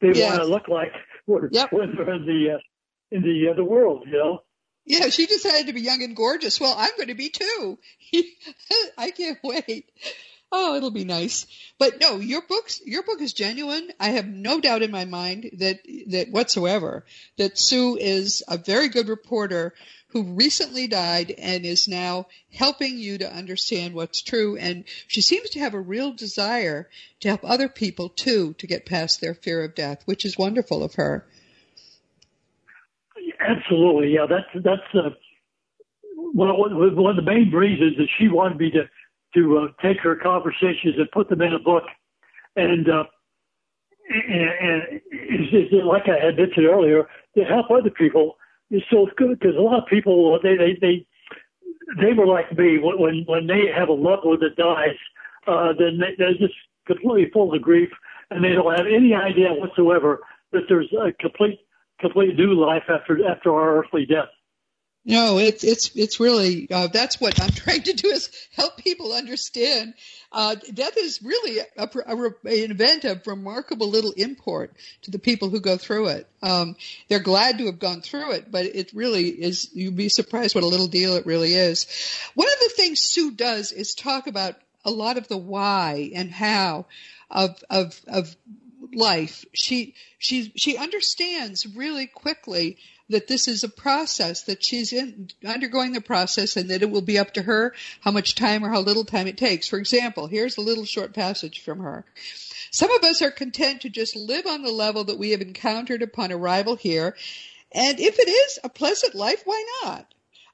they 0.00 0.12
yes. 0.12 0.30
want 0.30 0.42
to 0.42 0.48
look 0.48 0.68
like 0.68 0.92
when, 1.26 1.48
yep. 1.52 1.72
when 1.72 1.94
they're 1.94 2.14
in 2.14 2.26
the 2.26 2.54
uh, 2.54 2.58
in 3.10 3.22
the 3.22 3.50
uh, 3.50 3.54
the 3.54 3.64
world, 3.64 4.04
you 4.06 4.12
know. 4.12 4.40
Yeah, 4.86 5.08
she 5.10 5.26
decided 5.26 5.66
to 5.66 5.72
be 5.72 5.82
young 5.82 6.02
and 6.02 6.16
gorgeous. 6.16 6.60
Well, 6.60 6.74
I'm 6.76 6.90
going 6.96 7.08
to 7.08 7.14
be 7.14 7.28
too. 7.28 7.78
I 8.98 9.10
can't 9.10 9.38
wait. 9.44 9.90
Oh, 10.52 10.74
it'll 10.74 10.90
be 10.90 11.04
nice. 11.04 11.46
But 11.78 12.00
no, 12.00 12.16
your 12.16 12.42
books, 12.42 12.80
your 12.84 13.04
book 13.04 13.20
is 13.20 13.32
genuine. 13.32 13.90
I 14.00 14.10
have 14.10 14.26
no 14.26 14.60
doubt 14.60 14.82
in 14.82 14.90
my 14.90 15.04
mind 15.04 15.50
that, 15.58 15.78
that 16.08 16.30
whatsoever, 16.30 17.04
that 17.38 17.56
Sue 17.56 17.96
is 17.96 18.42
a 18.48 18.58
very 18.58 18.88
good 18.88 19.08
reporter 19.08 19.74
who 20.08 20.34
recently 20.34 20.88
died 20.88 21.32
and 21.38 21.64
is 21.64 21.86
now 21.86 22.26
helping 22.52 22.98
you 22.98 23.18
to 23.18 23.32
understand 23.32 23.94
what's 23.94 24.22
true. 24.22 24.56
And 24.56 24.84
she 25.06 25.20
seems 25.20 25.50
to 25.50 25.60
have 25.60 25.74
a 25.74 25.80
real 25.80 26.12
desire 26.12 26.88
to 27.20 27.28
help 27.28 27.44
other 27.44 27.68
people 27.68 28.08
too 28.08 28.54
to 28.54 28.66
get 28.66 28.86
past 28.86 29.20
their 29.20 29.34
fear 29.34 29.62
of 29.62 29.76
death, 29.76 30.02
which 30.06 30.24
is 30.24 30.36
wonderful 30.36 30.82
of 30.82 30.94
her. 30.94 31.24
Absolutely. 33.38 34.14
Yeah. 34.14 34.26
That's, 34.28 34.64
that's, 34.64 34.94
uh, 34.94 35.10
one 36.32 36.50
of 36.50 37.16
the 37.16 37.22
main 37.22 37.50
reasons 37.52 37.96
that 37.96 38.08
she 38.18 38.28
wanted 38.28 38.58
me 38.58 38.70
to 38.72 38.88
to 39.34 39.58
uh, 39.58 39.82
take 39.82 40.00
her 40.00 40.16
conversations 40.16 40.94
and 40.98 41.10
put 41.12 41.28
them 41.28 41.42
in 41.42 41.52
a 41.52 41.58
book. 41.58 41.84
And, 42.56 42.88
uh, 42.88 43.04
and, 44.08 44.50
and 44.60 44.82
it's, 45.10 45.72
it's 45.72 45.84
like 45.84 46.08
I 46.08 46.24
had 46.24 46.36
mentioned 46.36 46.66
earlier, 46.66 47.08
to 47.36 47.44
help 47.44 47.70
other 47.70 47.90
people 47.90 48.36
is 48.70 48.82
so 48.90 49.06
good 49.16 49.38
because 49.38 49.56
a 49.56 49.60
lot 49.60 49.82
of 49.82 49.88
people, 49.88 50.38
they, 50.42 50.56
they, 50.56 50.76
they, 50.80 51.06
they 52.00 52.12
were 52.12 52.26
like 52.26 52.56
me 52.56 52.78
when, 52.78 53.24
when 53.26 53.46
they 53.46 53.66
have 53.74 53.88
a 53.88 53.92
loved 53.92 54.24
one 54.24 54.40
that 54.40 54.56
dies, 54.56 54.96
uh, 55.46 55.72
then 55.78 55.98
they, 55.98 56.14
they're 56.18 56.34
just 56.34 56.54
completely 56.86 57.30
full 57.32 57.54
of 57.54 57.62
grief 57.62 57.90
and 58.30 58.44
they 58.44 58.50
don't 58.50 58.76
have 58.76 58.86
any 58.86 59.14
idea 59.14 59.52
whatsoever 59.52 60.20
that 60.52 60.62
there's 60.68 60.92
a 60.92 61.12
complete, 61.20 61.60
complete 62.00 62.36
new 62.36 62.54
life 62.54 62.84
after, 62.88 63.26
after 63.28 63.52
our 63.52 63.78
earthly 63.78 64.06
death. 64.06 64.28
No, 65.04 65.38
it's 65.38 65.64
it's 65.64 65.90
it's 65.96 66.20
really 66.20 66.70
uh, 66.70 66.88
that's 66.88 67.18
what 67.20 67.40
I'm 67.40 67.50
trying 67.54 67.82
to 67.84 67.94
do 67.94 68.08
is 68.08 68.30
help 68.54 68.76
people 68.76 69.14
understand. 69.14 69.94
Uh, 70.30 70.54
death 70.74 70.96
is 70.96 71.22
really 71.22 71.58
a, 71.58 71.88
a, 72.06 72.16
an 72.16 72.70
event 72.70 73.04
of 73.04 73.26
remarkable 73.26 73.88
little 73.88 74.12
import 74.12 74.74
to 75.02 75.10
the 75.10 75.18
people 75.18 75.48
who 75.48 75.60
go 75.60 75.76
through 75.78 76.08
it. 76.08 76.28
Um, 76.42 76.76
they're 77.08 77.18
glad 77.18 77.58
to 77.58 77.66
have 77.66 77.78
gone 77.78 78.02
through 78.02 78.32
it, 78.32 78.50
but 78.50 78.66
it 78.66 78.92
really 78.92 79.28
is. 79.28 79.70
You'd 79.72 79.96
be 79.96 80.10
surprised 80.10 80.54
what 80.54 80.64
a 80.64 80.68
little 80.68 80.86
deal 80.86 81.16
it 81.16 81.26
really 81.26 81.54
is. 81.54 81.86
One 82.34 82.48
of 82.48 82.60
the 82.60 82.72
things 82.76 83.00
Sue 83.00 83.30
does 83.30 83.72
is 83.72 83.94
talk 83.94 84.26
about 84.26 84.56
a 84.84 84.90
lot 84.90 85.16
of 85.16 85.28
the 85.28 85.38
why 85.38 86.10
and 86.14 86.30
how 86.30 86.86
of 87.30 87.62
of 87.70 87.98
of 88.06 88.36
life. 88.92 89.46
She 89.54 89.94
she 90.18 90.52
she 90.56 90.76
understands 90.76 91.66
really 91.74 92.06
quickly 92.06 92.76
that 93.10 93.28
this 93.28 93.46
is 93.48 93.62
a 93.62 93.68
process 93.68 94.42
that 94.44 94.64
she's 94.64 94.92
in, 94.92 95.30
undergoing 95.46 95.92
the 95.92 96.00
process 96.00 96.56
and 96.56 96.70
that 96.70 96.82
it 96.82 96.90
will 96.90 97.02
be 97.02 97.18
up 97.18 97.34
to 97.34 97.42
her 97.42 97.74
how 98.00 98.10
much 98.10 98.34
time 98.34 98.64
or 98.64 98.70
how 98.70 98.80
little 98.80 99.04
time 99.04 99.26
it 99.26 99.36
takes. 99.36 99.68
For 99.68 99.78
example, 99.78 100.26
here's 100.26 100.56
a 100.56 100.62
little 100.62 100.84
short 100.84 101.12
passage 101.12 101.60
from 101.62 101.80
her. 101.80 102.04
Some 102.70 102.90
of 102.92 103.02
us 103.02 103.20
are 103.20 103.30
content 103.30 103.82
to 103.82 103.90
just 103.90 104.16
live 104.16 104.46
on 104.46 104.62
the 104.62 104.72
level 104.72 105.04
that 105.04 105.18
we 105.18 105.30
have 105.30 105.40
encountered 105.40 106.02
upon 106.02 106.32
arrival 106.32 106.76
here. 106.76 107.16
And 107.72 108.00
if 108.00 108.18
it 108.18 108.28
is 108.28 108.58
a 108.62 108.68
pleasant 108.68 109.14
life, 109.14 109.42
why 109.44 109.64
not? 109.82 110.06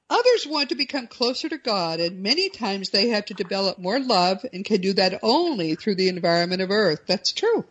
Others 0.08 0.46
want 0.46 0.68
to 0.68 0.76
become 0.76 1.08
closer 1.08 1.48
to 1.48 1.58
God, 1.58 1.98
and 1.98 2.22
many 2.22 2.48
times 2.48 2.90
they 2.90 3.08
have 3.08 3.24
to 3.26 3.34
develop 3.34 3.78
more 3.78 3.98
love 3.98 4.44
and 4.52 4.64
can 4.64 4.80
do 4.80 4.92
that 4.92 5.18
only 5.22 5.74
through 5.74 5.96
the 5.96 6.08
environment 6.08 6.62
of 6.62 6.70
earth. 6.70 7.00
That's 7.06 7.32
true. 7.32 7.64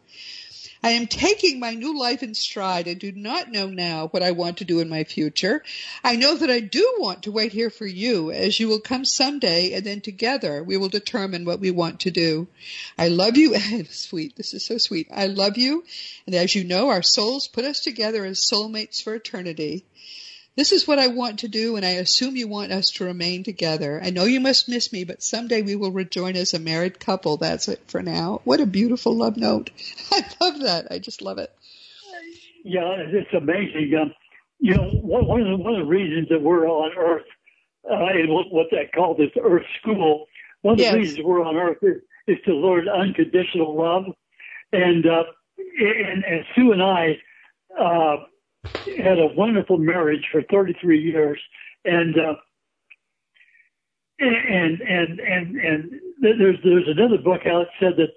I 0.86 0.89
am 0.89 1.08
taking 1.08 1.60
my 1.60 1.74
new 1.74 1.98
life 1.98 2.21
in 2.21 2.36
stride 2.36 2.86
and 2.86 3.00
do 3.00 3.12
not 3.12 3.52
know 3.52 3.65
now 3.65 4.08
what 4.10 4.21
I 4.21 4.34
want 4.34 4.58
to 4.58 4.65
do 4.65 4.82
in 4.82 4.88
my 4.88 5.04
future. 5.04 5.63
I 6.04 6.15
know 6.15 6.38
that 6.38 6.52
I 6.52 6.60
do 6.60 6.98
want 7.00 7.24
to 7.24 7.32
wait 7.32 7.52
here 7.52 7.71
for 7.71 7.88
you 7.88 8.30
as 8.30 8.60
you 8.60 8.67
will 8.67 8.82
come 8.82 9.04
someday 9.04 9.74
and 9.74 9.84
then 9.84 10.02
together 10.02 10.63
we 10.63 10.78
will 10.78 10.89
determine 10.89 11.43
what 11.43 11.60
we 11.60 11.71
want 11.71 12.02
to 12.02 12.12
do. 12.12 12.48
I 13.00 13.08
love 13.08 13.36
you. 13.36 13.58
sweet. 13.89 14.36
This 14.36 14.54
is 14.54 14.63
so 14.63 14.78
sweet. 14.78 15.08
I 15.12 15.26
love 15.26 15.58
you. 15.58 15.84
And 16.28 16.36
as 16.36 16.54
you 16.54 16.63
know, 16.63 16.89
our 16.89 17.02
souls 17.02 17.48
put 17.48 17.65
us 17.65 17.80
together 17.80 18.24
as 18.24 18.48
soulmates 18.48 19.02
for 19.02 19.15
eternity. 19.15 19.86
This 20.56 20.71
is 20.71 20.87
what 20.87 20.99
I 20.99 21.08
want 21.08 21.39
to 21.39 21.49
do, 21.49 21.75
and 21.75 21.85
I 21.85 21.91
assume 21.91 22.37
you 22.37 22.47
want 22.47 22.71
us 22.71 22.91
to 22.91 23.06
remain 23.06 23.43
together. 23.43 23.99
I 24.01 24.10
know 24.10 24.23
you 24.23 24.39
must 24.39 24.69
miss 24.69 24.93
me, 24.93 25.03
but 25.03 25.21
someday 25.21 25.62
we 25.62 25.75
will 25.75 25.91
rejoin 25.91 26.37
as 26.37 26.53
a 26.53 26.60
married 26.60 26.97
couple. 26.97 27.35
That's 27.35 27.67
it 27.67 27.81
for 27.87 28.01
now. 28.01 28.39
What 28.45 28.62
a 28.62 28.65
beautiful 28.65 29.13
love 29.13 29.35
note. 29.35 29.71
I 30.12 30.23
love 30.39 30.60
that. 30.62 30.87
I 30.91 30.99
just 30.99 31.21
love 31.21 31.39
it. 31.39 31.53
Yeah, 32.63 32.95
it's 32.97 33.33
amazing. 33.33 33.93
Um, 34.01 34.13
you 34.60 34.75
know, 34.75 34.89
one 35.01 35.41
of 35.41 35.47
the 35.47 35.58
one 35.58 35.73
of 35.73 35.79
the 35.79 35.91
reasons 35.91 36.29
that 36.29 36.41
we're 36.41 36.67
on 36.67 36.91
Earth, 36.97 37.27
uh, 37.91 38.06
and 38.17 38.29
what, 38.29 38.51
what 38.51 38.67
they 38.71 38.89
call 38.95 39.13
this 39.13 39.31
Earth 39.39 39.65
School, 39.81 40.25
one 40.62 40.73
of 40.73 40.77
the 40.77 40.85
yes. 40.85 40.93
reasons 40.95 41.25
we're 41.25 41.43
on 41.43 41.58
Earth 41.58 41.77
is, 41.81 42.01
is 42.27 42.37
to 42.45 42.53
learn 42.53 42.87
unconditional 42.87 43.75
love, 43.75 44.06
and 44.71 45.06
uh, 45.06 45.23
and, 45.58 46.23
and 46.23 46.45
Sue 46.56 46.71
and 46.71 46.81
I. 46.81 47.17
Uh, 47.77 48.23
had 48.97 49.19
a 49.19 49.27
wonderful 49.35 49.77
marriage 49.77 50.27
for 50.31 50.41
33 50.43 51.01
years, 51.01 51.39
and 51.83 52.15
uh, 52.17 52.35
and 54.19 54.81
and 54.81 55.19
and 55.19 55.57
and 55.57 55.91
there's 56.21 56.57
there's 56.63 56.87
another 56.87 57.17
book 57.17 57.45
out 57.45 57.67
that 57.67 57.79
said 57.79 57.93
that 57.97 58.09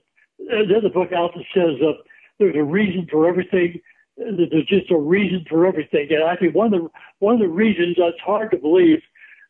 another 0.50 0.88
book 0.88 1.12
out 1.12 1.32
that 1.34 1.44
says 1.54 1.80
uh, 1.82 1.92
there's 2.38 2.56
a 2.56 2.62
reason 2.62 3.06
for 3.10 3.28
everything. 3.28 3.80
There's 4.16 4.66
just 4.66 4.90
a 4.90 4.98
reason 4.98 5.44
for 5.48 5.66
everything, 5.66 6.08
and 6.10 6.24
I 6.24 6.36
think 6.36 6.54
one 6.54 6.72
of 6.72 6.82
the 6.82 6.88
one 7.20 7.34
of 7.34 7.40
the 7.40 7.48
reasons 7.48 7.96
that's 7.98 8.20
hard 8.24 8.50
to 8.50 8.58
believe, 8.58 9.00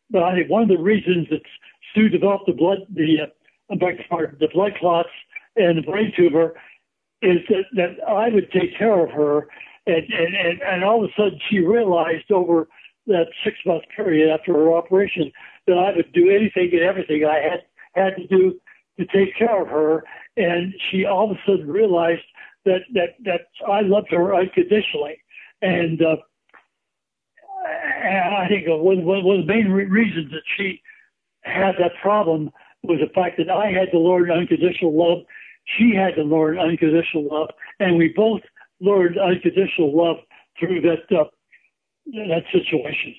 but 0.09 0.23
I 0.23 0.35
think 0.35 0.49
one 0.49 0.63
of 0.63 0.69
the 0.69 0.77
reasons 0.77 1.27
that 1.29 1.41
Sue 1.93 2.09
developed 2.09 2.45
the 2.45 2.53
blood 2.53 2.79
the 2.93 3.21
uh, 3.71 3.75
pardon, 4.09 4.37
the 4.39 4.49
blood 4.53 4.73
clots 4.79 5.09
and 5.55 5.77
the 5.77 5.81
brain 5.81 6.13
tumor 6.15 6.53
is 7.21 7.39
that, 7.49 7.65
that 7.75 8.07
I 8.07 8.29
would 8.29 8.51
take 8.51 8.77
care 8.77 9.03
of 9.03 9.11
her, 9.11 9.47
and, 9.89 10.13
and 10.13 10.35
and 10.35 10.61
and 10.61 10.83
all 10.83 11.03
of 11.03 11.09
a 11.09 11.13
sudden 11.21 11.39
she 11.49 11.59
realized 11.59 12.31
over 12.31 12.67
that 13.07 13.27
six 13.43 13.57
month 13.65 13.83
period 13.95 14.29
after 14.29 14.53
her 14.53 14.73
operation 14.73 15.31
that 15.67 15.77
I 15.77 15.95
would 15.95 16.11
do 16.13 16.29
anything 16.29 16.69
and 16.73 16.81
everything 16.81 17.25
I 17.25 17.39
had 17.39 17.63
had 17.95 18.15
to 18.17 18.27
do 18.27 18.59
to 18.99 19.05
take 19.05 19.35
care 19.37 19.61
of 19.61 19.67
her, 19.69 20.03
and 20.37 20.73
she 20.89 21.05
all 21.05 21.31
of 21.31 21.37
a 21.37 21.39
sudden 21.45 21.67
realized 21.67 22.23
that 22.65 22.81
that 22.93 23.15
that 23.25 23.41
I 23.67 23.81
loved 23.81 24.11
her 24.11 24.35
unconditionally, 24.35 25.21
and 25.61 26.01
uh, 26.01 26.17
I 27.65 28.45
think 28.47 28.65
one 28.67 29.05
one 29.05 29.39
of 29.39 29.47
the 29.47 29.53
main 29.53 29.69
re- 29.69 29.85
reasons 29.85 30.31
that 30.31 30.43
she 30.57 30.81
had 31.41 31.75
that 31.79 31.93
problem 32.01 32.51
was 32.83 32.99
the 32.99 33.13
fact 33.13 33.37
that 33.37 33.49
I 33.49 33.71
had 33.71 33.91
to 33.91 33.99
learn 33.99 34.31
unconditional 34.31 34.95
love, 34.95 35.25
she 35.77 35.93
had 35.95 36.15
to 36.15 36.23
learn 36.23 36.59
unconditional 36.59 37.27
love, 37.29 37.49
and 37.79 37.97
we 37.97 38.09
both 38.15 38.41
learned 38.79 39.17
unconditional 39.17 39.95
love 39.95 40.17
through 40.59 40.81
that 40.81 41.17
uh, 41.17 41.25
that 42.05 42.43
situation. 42.51 43.15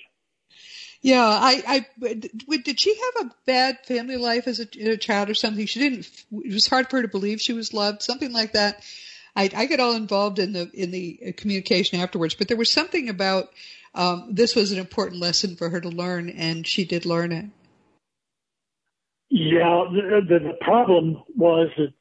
Yeah, 1.03 1.25
I, 1.25 1.87
I, 1.99 2.57
did 2.59 2.79
she 2.79 2.95
have 2.95 3.27
a 3.27 3.35
bad 3.47 3.79
family 3.87 4.17
life 4.17 4.47
as 4.47 4.61
a, 4.61 4.67
a, 4.91 4.97
child 4.99 5.31
or 5.31 5.35
something? 5.35 5.65
She 5.65 5.81
didn't. 5.81 6.11
It 6.31 6.53
was 6.53 6.67
hard 6.67 6.91
for 6.91 6.97
her 6.97 7.03
to 7.03 7.09
believe 7.09 7.41
she 7.41 7.55
was 7.55 7.73
loved, 7.73 8.03
something 8.03 8.33
like 8.33 8.53
that. 8.53 8.85
I, 9.35 9.49
I 9.57 9.65
get 9.65 9.81
all 9.81 9.95
involved 9.95 10.39
in 10.39 10.53
the 10.53 10.71
in 10.75 10.91
the 10.91 11.33
communication 11.39 12.01
afterwards, 12.01 12.35
but 12.35 12.49
there 12.49 12.57
was 12.57 12.71
something 12.71 13.09
about 13.09 13.49
um, 13.95 14.29
this 14.31 14.55
was 14.55 14.73
an 14.73 14.79
important 14.79 15.21
lesson 15.21 15.57
for 15.57 15.71
her 15.71 15.81
to 15.81 15.89
learn, 15.89 16.29
and 16.29 16.67
she 16.67 16.85
did 16.85 17.07
learn 17.07 17.33
it. 17.33 17.47
Yeah, 19.31 19.85
the, 19.91 20.21
the, 20.29 20.39
the 20.41 20.57
problem 20.61 21.23
was 21.37 21.71
that 21.79 21.95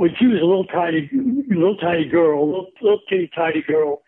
when 0.00 0.16
she 0.18 0.26
was 0.26 0.40
a 0.40 0.46
little 0.46 0.64
tiny, 0.64 1.10
little 1.50 1.76
tiny 1.76 2.08
girl, 2.08 2.46
little, 2.46 2.70
little 2.80 3.00
teeny 3.06 3.30
tiny 3.36 3.60
girl, 3.60 4.00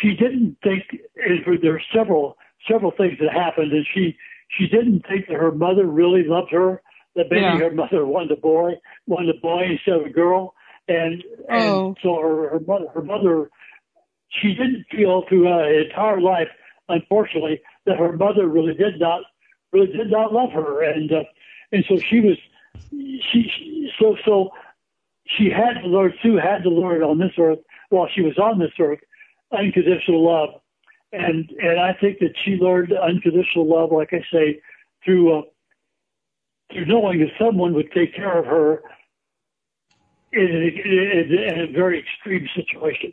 she 0.00 0.16
didn't 0.16 0.56
think 0.60 0.82
there 1.14 1.72
were 1.72 1.82
several 1.94 2.36
several 2.68 2.90
things 2.90 3.16
that 3.20 3.32
happened, 3.32 3.70
and 3.70 3.86
she 3.94 4.16
she 4.48 4.66
didn't 4.66 5.06
think 5.08 5.28
that 5.28 5.36
her 5.36 5.52
mother 5.52 5.86
really 5.86 6.24
loved 6.24 6.50
her. 6.50 6.82
That 7.14 7.26
maybe 7.30 7.42
yeah. 7.42 7.58
her 7.58 7.70
mother 7.70 8.04
wanted 8.04 8.32
a 8.32 8.40
boy, 8.40 8.72
wanted 9.06 9.36
a 9.36 9.40
boy 9.40 9.66
instead 9.70 10.00
of 10.00 10.06
a 10.06 10.10
girl, 10.10 10.52
and 10.88 11.22
and 11.48 11.62
oh. 11.62 11.94
so 12.02 12.18
her 12.20 12.50
her 12.50 12.60
mother 12.66 12.86
her 12.92 13.02
mother 13.02 13.50
she 14.30 14.48
didn't 14.48 14.86
feel 14.90 15.22
through 15.28 15.44
her 15.44 15.80
entire 15.80 16.20
life, 16.20 16.48
unfortunately, 16.88 17.60
that 17.86 17.98
her 17.98 18.16
mother 18.16 18.48
really 18.48 18.74
did 18.74 18.98
not 18.98 19.22
really 19.72 19.92
did 19.92 20.10
not 20.10 20.32
love 20.32 20.50
her, 20.50 20.82
and 20.82 21.12
uh, 21.12 21.22
and 21.70 21.84
so 21.88 21.98
she 21.98 22.18
was 22.18 22.36
she, 22.90 23.48
she 23.56 23.90
so 24.00 24.16
so 24.24 24.50
she 25.36 25.50
had 25.50 25.80
to 25.80 25.88
learn 25.88 26.12
Sue 26.22 26.36
had 26.36 26.62
to 26.62 26.70
learn 26.70 27.02
on 27.02 27.18
this 27.18 27.32
earth 27.38 27.58
while 27.90 28.08
she 28.14 28.22
was 28.22 28.38
on 28.38 28.58
this 28.58 28.72
earth 28.78 29.00
unconditional 29.52 30.24
love, 30.24 30.60
and 31.12 31.50
and 31.62 31.80
I 31.80 31.92
think 32.00 32.18
that 32.20 32.34
she 32.44 32.52
learned 32.52 32.92
unconditional 32.92 33.68
love, 33.68 33.92
like 33.92 34.12
I 34.12 34.22
say, 34.32 34.60
through 35.04 35.38
uh, 35.38 35.42
through 36.72 36.86
knowing 36.86 37.20
that 37.20 37.30
someone 37.38 37.74
would 37.74 37.92
take 37.92 38.14
care 38.14 38.38
of 38.38 38.46
her 38.46 38.82
in 40.32 40.40
in 40.40 41.60
a 41.60 41.72
very 41.72 42.00
extreme 42.00 42.48
situation. 42.54 43.12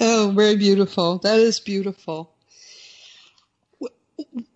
Oh, 0.00 0.32
very 0.34 0.56
beautiful. 0.56 1.18
That 1.18 1.38
is 1.38 1.60
beautiful. 1.60 2.34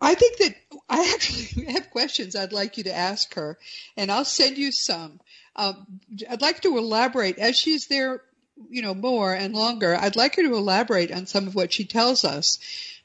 I 0.01 0.15
think 0.15 0.39
that 0.39 0.55
I 0.89 1.13
actually 1.15 1.65
have 1.73 1.91
questions 1.91 2.35
I'd 2.35 2.53
like 2.53 2.77
you 2.79 2.85
to 2.85 2.95
ask 2.95 3.35
her, 3.35 3.59
and 3.97 4.11
I'll 4.11 4.25
send 4.25 4.59
you 4.59 4.73
some. 4.73 5.21
Um, 5.55 6.01
I'd 6.31 6.41
like 6.41 6.61
to 6.63 6.79
elaborate 6.79 7.39
as 7.39 7.59
she's 7.59 7.87
there 7.87 8.23
you 8.71 8.83
know, 8.83 8.95
more 8.95 9.35
and 9.35 9.55
longer, 9.55 9.97
I'd 9.97 10.17
like 10.17 10.37
her 10.37 10.43
to 10.43 10.55
elaborate 10.55 11.13
on 11.13 11.27
some 11.27 11.47
of 11.47 11.55
what 11.55 11.73
she 11.73 11.85
tells 11.85 12.25
us 12.25 12.59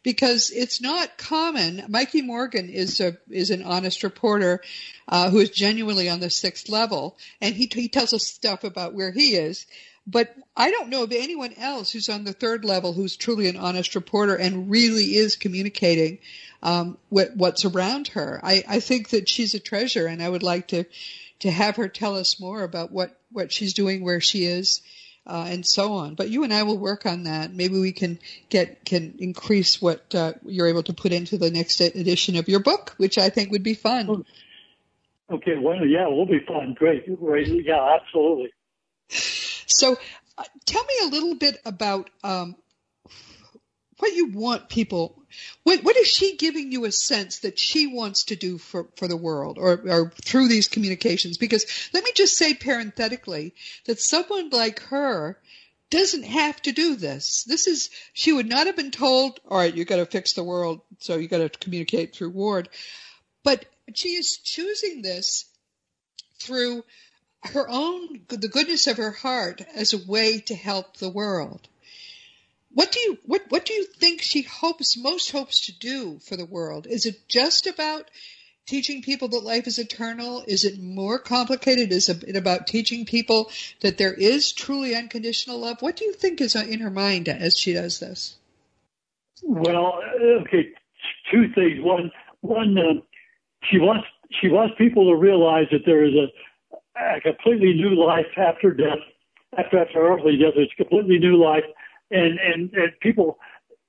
because 0.03 0.51
it's 0.51 0.81
not 0.81 1.17
common. 1.17 1.83
Mikey 1.89 2.21
Morgan 2.21 2.69
is 2.69 2.99
a 3.01 3.17
is 3.29 3.49
an 3.49 3.63
honest 3.63 4.03
reporter 4.03 4.61
uh, 5.07 5.29
who 5.29 5.39
is 5.39 5.49
genuinely 5.49 6.09
on 6.09 6.19
the 6.19 6.29
sixth 6.29 6.69
level, 6.69 7.17
and 7.41 7.55
he 7.55 7.69
he 7.71 7.89
tells 7.89 8.13
us 8.13 8.25
stuff 8.25 8.63
about 8.63 8.93
where 8.93 9.11
he 9.11 9.35
is. 9.35 9.65
But 10.09 10.33
I 10.55 10.71
don't 10.71 10.89
know 10.89 11.03
of 11.03 11.11
anyone 11.11 11.53
else 11.57 11.91
who's 11.91 12.07
on 12.07 12.23
the 12.23 12.31
third 12.31 12.63
level 12.63 12.93
who's 12.93 13.17
truly 13.17 13.49
an 13.49 13.57
honest 13.57 13.93
reporter 13.93 14.35
and 14.35 14.71
really 14.71 15.15
is 15.15 15.35
communicating 15.35 16.19
um, 16.63 16.97
what, 17.09 17.35
what's 17.35 17.65
around 17.65 18.07
her. 18.09 18.39
I, 18.41 18.63
I 18.65 18.79
think 18.79 19.09
that 19.09 19.27
she's 19.27 19.53
a 19.53 19.59
treasure, 19.59 20.07
and 20.07 20.23
I 20.23 20.29
would 20.29 20.43
like 20.43 20.69
to 20.69 20.85
to 21.39 21.51
have 21.51 21.75
her 21.75 21.87
tell 21.87 22.15
us 22.15 22.39
more 22.39 22.63
about 22.63 22.91
what 22.91 23.19
what 23.31 23.51
she's 23.51 23.73
doing, 23.73 24.03
where 24.03 24.21
she 24.21 24.45
is, 24.45 24.81
uh, 25.25 25.45
and 25.49 25.65
so 25.65 25.93
on. 25.93 26.15
But 26.15 26.29
you 26.29 26.43
and 26.43 26.53
I 26.53 26.63
will 26.63 26.77
work 26.77 27.05
on 27.05 27.23
that. 27.23 27.53
Maybe 27.53 27.79
we 27.79 27.91
can 27.91 28.19
get 28.49 28.85
can 28.85 29.15
increase 29.19 29.81
what 29.81 30.15
uh, 30.15 30.33
you're 30.45 30.67
able 30.67 30.83
to 30.83 30.93
put 30.93 31.11
into 31.11 31.37
the 31.37 31.51
next 31.51 31.81
edition 31.81 32.37
of 32.37 32.47
your 32.47 32.59
book, 32.59 32.93
which 32.97 33.17
I 33.17 33.29
think 33.29 33.51
would 33.51 33.63
be 33.63 33.73
fun. 33.73 34.25
Okay, 35.29 35.57
well, 35.57 35.85
yeah, 35.85 36.07
it 36.07 36.11
will 36.11 36.25
be 36.25 36.39
fun. 36.47 36.73
Great, 36.77 37.05
great, 37.19 37.47
yeah, 37.65 37.97
absolutely. 37.99 38.51
So, 39.09 39.97
uh, 40.37 40.43
tell 40.65 40.83
me 40.83 40.93
a 41.03 41.07
little 41.07 41.35
bit 41.35 41.57
about 41.65 42.09
um, 42.23 42.55
what 43.99 44.13
you 44.13 44.27
want 44.31 44.69
people 44.69 45.17
what, 45.63 45.83
what 45.83 45.97
is 45.97 46.07
she 46.07 46.37
giving 46.37 46.71
you 46.71 46.85
a 46.85 46.91
sense 46.91 47.39
that 47.39 47.59
she 47.59 47.87
wants 47.87 48.25
to 48.25 48.35
do 48.35 48.57
for, 48.57 48.87
for 48.95 49.07
the 49.07 49.17
world 49.17 49.57
or, 49.57 49.81
or 49.85 50.11
through 50.21 50.47
these 50.47 50.67
communications? 50.67 51.37
Because 51.37 51.65
let 51.93 52.03
me 52.03 52.11
just 52.15 52.37
say 52.37 52.53
parenthetically 52.53 53.53
that 53.85 53.99
someone 53.99 54.49
like 54.49 54.79
her 54.83 55.37
doesn't 55.89 56.23
have 56.23 56.61
to 56.63 56.71
do 56.71 56.95
this. 56.95 57.43
This 57.43 57.67
is, 57.67 57.89
she 58.13 58.33
would 58.33 58.47
not 58.47 58.67
have 58.67 58.75
been 58.75 58.91
told, 58.91 59.39
all 59.47 59.57
right, 59.57 59.73
you 59.73 59.85
got 59.85 59.97
to 59.97 60.05
fix 60.05 60.33
the 60.33 60.43
world, 60.43 60.81
so 60.99 61.17
you 61.17 61.27
got 61.27 61.39
to 61.39 61.49
communicate 61.49 62.15
through 62.15 62.29
Ward. 62.29 62.69
But 63.43 63.65
she 63.93 64.09
is 64.15 64.37
choosing 64.37 65.01
this 65.01 65.45
through 66.39 66.83
her 67.43 67.69
own, 67.69 68.21
the 68.27 68.49
goodness 68.49 68.87
of 68.87 68.97
her 68.97 69.11
heart 69.11 69.61
as 69.75 69.93
a 69.93 70.05
way 70.09 70.39
to 70.41 70.55
help 70.55 70.97
the 70.97 71.09
world. 71.09 71.67
What 72.69 72.91
do 72.91 72.99
you 72.99 73.17
what 73.25 73.43
what 73.49 73.65
do 73.65 73.73
you 73.73 73.85
think 73.85 74.21
she 74.21 74.41
hopes 74.43 74.97
most 74.97 75.31
hopes 75.31 75.65
to 75.65 75.77
do 75.77 76.19
for 76.19 76.35
the 76.35 76.45
world? 76.45 76.87
Is 76.87 77.05
it 77.05 77.27
just 77.27 77.65
about 77.65 78.09
teaching 78.67 79.01
people 79.01 79.29
that 79.29 79.43
life 79.43 79.65
is 79.65 79.79
eternal? 79.79 80.43
Is 80.47 80.65
it 80.65 80.79
more 80.79 81.17
complicated? 81.17 81.91
Is 81.91 82.09
it 82.09 82.35
about 82.35 82.67
teaching 82.67 83.05
people 83.05 83.49
that 83.81 83.97
there 83.97 84.13
is 84.13 84.51
truly 84.51 84.95
unconditional 84.95 85.59
love? 85.59 85.81
What 85.81 85.95
do 85.95 86.05
you 86.05 86.13
think 86.13 86.41
is 86.41 86.55
in 86.55 86.81
her 86.81 86.91
mind 86.91 87.29
as 87.29 87.57
she 87.57 87.73
does 87.73 87.99
this? 87.99 88.35
Well, 89.43 89.99
okay, 90.41 90.69
two 91.31 91.49
things. 91.55 91.79
One, 91.79 92.11
one, 92.41 92.77
uh, 92.77 93.01
she 93.71 93.79
wants 93.79 94.07
she 94.41 94.49
wants 94.49 94.75
people 94.77 95.09
to 95.09 95.15
realize 95.15 95.67
that 95.71 95.85
there 95.85 96.03
is 96.03 96.13
a, 96.13 96.99
a 96.99 97.21
completely 97.21 97.73
new 97.73 97.95
life 97.95 98.25
after 98.35 98.73
death, 98.73 98.99
after 99.57 99.79
after 99.79 100.05
earthly 100.05 100.37
death. 100.37 100.53
It's 100.55 100.73
a 100.73 100.83
completely 100.83 101.19
new 101.19 101.41
life 101.41 101.63
and, 102.11 102.39
and, 102.39 102.73
and 102.73 102.91
people, 103.01 103.37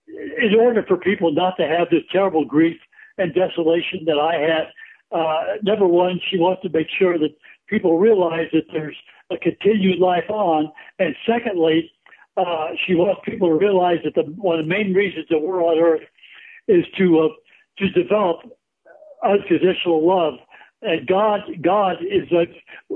in 0.08 0.54
order 0.58 0.82
for 0.86 0.96
people 0.96 1.32
not 1.32 1.56
to 1.58 1.66
have 1.66 1.88
this 1.90 2.02
terrible 2.10 2.44
grief 2.44 2.78
and 3.18 3.34
desolation 3.34 4.04
that 4.06 4.18
I 4.18 4.34
had, 4.34 4.72
uh, 5.10 5.56
number 5.62 5.86
one, 5.86 6.20
she 6.30 6.38
wants 6.38 6.62
to 6.62 6.68
make 6.68 6.88
sure 6.98 7.18
that 7.18 7.34
people 7.68 7.98
realize 7.98 8.48
that 8.52 8.64
there's 8.72 8.96
a 9.30 9.36
continued 9.38 9.98
life 9.98 10.28
on. 10.28 10.70
And 10.98 11.14
secondly, 11.26 11.90
uh, 12.36 12.68
she 12.86 12.94
wants 12.94 13.20
people 13.24 13.48
to 13.48 13.54
realize 13.54 13.98
that 14.04 14.14
the, 14.14 14.22
one 14.22 14.58
of 14.58 14.64
the 14.64 14.68
main 14.68 14.94
reasons 14.94 15.26
that 15.30 15.38
we're 15.38 15.62
on 15.62 15.78
earth 15.78 16.06
is 16.66 16.84
to, 16.96 17.20
uh, 17.20 17.28
to 17.78 17.90
develop 17.90 18.40
unconditional 19.24 20.06
love. 20.06 20.34
And 20.82 21.06
God, 21.06 21.40
God 21.60 21.96
is 22.02 22.30
a, 22.30 22.46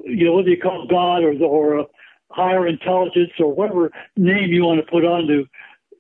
you 0.04 0.26
know, 0.26 0.42
do 0.42 0.50
you 0.50 0.60
call 0.60 0.86
God 0.88 1.24
or, 1.24 1.32
or 1.42 1.86
higher 2.32 2.66
intelligence 2.66 3.30
or 3.38 3.52
whatever 3.52 3.90
name 4.16 4.50
you 4.50 4.64
want 4.64 4.84
to 4.84 4.90
put 4.90 5.04
on 5.04 5.26
to, 5.26 5.44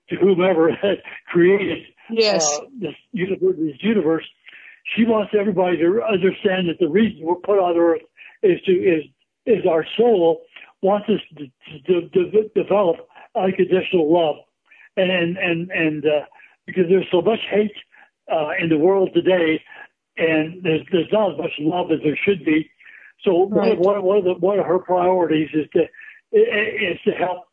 to 0.08 0.16
whomever 0.16 0.72
had 0.82 0.98
created 1.28 1.84
yes. 2.10 2.46
uh, 2.58 2.64
this 2.80 2.94
universe, 3.12 3.56
this 3.58 3.76
universe. 3.80 4.24
She 4.96 5.04
wants 5.04 5.32
everybody 5.38 5.76
to 5.78 6.02
understand 6.02 6.68
that 6.68 6.78
the 6.80 6.88
reason 6.88 7.24
we're 7.24 7.36
put 7.36 7.58
on 7.58 7.76
Earth 7.76 8.02
is 8.42 8.60
to 8.62 8.72
is 8.72 9.04
is 9.46 9.66
our 9.68 9.84
soul 9.96 10.42
wants 10.82 11.08
us 11.08 11.20
to, 11.38 12.00
to, 12.00 12.08
to 12.08 12.48
develop 12.54 12.96
unconditional 13.36 14.12
love, 14.12 14.36
and 14.96 15.36
and 15.38 15.70
and 15.70 16.04
uh, 16.04 16.24
because 16.66 16.84
there's 16.88 17.06
so 17.10 17.22
much 17.22 17.38
hate 17.50 17.74
uh, 18.30 18.50
in 18.60 18.68
the 18.68 18.78
world 18.78 19.10
today, 19.14 19.60
and 20.16 20.62
there's 20.62 20.82
there's 20.90 21.12
not 21.12 21.32
as 21.32 21.38
much 21.38 21.52
love 21.60 21.90
as 21.92 22.00
there 22.02 22.18
should 22.24 22.44
be. 22.44 22.68
So 23.24 23.46
Right. 23.48 23.78
one, 23.78 24.02
one 24.02 24.18
of 24.18 24.24
the 24.24 24.34
one 24.34 24.58
of 24.58 24.66
her 24.66 24.78
priorities 24.78 25.50
is 25.54 25.66
to 25.74 25.84
is 26.32 26.98
to 27.04 27.12
help 27.12 27.44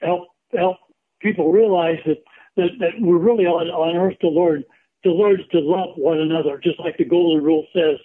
help 0.00 0.28
help 0.52 0.76
people 1.20 1.52
realize 1.52 1.98
that 2.06 2.18
that, 2.56 2.68
that 2.80 2.90
we're 3.00 3.18
really 3.18 3.46
on 3.46 3.68
on 3.68 3.96
earth 3.96 4.18
to 4.20 4.28
learn 4.28 4.64
to 5.04 5.12
learn 5.12 5.38
to 5.50 5.58
love 5.60 5.96
one 5.96 6.18
another, 6.20 6.58
just 6.62 6.78
like 6.80 6.96
the 6.96 7.04
golden 7.04 7.42
rule 7.44 7.66
says. 7.72 7.98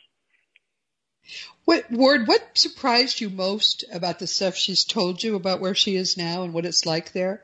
What 1.66 1.92
Ward? 1.92 2.28
What 2.28 2.58
surprised 2.58 3.20
you 3.20 3.30
most 3.30 3.84
about 3.92 4.20
the 4.20 4.28
stuff 4.28 4.56
she's 4.56 4.86
told 4.86 5.22
you 5.22 5.36
about 5.36 5.60
where 5.60 5.76
she 5.76 5.96
is 5.96 6.18
now 6.18 6.44
and 6.44 6.54
what 6.54 6.66
it's 6.66 6.86
like 6.86 7.12
there? 7.12 7.44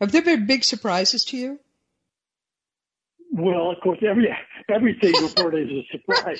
Have 0.00 0.12
there 0.12 0.22
been 0.22 0.46
big 0.46 0.64
surprises 0.64 1.24
to 1.26 1.36
you? 1.36 1.60
Well, 3.32 3.70
of 3.70 3.80
course, 3.82 3.98
every 4.08 4.34
everything 4.68 5.12
reported 5.22 5.70
is 5.70 5.84
a 5.84 5.98
surprise. 5.98 6.38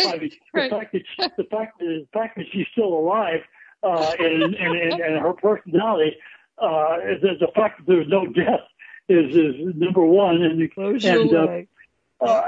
I 0.00 0.04
Right. 0.04 0.20
mean, 0.20 0.30
Right. 0.54 0.70
the 0.70 0.76
fact 0.76 0.92
that 0.92 1.02
the 1.36 1.44
fact 1.44 1.78
that 1.78 1.84
the 1.84 2.08
fact 2.12 2.36
that 2.36 2.46
she's 2.52 2.66
still 2.72 2.92
alive 2.94 3.40
uh, 3.86 4.12
and, 4.18 4.54
and, 4.54 5.00
and 5.00 5.18
her 5.22 5.32
personality, 5.34 6.16
uh, 6.58 6.96
the, 7.22 7.30
the 7.40 7.48
fact 7.54 7.78
that 7.78 7.86
there's 7.86 8.08
no 8.08 8.26
death 8.26 8.66
is 9.08 9.34
is 9.36 9.54
number 9.76 10.04
one, 10.04 10.42
and 10.42 10.60
and 10.60 11.32
uh, 11.32 11.46
uh, 12.20 12.42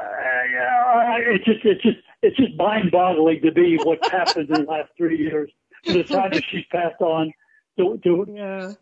yeah, 0.52 1.18
it's 1.18 1.44
just 1.44 1.64
it's 1.64 1.82
just 1.82 1.98
it's 2.22 2.36
just 2.36 2.56
mind-boggling 2.56 3.40
to 3.42 3.52
me 3.52 3.78
what's 3.84 4.10
happened 4.10 4.50
in 4.50 4.64
the 4.64 4.70
last 4.70 4.90
three 4.96 5.18
years. 5.18 5.50
The 5.84 6.02
time 6.02 6.30
that 6.32 6.42
she's 6.50 6.64
passed 6.72 7.00
on, 7.00 7.32
to, 7.76 7.98
to 8.02 8.26
Yeah. 8.28 8.72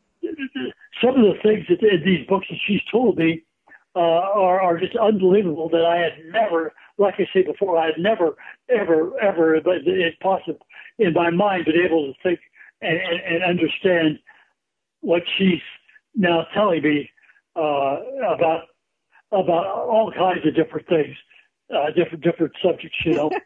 some 1.02 1.14
of 1.16 1.22
the 1.22 1.38
things 1.42 1.66
that 1.68 1.82
in 1.82 2.02
these 2.04 2.26
books 2.26 2.46
that 2.50 2.58
she's 2.66 2.80
told 2.90 3.18
me 3.18 3.42
uh, 3.94 4.00
are, 4.00 4.60
are 4.60 4.78
just 4.78 4.96
unbelievable 4.96 5.68
that 5.68 5.84
I 5.84 5.96
had 5.98 6.12
never, 6.32 6.72
like 6.98 7.14
I 7.18 7.26
said 7.32 7.46
before, 7.46 7.78
I 7.78 7.86
had 7.86 7.98
never, 7.98 8.36
ever, 8.68 9.18
ever, 9.20 9.60
but 9.62 9.76
it's 9.86 10.16
possible 10.22 10.65
in 10.98 11.12
my 11.12 11.30
mind, 11.30 11.64
been 11.64 11.84
able 11.84 12.12
to 12.12 12.18
think 12.22 12.40
and, 12.80 12.98
and, 12.98 13.20
and 13.20 13.44
understand 13.44 14.18
what 15.00 15.22
she's 15.38 15.60
now 16.14 16.46
telling 16.54 16.82
me 16.82 17.10
uh, 17.54 17.96
about 18.34 18.62
about 19.32 19.66
all 19.66 20.12
kinds 20.16 20.46
of 20.46 20.54
different 20.54 20.86
things, 20.88 21.16
uh, 21.74 21.90
different 21.94 22.22
different 22.22 22.52
subjects, 22.62 22.96
you 23.04 23.14
know. 23.14 23.30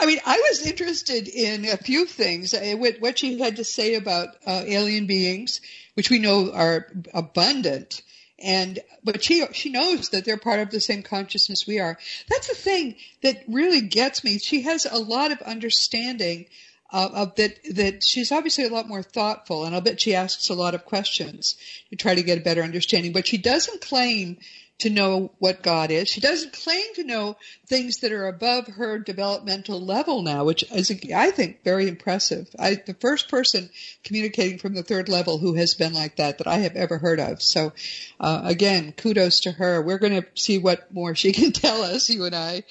I 0.00 0.06
mean, 0.06 0.18
I 0.26 0.36
was 0.50 0.66
interested 0.66 1.28
in 1.28 1.64
a 1.66 1.76
few 1.76 2.06
things. 2.06 2.52
uh, 2.52 2.74
What, 2.76 2.96
what 3.00 3.18
she 3.18 3.38
had 3.38 3.56
to 3.56 3.64
say 3.64 3.94
about 3.94 4.28
uh, 4.44 4.62
alien 4.66 5.06
beings, 5.06 5.60
which 5.94 6.10
we 6.10 6.18
know 6.18 6.50
are 6.52 6.88
abundant, 7.14 8.02
and 8.44 8.78
but 9.02 9.24
she 9.24 9.44
she 9.52 9.70
knows 9.70 10.10
that 10.10 10.24
they're 10.24 10.36
part 10.36 10.60
of 10.60 10.70
the 10.70 10.80
same 10.80 11.02
consciousness 11.02 11.66
we 11.66 11.80
are. 11.80 11.98
That's 12.28 12.48
the 12.48 12.54
thing 12.54 12.96
that 13.22 13.42
really 13.48 13.80
gets 13.80 14.22
me. 14.22 14.38
She 14.38 14.62
has 14.62 14.86
a 14.86 14.98
lot 14.98 15.32
of 15.32 15.40
understanding 15.40 16.46
uh, 16.92 17.08
of 17.12 17.34
that. 17.36 17.58
That 17.74 18.04
she's 18.04 18.30
obviously 18.30 18.64
a 18.64 18.68
lot 18.68 18.86
more 18.86 19.02
thoughtful, 19.02 19.64
and 19.64 19.74
I'll 19.74 19.80
bet 19.80 20.00
she 20.00 20.14
asks 20.14 20.50
a 20.50 20.54
lot 20.54 20.74
of 20.74 20.84
questions 20.84 21.56
to 21.90 21.96
try 21.96 22.14
to 22.14 22.22
get 22.22 22.38
a 22.38 22.42
better 22.42 22.62
understanding. 22.62 23.12
But 23.12 23.26
she 23.26 23.38
doesn't 23.38 23.80
claim 23.80 24.36
to 24.78 24.90
know 24.90 25.30
what 25.38 25.62
God 25.62 25.90
is. 25.90 26.08
She 26.08 26.20
doesn't 26.20 26.52
claim 26.52 26.94
to 26.94 27.04
know 27.04 27.36
things 27.66 27.98
that 27.98 28.12
are 28.12 28.26
above 28.26 28.66
her 28.66 28.98
developmental 28.98 29.80
level 29.80 30.22
now, 30.22 30.44
which 30.44 30.64
is, 30.72 30.92
I 31.14 31.30
think, 31.30 31.62
very 31.62 31.88
impressive. 31.88 32.48
I, 32.58 32.74
the 32.74 32.94
first 32.94 33.28
person 33.28 33.70
communicating 34.02 34.58
from 34.58 34.74
the 34.74 34.82
third 34.82 35.08
level 35.08 35.38
who 35.38 35.54
has 35.54 35.74
been 35.74 35.92
like 35.92 36.16
that 36.16 36.38
that 36.38 36.48
I 36.48 36.58
have 36.58 36.74
ever 36.74 36.98
heard 36.98 37.20
of. 37.20 37.40
So, 37.40 37.72
uh, 38.18 38.42
again, 38.44 38.92
kudos 38.92 39.40
to 39.40 39.52
her. 39.52 39.80
We're 39.80 39.98
going 39.98 40.20
to 40.20 40.26
see 40.34 40.58
what 40.58 40.92
more 40.92 41.14
she 41.14 41.32
can 41.34 41.52
tell 41.52 41.82
us, 41.82 42.10
you 42.10 42.24
and 42.24 42.34
I. 42.34 42.64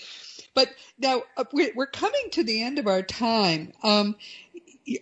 But 0.54 0.70
now 1.00 1.24
uh, 1.38 1.46
we're 1.54 1.88
coming 1.88 2.30
to 2.32 2.44
the 2.44 2.62
end 2.62 2.80
of 2.80 2.88
our 2.88 3.02
time. 3.02 3.74
Um, 3.82 4.16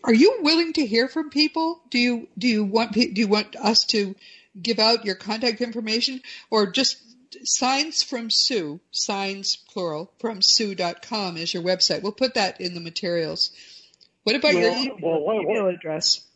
are 0.03 0.13
you 0.13 0.39
willing 0.41 0.73
to 0.73 0.85
hear 0.85 1.07
from 1.07 1.29
people? 1.29 1.81
Do 1.89 1.97
you 1.97 2.27
do 2.37 2.47
you 2.47 2.63
want 2.63 2.93
do 2.93 3.01
you 3.01 3.27
want 3.27 3.55
us 3.55 3.85
to 3.85 4.15
give 4.59 4.79
out 4.79 5.05
your 5.05 5.15
contact 5.15 5.61
information 5.61 6.21
or 6.49 6.67
just 6.71 6.97
signs 7.43 8.03
from 8.03 8.29
Sue, 8.29 8.79
signs 8.91 9.55
plural 9.55 10.11
from 10.19 10.41
Sue.com 10.41 11.37
is 11.37 11.53
your 11.53 11.63
website. 11.63 12.01
We'll 12.01 12.11
put 12.11 12.33
that 12.35 12.59
in 12.59 12.73
the 12.73 12.81
materials. 12.81 13.51
What 14.23 14.35
about 14.35 14.53
your 14.53 14.71
email, 14.71 14.97
well, 15.01 15.21
what- 15.21 15.45
what- 15.45 15.55
email 15.55 15.67
address? 15.67 16.27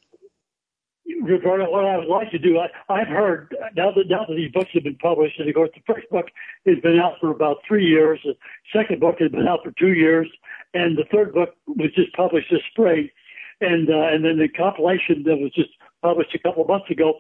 Roberta, 1.22 1.66
what 1.66 1.86
I 1.86 1.97
would 1.97 2.07
like 2.07 2.32
to 2.32 2.39
do, 2.39 2.57
I, 2.57 2.70
I've 2.89 3.07
heard 3.07 3.55
now 3.76 3.91
that 3.91 4.07
now 4.09 4.26
that 4.28 4.34
these 4.36 4.51
books 4.51 4.72
have 4.74 4.84
been 4.84 4.95
published, 4.95 5.39
and 5.39 5.47
of 5.47 5.53
course 5.53 5.70
the 5.76 5.93
first 5.93 6.09
book 6.09 6.26
has 6.66 6.80
been 6.80 6.99
out 6.99 7.20
for 7.20 7.30
about 7.30 7.57
three 7.68 7.86
years, 7.86 8.20
the 8.24 8.36
second 8.74 8.99
book 8.99 9.18
has 9.20 9.32
been 9.32 9.47
out 9.47 9.63
for 9.63 9.72
two 9.78 9.93
years, 9.93 10.28
and 10.74 10.97
the 10.97 11.05
third 11.11 11.34
book 11.34 11.55
was 11.68 11.91
just 11.95 12.11
published 12.13 12.49
this 12.51 12.61
spring, 12.72 13.09
and 13.61 13.89
uh, 13.89 14.07
and 14.13 14.26
then 14.26 14.39
the 14.39 14.47
compilation 14.47 15.24
that 15.24 15.38
was 15.38 15.51
just 15.53 15.70
published 16.01 16.34
a 16.34 16.39
couple 16.39 16.63
of 16.63 16.68
months 16.68 16.89
ago. 16.89 17.20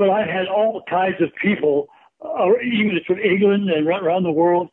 But 0.00 0.08
I've 0.08 0.30
had 0.30 0.46
all 0.48 0.82
kinds 0.88 1.20
of 1.20 1.28
people, 1.42 1.88
uh, 2.24 2.46
even 2.64 2.98
from 3.06 3.18
England 3.18 3.68
and 3.68 3.86
right 3.86 4.02
around 4.02 4.22
the 4.22 4.32
world, 4.32 4.70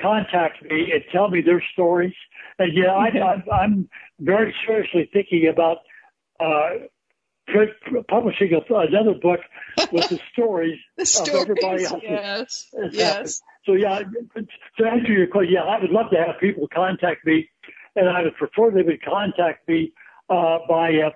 contact 0.00 0.62
me 0.62 0.92
and 0.92 1.02
tell 1.10 1.28
me 1.28 1.40
their 1.40 1.60
stories. 1.72 2.14
And 2.60 2.70
yeah, 2.72 2.92
I, 2.92 3.42
I'm, 3.52 3.88
very 4.20 4.54
seriously 4.64 5.10
thinking 5.12 5.48
about 5.48 5.78
uh, 6.38 6.86
publishing 8.08 8.52
a, 8.54 8.74
another 8.74 9.14
book 9.14 9.40
with 9.90 10.08
the 10.10 10.20
stories 10.32 10.78
The 10.96 11.22
of 11.22 11.28
everybody 11.40 11.84
stories. 11.84 12.08
else. 12.08 12.66
Yes. 12.72 12.92
Yes. 12.92 13.42
So 13.66 13.72
yeah, 13.72 14.02
to 14.78 14.86
answer 14.86 15.12
your 15.12 15.26
question, 15.26 15.54
yeah, 15.54 15.62
I 15.62 15.80
would 15.80 15.90
love 15.90 16.10
to 16.12 16.18
have 16.18 16.38
people 16.40 16.68
contact 16.72 17.26
me, 17.26 17.50
and 17.96 18.08
I 18.08 18.22
would 18.22 18.36
prefer 18.36 18.70
they 18.70 18.82
would 18.82 19.02
contact 19.02 19.68
me 19.68 19.92
uh, 20.30 20.58
by 20.68 20.90
uh, 21.06 21.10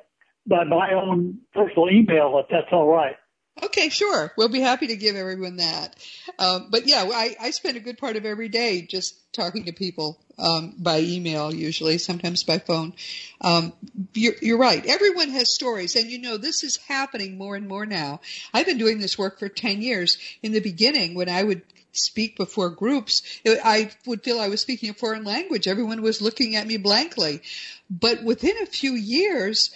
by 0.48 0.64
my 0.64 0.92
own 0.92 1.38
personal 1.54 1.88
email 1.90 2.40
if 2.42 2.46
that's 2.50 2.72
all 2.72 2.88
right. 2.88 3.14
Okay, 3.60 3.90
sure. 3.90 4.32
We'll 4.36 4.48
be 4.48 4.60
happy 4.60 4.86
to 4.88 4.96
give 4.96 5.14
everyone 5.14 5.56
that. 5.56 5.94
Um, 6.38 6.68
but 6.70 6.86
yeah, 6.88 7.08
I, 7.12 7.36
I 7.40 7.50
spend 7.50 7.76
a 7.76 7.80
good 7.80 7.98
part 7.98 8.16
of 8.16 8.24
every 8.24 8.48
day 8.48 8.82
just 8.82 9.14
talking 9.32 9.64
to 9.66 9.72
people 9.72 10.18
um, 10.38 10.74
by 10.78 11.00
email, 11.00 11.54
usually, 11.54 11.98
sometimes 11.98 12.44
by 12.44 12.58
phone. 12.58 12.94
Um, 13.42 13.74
you're, 14.14 14.34
you're 14.40 14.58
right. 14.58 14.84
Everyone 14.86 15.28
has 15.30 15.54
stories, 15.54 15.96
and 15.96 16.10
you 16.10 16.18
know 16.18 16.38
this 16.38 16.64
is 16.64 16.78
happening 16.88 17.36
more 17.36 17.54
and 17.54 17.68
more 17.68 17.84
now. 17.84 18.20
I've 18.54 18.66
been 18.66 18.78
doing 18.78 18.98
this 18.98 19.18
work 19.18 19.38
for 19.38 19.48
ten 19.50 19.82
years. 19.82 20.16
In 20.42 20.52
the 20.52 20.60
beginning, 20.60 21.14
when 21.14 21.28
I 21.28 21.42
would 21.42 21.62
speak 21.92 22.38
before 22.38 22.70
groups, 22.70 23.22
I 23.46 23.90
would 24.06 24.22
feel 24.24 24.40
I 24.40 24.48
was 24.48 24.62
speaking 24.62 24.88
a 24.90 24.94
foreign 24.94 25.24
language. 25.24 25.68
Everyone 25.68 26.00
was 26.00 26.22
looking 26.22 26.56
at 26.56 26.66
me 26.66 26.78
blankly. 26.78 27.42
But 27.90 28.22
within 28.22 28.56
a 28.62 28.66
few 28.66 28.94
years, 28.94 29.70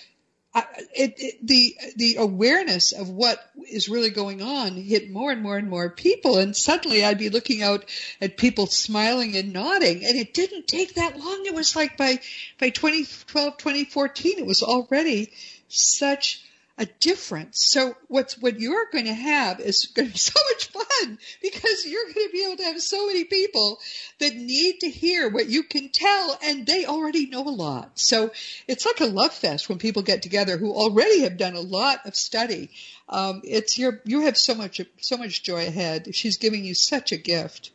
It, 0.94 1.14
it, 1.18 1.46
the 1.46 1.76
the 1.96 2.16
awareness 2.16 2.92
of 2.92 3.10
what 3.10 3.38
is 3.70 3.90
really 3.90 4.08
going 4.08 4.40
on 4.40 4.72
hit 4.76 5.10
more 5.10 5.30
and 5.30 5.42
more 5.42 5.58
and 5.58 5.68
more 5.68 5.90
people, 5.90 6.38
and 6.38 6.56
suddenly 6.56 7.04
I'd 7.04 7.18
be 7.18 7.28
looking 7.28 7.62
out 7.62 7.84
at 8.22 8.38
people 8.38 8.66
smiling 8.66 9.36
and 9.36 9.52
nodding, 9.52 10.04
and 10.04 10.16
it 10.16 10.32
didn't 10.32 10.66
take 10.66 10.94
that 10.94 11.18
long. 11.18 11.44
It 11.44 11.54
was 11.54 11.76
like 11.76 11.98
by 11.98 12.20
by 12.58 12.70
2012, 12.70 13.58
2014, 13.58 14.38
it 14.38 14.46
was 14.46 14.62
already 14.62 15.32
such 15.68 16.42
a 16.78 16.86
difference. 16.86 17.66
So 17.66 17.96
what's 18.08 18.38
what 18.38 18.60
you're 18.60 18.88
going 18.90 19.06
to 19.06 19.14
have 19.14 19.60
is 19.60 19.86
going 19.94 20.08
to 20.08 20.12
be 20.12 20.18
so 20.32 20.40
much 20.52 20.72
fun 21.00 21.18
because 21.42 21.84
you're 21.86 22.04
going 22.04 22.26
to 22.26 22.32
be 22.32 22.44
able 22.44 22.56
to 22.56 22.64
have 22.64 22.80
so 22.80 23.06
many 23.06 23.24
people 23.24 23.78
that 24.18 24.34
need 24.34 24.80
to 24.80 24.90
hear 24.90 25.30
what 25.30 25.48
you 25.48 25.62
can 25.62 25.88
tell 25.90 26.38
and 26.42 26.66
they 26.66 26.84
already 26.86 27.26
know 27.26 27.42
a 27.42 27.50
lot. 27.50 27.98
So 27.98 28.30
it's 28.66 28.86
like 28.86 29.00
a 29.00 29.06
love 29.06 29.32
fest 29.34 29.68
when 29.68 29.78
people 29.78 30.02
get 30.02 30.22
together 30.22 30.56
who 30.56 30.72
already 30.72 31.22
have 31.22 31.36
done 31.36 31.54
a 31.54 31.60
lot 31.60 32.06
of 32.06 32.16
study. 32.16 32.70
Um, 33.08 33.42
it's 33.44 33.78
your 33.78 34.00
you 34.04 34.22
have 34.22 34.36
so 34.36 34.54
much 34.54 34.80
so 35.00 35.16
much 35.16 35.42
joy 35.42 35.66
ahead. 35.66 36.14
She's 36.14 36.38
giving 36.38 36.64
you 36.64 36.74
such 36.74 37.12
a 37.12 37.16
gift. 37.16 37.70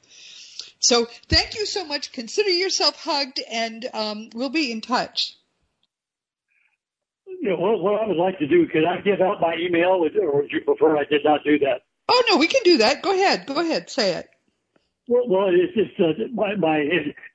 So 0.80 1.05
thank 1.30 1.55
you 1.55 1.65
so 1.65 1.86
much. 1.86 2.11
Consider 2.11 2.49
yourself 2.49 3.03
hugged, 3.03 3.39
and 3.51 3.88
um, 3.93 4.30
we'll 4.34 4.49
be 4.49 4.72
in 4.72 4.82
touch. 4.82 5.38
Know, 7.43 7.55
what, 7.55 7.82
what 7.82 8.01
I 8.01 8.07
would 8.07 8.17
like 8.17 8.38
to 8.39 8.47
do, 8.47 8.67
could 8.67 8.86
I 8.86 9.01
give 9.01 9.22
out 9.22 9.41
my 9.41 9.55
email, 9.55 10.05
or 10.22 10.41
would 10.41 10.51
you 10.51 10.61
prefer 10.61 10.97
I 10.97 11.05
did 11.05 11.24
not 11.24 11.43
do 11.43 11.59
that? 11.59 11.82
Oh 12.09 12.23
no, 12.29 12.37
we 12.37 12.47
can 12.47 12.61
do 12.63 12.77
that. 12.77 13.01
Go 13.01 13.13
ahead. 13.13 13.45
Go 13.45 13.59
ahead. 13.59 13.89
Say 13.89 14.13
it. 14.13 14.29
Well, 15.07 15.27
well 15.27 15.49
it's 15.49 15.73
just 15.73 15.99
uh, 15.99 16.13
my 16.33 16.55
my 16.55 16.77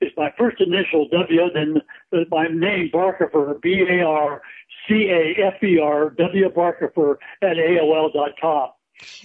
it's 0.01 0.17
my 0.17 0.33
first 0.37 0.61
initial 0.61 1.07
W, 1.09 1.41
then 1.53 1.81
uh, 2.13 2.25
my 2.29 2.47
name 2.47 2.89
Barcafer 2.93 3.61
B 3.61 3.85
A 3.89 4.03
R 4.03 4.41
C 4.87 5.09
A 5.11 5.47
F 5.47 5.63
E 5.63 5.79
R 5.79 6.11
W 6.11 6.49
Barcafer 6.49 7.15
at 7.41 7.57
AOL 7.57 8.13
dot 8.13 8.31
com. 8.41 8.69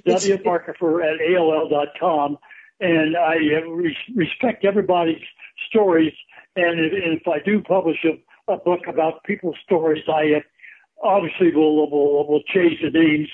W 0.06 0.36
Barcafer 0.38 1.02
at 1.02 1.20
AOL 1.20 1.70
dot 1.70 1.88
com, 1.98 2.38
and 2.80 3.16
I 3.16 3.36
uh, 3.36 3.68
re- 3.68 3.96
respect 4.14 4.64
everybody's 4.64 5.22
stories. 5.68 6.12
And 6.56 6.80
if, 6.80 6.92
and 6.92 7.20
if 7.20 7.26
I 7.26 7.38
do 7.44 7.62
publish 7.62 8.04
a, 8.04 8.52
a 8.52 8.58
book 8.58 8.80
about 8.86 9.24
people's 9.24 9.56
stories, 9.64 10.04
I 10.08 10.34
uh, 10.36 11.06
obviously 11.06 11.54
will 11.54 11.90
will 11.90 12.28
will 12.28 12.42
change 12.52 12.82
the 12.82 12.90
names. 12.90 13.28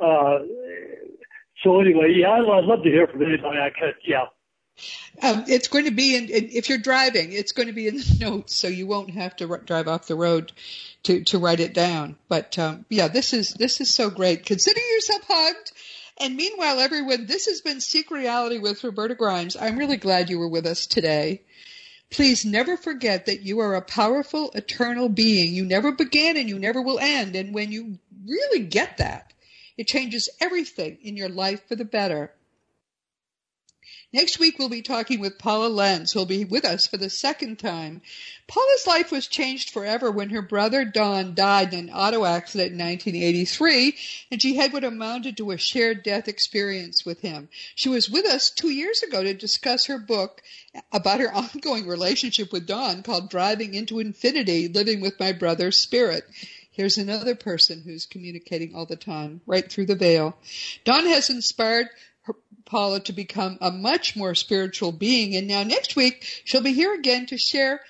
Uh, 0.00 0.38
so 1.62 1.80
anyway, 1.80 2.14
yeah, 2.14 2.30
I'd, 2.30 2.48
I'd 2.48 2.64
love 2.64 2.82
to 2.82 2.90
hear 2.90 3.06
from 3.06 3.22
anybody. 3.22 3.58
I 3.58 3.70
could, 3.70 3.94
yeah. 4.04 4.26
Um, 5.22 5.44
it's 5.48 5.68
going 5.68 5.86
to 5.86 5.90
be 5.90 6.14
in, 6.14 6.24
in, 6.24 6.50
if 6.52 6.68
you're 6.68 6.78
driving, 6.78 7.32
it's 7.32 7.52
going 7.52 7.68
to 7.68 7.72
be 7.72 7.88
in 7.88 7.96
the 7.96 8.16
notes, 8.20 8.54
so 8.54 8.68
you 8.68 8.86
won't 8.86 9.10
have 9.10 9.34
to 9.36 9.50
r- 9.50 9.58
drive 9.58 9.88
off 9.88 10.06
the 10.06 10.14
road 10.14 10.52
to 11.04 11.24
to 11.24 11.38
write 11.38 11.60
it 11.60 11.72
down. 11.72 12.16
But 12.28 12.58
um, 12.58 12.84
yeah, 12.90 13.08
this 13.08 13.32
is 13.32 13.54
this 13.54 13.80
is 13.80 13.94
so 13.94 14.10
great. 14.10 14.44
Consider 14.44 14.80
yourself 14.80 15.22
hugged. 15.26 15.72
And 16.18 16.36
meanwhile, 16.36 16.80
everyone, 16.80 17.26
this 17.26 17.46
has 17.46 17.60
been 17.60 17.80
Seek 17.80 18.10
Reality 18.10 18.58
with 18.58 18.82
Roberta 18.82 19.14
Grimes. 19.14 19.56
I'm 19.56 19.78
really 19.78 19.98
glad 19.98 20.30
you 20.30 20.38
were 20.38 20.48
with 20.48 20.66
us 20.66 20.86
today. 20.86 21.42
Please 22.10 22.44
never 22.44 22.76
forget 22.76 23.26
that 23.26 23.42
you 23.42 23.58
are 23.60 23.74
a 23.74 23.82
powerful, 23.82 24.50
eternal 24.54 25.08
being. 25.10 25.52
You 25.52 25.66
never 25.66 25.92
began 25.92 26.36
and 26.36 26.48
you 26.48 26.58
never 26.58 26.80
will 26.80 26.98
end. 26.98 27.36
And 27.36 27.52
when 27.52 27.70
you 27.70 27.98
really 28.26 28.60
get 28.60 28.96
that, 28.98 29.25
it 29.76 29.86
changes 29.86 30.28
everything 30.40 30.98
in 31.02 31.16
your 31.16 31.28
life 31.28 31.66
for 31.68 31.76
the 31.76 31.84
better. 31.84 32.32
Next 34.12 34.38
week, 34.38 34.58
we'll 34.58 34.68
be 34.68 34.82
talking 34.82 35.20
with 35.20 35.38
Paula 35.38 35.68
Lenz, 35.68 36.12
who'll 36.12 36.26
be 36.26 36.44
with 36.44 36.64
us 36.64 36.86
for 36.86 36.96
the 36.96 37.10
second 37.10 37.58
time. 37.58 38.02
Paula's 38.46 38.86
life 38.86 39.10
was 39.10 39.26
changed 39.26 39.70
forever 39.70 40.10
when 40.10 40.30
her 40.30 40.42
brother 40.42 40.84
Don 40.84 41.34
died 41.34 41.74
in 41.74 41.88
an 41.88 41.94
auto 41.94 42.24
accident 42.24 42.72
in 42.72 42.78
1983, 42.78 43.96
and 44.30 44.40
she 44.40 44.54
had 44.54 44.72
what 44.72 44.84
amounted 44.84 45.36
to 45.36 45.50
a 45.50 45.58
shared 45.58 46.02
death 46.02 46.28
experience 46.28 47.04
with 47.04 47.20
him. 47.20 47.48
She 47.74 47.88
was 47.88 48.08
with 48.08 48.24
us 48.24 48.50
two 48.50 48.70
years 48.70 49.02
ago 49.02 49.22
to 49.22 49.34
discuss 49.34 49.86
her 49.86 49.98
book 49.98 50.40
about 50.92 51.20
her 51.20 51.34
ongoing 51.34 51.86
relationship 51.86 52.52
with 52.52 52.66
Don 52.66 53.02
called 53.02 53.28
Driving 53.28 53.74
into 53.74 53.98
Infinity 53.98 54.68
Living 54.68 55.00
with 55.00 55.20
My 55.20 55.32
Brother's 55.32 55.78
Spirit. 55.78 56.24
Here's 56.76 56.98
another 56.98 57.34
person 57.34 57.80
who's 57.80 58.04
communicating 58.04 58.74
all 58.74 58.84
the 58.84 58.96
time, 58.96 59.40
right 59.46 59.66
through 59.66 59.86
the 59.86 59.94
veil. 59.94 60.36
Don 60.84 61.06
has 61.06 61.30
inspired 61.30 61.88
Paula 62.66 63.00
to 63.00 63.14
become 63.14 63.56
a 63.62 63.70
much 63.70 64.14
more 64.14 64.34
spiritual 64.34 64.92
being. 64.92 65.36
And 65.36 65.48
now 65.48 65.62
next 65.62 65.96
week, 65.96 66.42
she'll 66.44 66.62
be 66.62 66.74
here 66.74 66.92
again 66.92 67.24
to 67.26 67.38
share 67.38 67.80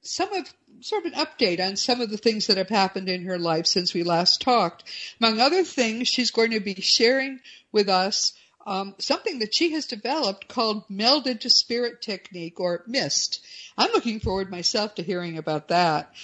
some 0.00 0.32
of 0.32 0.50
sort 0.80 1.04
of 1.04 1.12
an 1.12 1.18
update 1.18 1.60
on 1.60 1.76
some 1.76 2.00
of 2.00 2.08
the 2.08 2.16
things 2.16 2.46
that 2.46 2.56
have 2.56 2.70
happened 2.70 3.10
in 3.10 3.26
her 3.26 3.38
life 3.38 3.66
since 3.66 3.92
we 3.92 4.04
last 4.04 4.40
talked. 4.40 4.84
Among 5.20 5.38
other 5.38 5.62
things, 5.62 6.08
she's 6.08 6.30
going 6.30 6.52
to 6.52 6.60
be 6.60 6.74
sharing 6.76 7.40
with 7.72 7.90
us 7.90 8.32
um, 8.66 8.94
something 8.96 9.40
that 9.40 9.54
she 9.54 9.72
has 9.72 9.84
developed 9.84 10.48
called 10.48 10.88
melded 10.88 11.40
to 11.40 11.50
spirit 11.50 12.00
technique 12.00 12.58
or 12.58 12.84
MIST. 12.86 13.44
I'm 13.76 13.92
looking 13.92 14.20
forward 14.20 14.50
myself 14.50 14.94
to 14.94 15.02
hearing 15.02 15.36
about 15.36 15.68
that. 15.68 16.14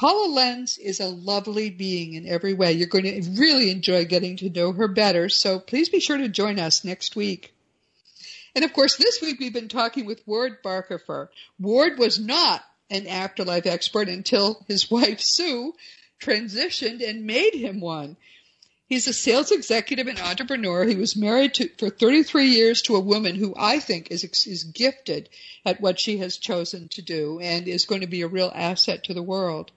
Paula 0.00 0.32
Lenz 0.32 0.78
is 0.78 0.98
a 0.98 1.10
lovely 1.10 1.68
being 1.68 2.14
in 2.14 2.26
every 2.26 2.54
way. 2.54 2.72
You're 2.72 2.86
going 2.86 3.04
to 3.04 3.38
really 3.38 3.70
enjoy 3.70 4.06
getting 4.06 4.38
to 4.38 4.48
know 4.48 4.72
her 4.72 4.88
better, 4.88 5.28
so 5.28 5.58
please 5.58 5.90
be 5.90 6.00
sure 6.00 6.16
to 6.16 6.30
join 6.30 6.58
us 6.58 6.86
next 6.86 7.16
week. 7.16 7.52
And 8.54 8.64
of 8.64 8.72
course, 8.72 8.96
this 8.96 9.20
week 9.20 9.38
we've 9.38 9.52
been 9.52 9.68
talking 9.68 10.06
with 10.06 10.26
Ward 10.26 10.62
Barcafer. 10.62 11.28
Ward 11.58 11.98
was 11.98 12.18
not 12.18 12.64
an 12.88 13.08
afterlife 13.08 13.66
expert 13.66 14.08
until 14.08 14.64
his 14.66 14.90
wife 14.90 15.20
Sue 15.20 15.74
transitioned 16.18 17.06
and 17.06 17.26
made 17.26 17.52
him 17.52 17.82
one. 17.82 18.16
He's 18.86 19.06
a 19.06 19.12
sales 19.12 19.52
executive 19.52 20.06
and 20.06 20.18
entrepreneur. 20.18 20.86
He 20.86 20.96
was 20.96 21.14
married 21.14 21.52
to, 21.56 21.68
for 21.76 21.90
33 21.90 22.46
years 22.46 22.80
to 22.82 22.96
a 22.96 23.00
woman 23.00 23.34
who 23.34 23.52
I 23.54 23.80
think 23.80 24.10
is, 24.10 24.24
is 24.24 24.64
gifted 24.64 25.28
at 25.66 25.82
what 25.82 26.00
she 26.00 26.16
has 26.20 26.38
chosen 26.38 26.88
to 26.92 27.02
do 27.02 27.38
and 27.38 27.68
is 27.68 27.84
going 27.84 28.00
to 28.00 28.06
be 28.06 28.22
a 28.22 28.28
real 28.28 28.50
asset 28.54 29.04
to 29.04 29.12
the 29.12 29.22
world 29.22 29.70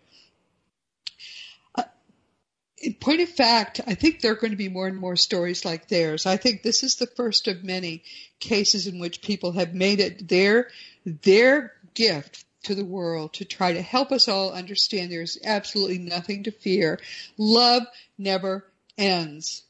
in 2.84 2.94
point 2.96 3.22
of 3.22 3.30
fact, 3.30 3.80
I 3.88 3.96
think 3.96 4.20
there 4.20 4.34
are 4.34 4.36
going 4.36 4.52
to 4.52 4.58
be 4.58 4.68
more 4.68 4.88
and 4.88 4.98
more 4.98 5.16
stories 5.16 5.64
like 5.64 5.88
theirs. 5.88 6.26
I 6.26 6.36
think 6.36 6.62
this 6.62 6.84
is 6.84 6.98
the 6.98 7.08
first 7.08 7.48
of 7.48 7.64
many 7.64 8.04
cases 8.42 8.88
in 8.88 9.00
which 9.00 9.22
people 9.22 9.54
have 9.54 9.74
made 9.74 10.02
it 10.02 10.28
their 10.28 10.68
their 11.06 11.74
gift 11.94 12.44
to 12.64 12.76
the 12.76 12.84
world 12.84 13.34
to 13.36 13.46
try 13.46 13.72
to 13.72 13.82
help 13.82 14.12
us 14.12 14.28
all 14.28 14.52
understand 14.52 15.12
there's 15.12 15.38
absolutely 15.46 15.98
nothing 15.98 16.44
to 16.44 16.52
fear. 16.52 17.00
Love 17.38 17.84
never 18.18 18.66
ends. 18.98 19.64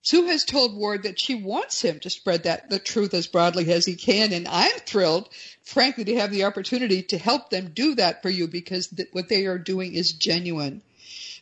Sue 0.00 0.24
has 0.26 0.44
told 0.44 0.74
Ward 0.74 1.02
that 1.02 1.20
she 1.20 1.34
wants 1.34 1.82
him 1.82 2.00
to 2.00 2.10
spread 2.10 2.44
that 2.44 2.70
the 2.70 2.78
truth 2.78 3.12
as 3.12 3.26
broadly 3.26 3.70
as 3.70 3.84
he 3.84 3.94
can, 3.94 4.32
and 4.32 4.48
I'm 4.48 4.78
thrilled, 4.80 5.28
frankly, 5.64 6.04
to 6.06 6.16
have 6.16 6.30
the 6.30 6.44
opportunity 6.44 7.02
to 7.04 7.18
help 7.18 7.50
them 7.50 7.72
do 7.74 7.94
that 7.96 8.22
for 8.22 8.30
you 8.30 8.48
because 8.48 8.88
th- 8.88 9.10
what 9.12 9.28
they 9.28 9.46
are 9.46 9.58
doing 9.58 9.94
is 9.94 10.12
genuine. 10.12 10.82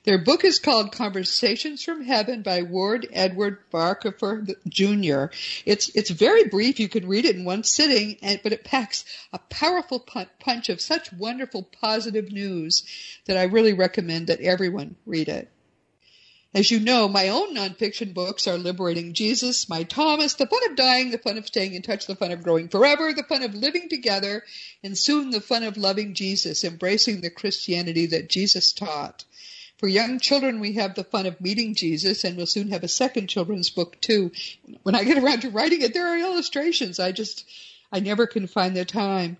Their 0.04 0.16
book 0.16 0.44
is 0.44 0.58
called 0.58 0.92
Conversations 0.92 1.84
from 1.84 2.02
Heaven 2.02 2.40
by 2.40 2.62
Ward 2.62 3.06
Edward 3.12 3.58
Barcafer 3.70 4.46
Jr. 4.66 5.26
It's 5.66 5.90
it's 5.90 6.08
very 6.08 6.44
brief. 6.44 6.80
You 6.80 6.88
can 6.88 7.06
read 7.06 7.26
it 7.26 7.36
in 7.36 7.44
one 7.44 7.64
sitting, 7.64 8.16
but 8.42 8.52
it 8.52 8.64
packs 8.64 9.04
a 9.30 9.38
powerful 9.38 10.00
punch 10.00 10.70
of 10.70 10.80
such 10.80 11.12
wonderful 11.12 11.64
positive 11.64 12.32
news 12.32 12.82
that 13.26 13.36
I 13.36 13.42
really 13.42 13.74
recommend 13.74 14.28
that 14.28 14.40
everyone 14.40 14.96
read 15.04 15.28
it. 15.28 15.50
As 16.54 16.70
you 16.70 16.80
know, 16.80 17.06
my 17.06 17.28
own 17.28 17.54
nonfiction 17.54 18.14
books 18.14 18.48
are 18.48 18.58
Liberating 18.58 19.12
Jesus, 19.12 19.68
My 19.68 19.84
Thomas, 19.84 20.34
The 20.34 20.46
Fun 20.46 20.68
of 20.68 20.76
Dying, 20.76 21.10
The 21.10 21.18
Fun 21.18 21.36
of 21.36 21.46
Staying 21.46 21.74
in 21.74 21.82
Touch, 21.82 22.06
The 22.06 22.16
Fun 22.16 22.32
of 22.32 22.42
Growing 22.42 22.68
Forever, 22.68 23.12
The 23.12 23.22
Fun 23.22 23.42
of 23.44 23.54
Living 23.54 23.88
Together, 23.88 24.42
and 24.82 24.98
soon 24.98 25.30
The 25.30 25.40
Fun 25.40 25.62
of 25.62 25.76
Loving 25.76 26.14
Jesus, 26.14 26.64
Embracing 26.64 27.20
the 27.20 27.30
Christianity 27.30 28.06
that 28.06 28.28
Jesus 28.28 28.72
taught. 28.72 29.24
For 29.80 29.88
young 29.88 30.20
children, 30.20 30.60
we 30.60 30.74
have 30.74 30.94
the 30.94 31.04
fun 31.04 31.24
of 31.24 31.40
meeting 31.40 31.74
Jesus, 31.74 32.22
and 32.22 32.36
we'll 32.36 32.44
soon 32.44 32.68
have 32.68 32.84
a 32.84 32.88
second 32.88 33.28
children's 33.28 33.70
book 33.70 33.98
too. 34.02 34.30
When 34.82 34.94
I 34.94 35.04
get 35.04 35.16
around 35.16 35.40
to 35.40 35.48
writing 35.48 35.80
it, 35.80 35.94
there 35.94 36.06
are 36.06 36.18
illustrations. 36.18 37.00
I 37.00 37.12
just, 37.12 37.48
I 37.90 38.00
never 38.00 38.26
can 38.26 38.46
find 38.46 38.76
the 38.76 38.84
time. 38.84 39.38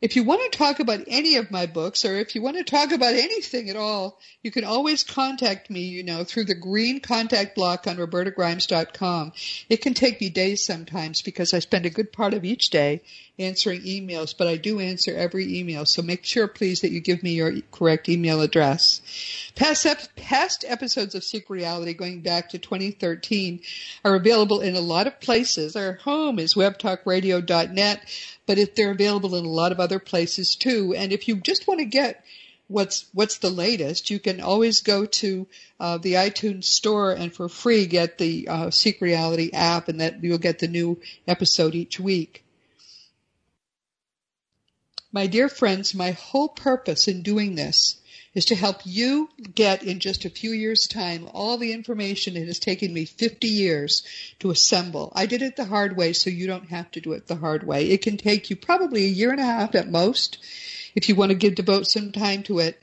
If 0.00 0.14
you 0.14 0.22
want 0.22 0.52
to 0.52 0.56
talk 0.56 0.78
about 0.78 1.00
any 1.08 1.36
of 1.36 1.50
my 1.50 1.66
books 1.66 2.04
or 2.04 2.16
if 2.18 2.36
you 2.36 2.42
want 2.42 2.56
to 2.56 2.62
talk 2.62 2.92
about 2.92 3.14
anything 3.14 3.68
at 3.68 3.74
all, 3.74 4.20
you 4.44 4.52
can 4.52 4.62
always 4.62 5.02
contact 5.02 5.70
me, 5.70 5.80
you 5.80 6.04
know, 6.04 6.22
through 6.22 6.44
the 6.44 6.54
green 6.54 7.00
contact 7.00 7.56
block 7.56 7.88
on 7.88 7.96
robertagrimes.com. 7.96 9.32
It 9.68 9.82
can 9.82 9.94
take 9.94 10.20
me 10.20 10.30
days 10.30 10.64
sometimes 10.64 11.22
because 11.22 11.52
I 11.52 11.58
spend 11.58 11.84
a 11.84 11.90
good 11.90 12.12
part 12.12 12.32
of 12.32 12.44
each 12.44 12.70
day 12.70 13.02
answering 13.40 13.82
emails, 13.82 14.36
but 14.36 14.46
I 14.46 14.56
do 14.56 14.78
answer 14.78 15.16
every 15.16 15.58
email. 15.58 15.84
So 15.84 16.02
make 16.02 16.24
sure, 16.24 16.46
please, 16.46 16.82
that 16.82 16.92
you 16.92 17.00
give 17.00 17.24
me 17.24 17.32
your 17.32 17.60
correct 17.72 18.08
email 18.08 18.40
address. 18.40 19.00
Past, 19.56 19.84
ep- 19.84 20.14
past 20.14 20.64
episodes 20.66 21.16
of 21.16 21.24
Seek 21.24 21.50
Reality 21.50 21.94
going 21.94 22.20
back 22.20 22.50
to 22.50 22.58
2013 22.58 23.60
are 24.04 24.14
available 24.14 24.60
in 24.60 24.76
a 24.76 24.80
lot 24.80 25.08
of 25.08 25.20
places. 25.20 25.74
Our 25.74 25.94
home 25.94 26.38
is 26.38 26.54
webtalkradio.net 26.54 28.00
but 28.48 28.56
if 28.56 28.74
they're 28.74 28.90
available 28.90 29.36
in 29.36 29.44
a 29.44 29.48
lot 29.48 29.72
of 29.72 29.78
other 29.78 29.98
places 29.98 30.56
too. 30.56 30.94
And 30.96 31.12
if 31.12 31.28
you 31.28 31.36
just 31.36 31.68
want 31.68 31.80
to 31.80 31.84
get 31.84 32.24
what's 32.66 33.04
what's 33.12 33.36
the 33.36 33.50
latest, 33.50 34.10
you 34.10 34.18
can 34.18 34.40
always 34.40 34.80
go 34.80 35.04
to 35.04 35.46
uh, 35.78 35.98
the 35.98 36.14
iTunes 36.14 36.64
store 36.64 37.12
and 37.12 37.30
for 37.30 37.50
free 37.50 37.84
get 37.84 38.16
the 38.16 38.48
uh, 38.48 38.70
Seek 38.70 39.02
Reality 39.02 39.50
app, 39.52 39.88
and 39.88 40.00
that 40.00 40.24
you'll 40.24 40.38
get 40.38 40.60
the 40.60 40.66
new 40.66 40.98
episode 41.26 41.74
each 41.74 42.00
week. 42.00 42.42
My 45.12 45.26
dear 45.26 45.50
friends, 45.50 45.94
my 45.94 46.12
whole 46.12 46.48
purpose 46.48 47.06
in 47.06 47.20
doing 47.20 47.54
this 47.54 47.98
is 48.38 48.44
to 48.44 48.54
help 48.54 48.82
you 48.84 49.28
get 49.52 49.82
in 49.82 49.98
just 49.98 50.24
a 50.24 50.30
few 50.30 50.52
years' 50.52 50.86
time 50.86 51.28
all 51.34 51.58
the 51.58 51.72
information 51.72 52.36
it 52.36 52.46
has 52.46 52.60
taken 52.60 52.94
me 52.94 53.04
50 53.04 53.48
years 53.48 54.04
to 54.38 54.52
assemble. 54.52 55.12
I 55.12 55.26
did 55.26 55.42
it 55.42 55.56
the 55.56 55.64
hard 55.64 55.96
way, 55.96 56.12
so 56.12 56.30
you 56.30 56.46
don't 56.46 56.68
have 56.68 56.88
to 56.92 57.00
do 57.00 57.14
it 57.14 57.26
the 57.26 57.34
hard 57.34 57.66
way. 57.66 57.90
It 57.90 58.02
can 58.02 58.16
take 58.16 58.48
you 58.48 58.54
probably 58.54 59.06
a 59.06 59.08
year 59.08 59.32
and 59.32 59.40
a 59.40 59.44
half 59.44 59.74
at 59.74 59.90
most 59.90 60.38
if 60.94 61.08
you 61.08 61.16
want 61.16 61.32
to 61.32 61.36
give 61.36 61.56
devote 61.56 61.88
some 61.88 62.12
time 62.12 62.44
to 62.44 62.60
it 62.60 62.80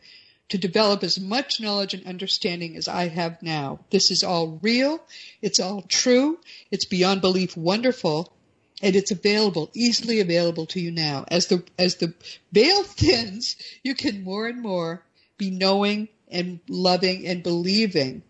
to 0.49 0.57
develop 0.57 1.05
as 1.05 1.21
much 1.21 1.61
knowledge 1.61 1.93
and 1.93 2.05
understanding 2.05 2.75
as 2.75 2.89
I 2.89 3.07
have 3.07 3.41
now. 3.41 3.79
This 3.91 4.11
is 4.11 4.23
all 4.23 4.59
real. 4.61 5.01
It's 5.41 5.61
all 5.61 5.83
true. 5.83 6.37
It's 6.69 6.83
beyond 6.83 7.21
belief 7.21 7.55
wonderful. 7.55 8.33
And 8.81 8.93
it's 8.93 9.11
available, 9.11 9.71
easily 9.73 10.19
available 10.19 10.65
to 10.67 10.81
you 10.81 10.91
now. 10.91 11.23
As 11.31 11.47
the, 11.47 11.63
as 11.79 11.95
the 11.95 12.13
veil 12.51 12.83
thins, 12.83 13.55
you 13.83 13.95
can 13.95 14.21
more 14.21 14.47
and 14.47 14.61
more 14.61 15.04
be 15.37 15.51
knowing 15.51 16.09
and 16.27 16.59
loving 16.67 17.27
and 17.27 17.43
believing 17.43 18.23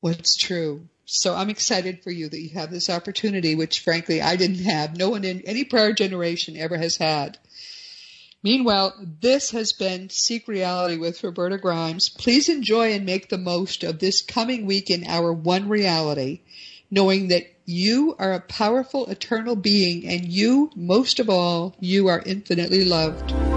what's 0.00 0.36
true. 0.36 0.88
So 1.04 1.34
I'm 1.34 1.50
excited 1.50 2.02
for 2.02 2.10
you 2.10 2.28
that 2.28 2.40
you 2.40 2.50
have 2.50 2.70
this 2.70 2.88
opportunity, 2.88 3.54
which 3.54 3.80
frankly 3.80 4.22
I 4.22 4.36
didn't 4.36 4.64
have. 4.64 4.96
No 4.96 5.10
one 5.10 5.24
in 5.24 5.42
any 5.42 5.64
prior 5.64 5.92
generation 5.92 6.56
ever 6.56 6.76
has 6.76 6.96
had. 6.96 7.38
Meanwhile, 8.42 8.94
this 9.20 9.50
has 9.50 9.72
been 9.72 10.08
Seek 10.08 10.48
Reality 10.48 10.96
with 10.96 11.22
Roberta 11.22 11.58
Grimes. 11.58 12.08
Please 12.08 12.48
enjoy 12.48 12.94
and 12.94 13.04
make 13.04 13.28
the 13.28 13.36
most 13.36 13.84
of 13.84 13.98
this 13.98 14.22
coming 14.22 14.64
week 14.64 14.88
in 14.88 15.04
our 15.06 15.30
one 15.30 15.68
reality, 15.68 16.40
knowing 16.90 17.28
that 17.28 17.44
you 17.66 18.16
are 18.18 18.32
a 18.32 18.40
powerful 18.40 19.06
eternal 19.06 19.56
being 19.56 20.06
and 20.06 20.26
you, 20.26 20.70
most 20.74 21.20
of 21.20 21.28
all, 21.28 21.76
you 21.80 22.08
are 22.08 22.22
infinitely 22.24 22.84
loved. 22.84 23.49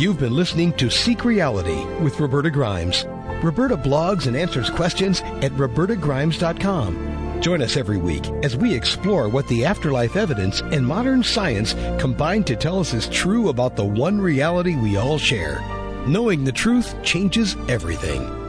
You've 0.00 0.18
been 0.18 0.34
listening 0.34 0.72
to 0.78 0.88
Seek 0.88 1.26
Reality 1.26 1.84
with 2.02 2.18
Roberta 2.18 2.50
Grimes. 2.50 3.04
Roberta 3.42 3.76
blogs 3.76 4.26
and 4.26 4.34
answers 4.34 4.70
questions 4.70 5.20
at 5.20 5.52
robertagrimes.com. 5.52 7.42
Join 7.42 7.60
us 7.60 7.76
every 7.76 7.98
week 7.98 8.26
as 8.42 8.56
we 8.56 8.72
explore 8.74 9.28
what 9.28 9.46
the 9.48 9.66
afterlife 9.66 10.16
evidence 10.16 10.62
and 10.62 10.86
modern 10.86 11.22
science 11.22 11.74
combine 12.00 12.44
to 12.44 12.56
tell 12.56 12.80
us 12.80 12.94
is 12.94 13.08
true 13.08 13.50
about 13.50 13.76
the 13.76 13.84
one 13.84 14.18
reality 14.18 14.74
we 14.74 14.96
all 14.96 15.18
share. 15.18 15.60
Knowing 16.06 16.44
the 16.44 16.52
truth 16.52 16.94
changes 17.02 17.54
everything. 17.68 18.39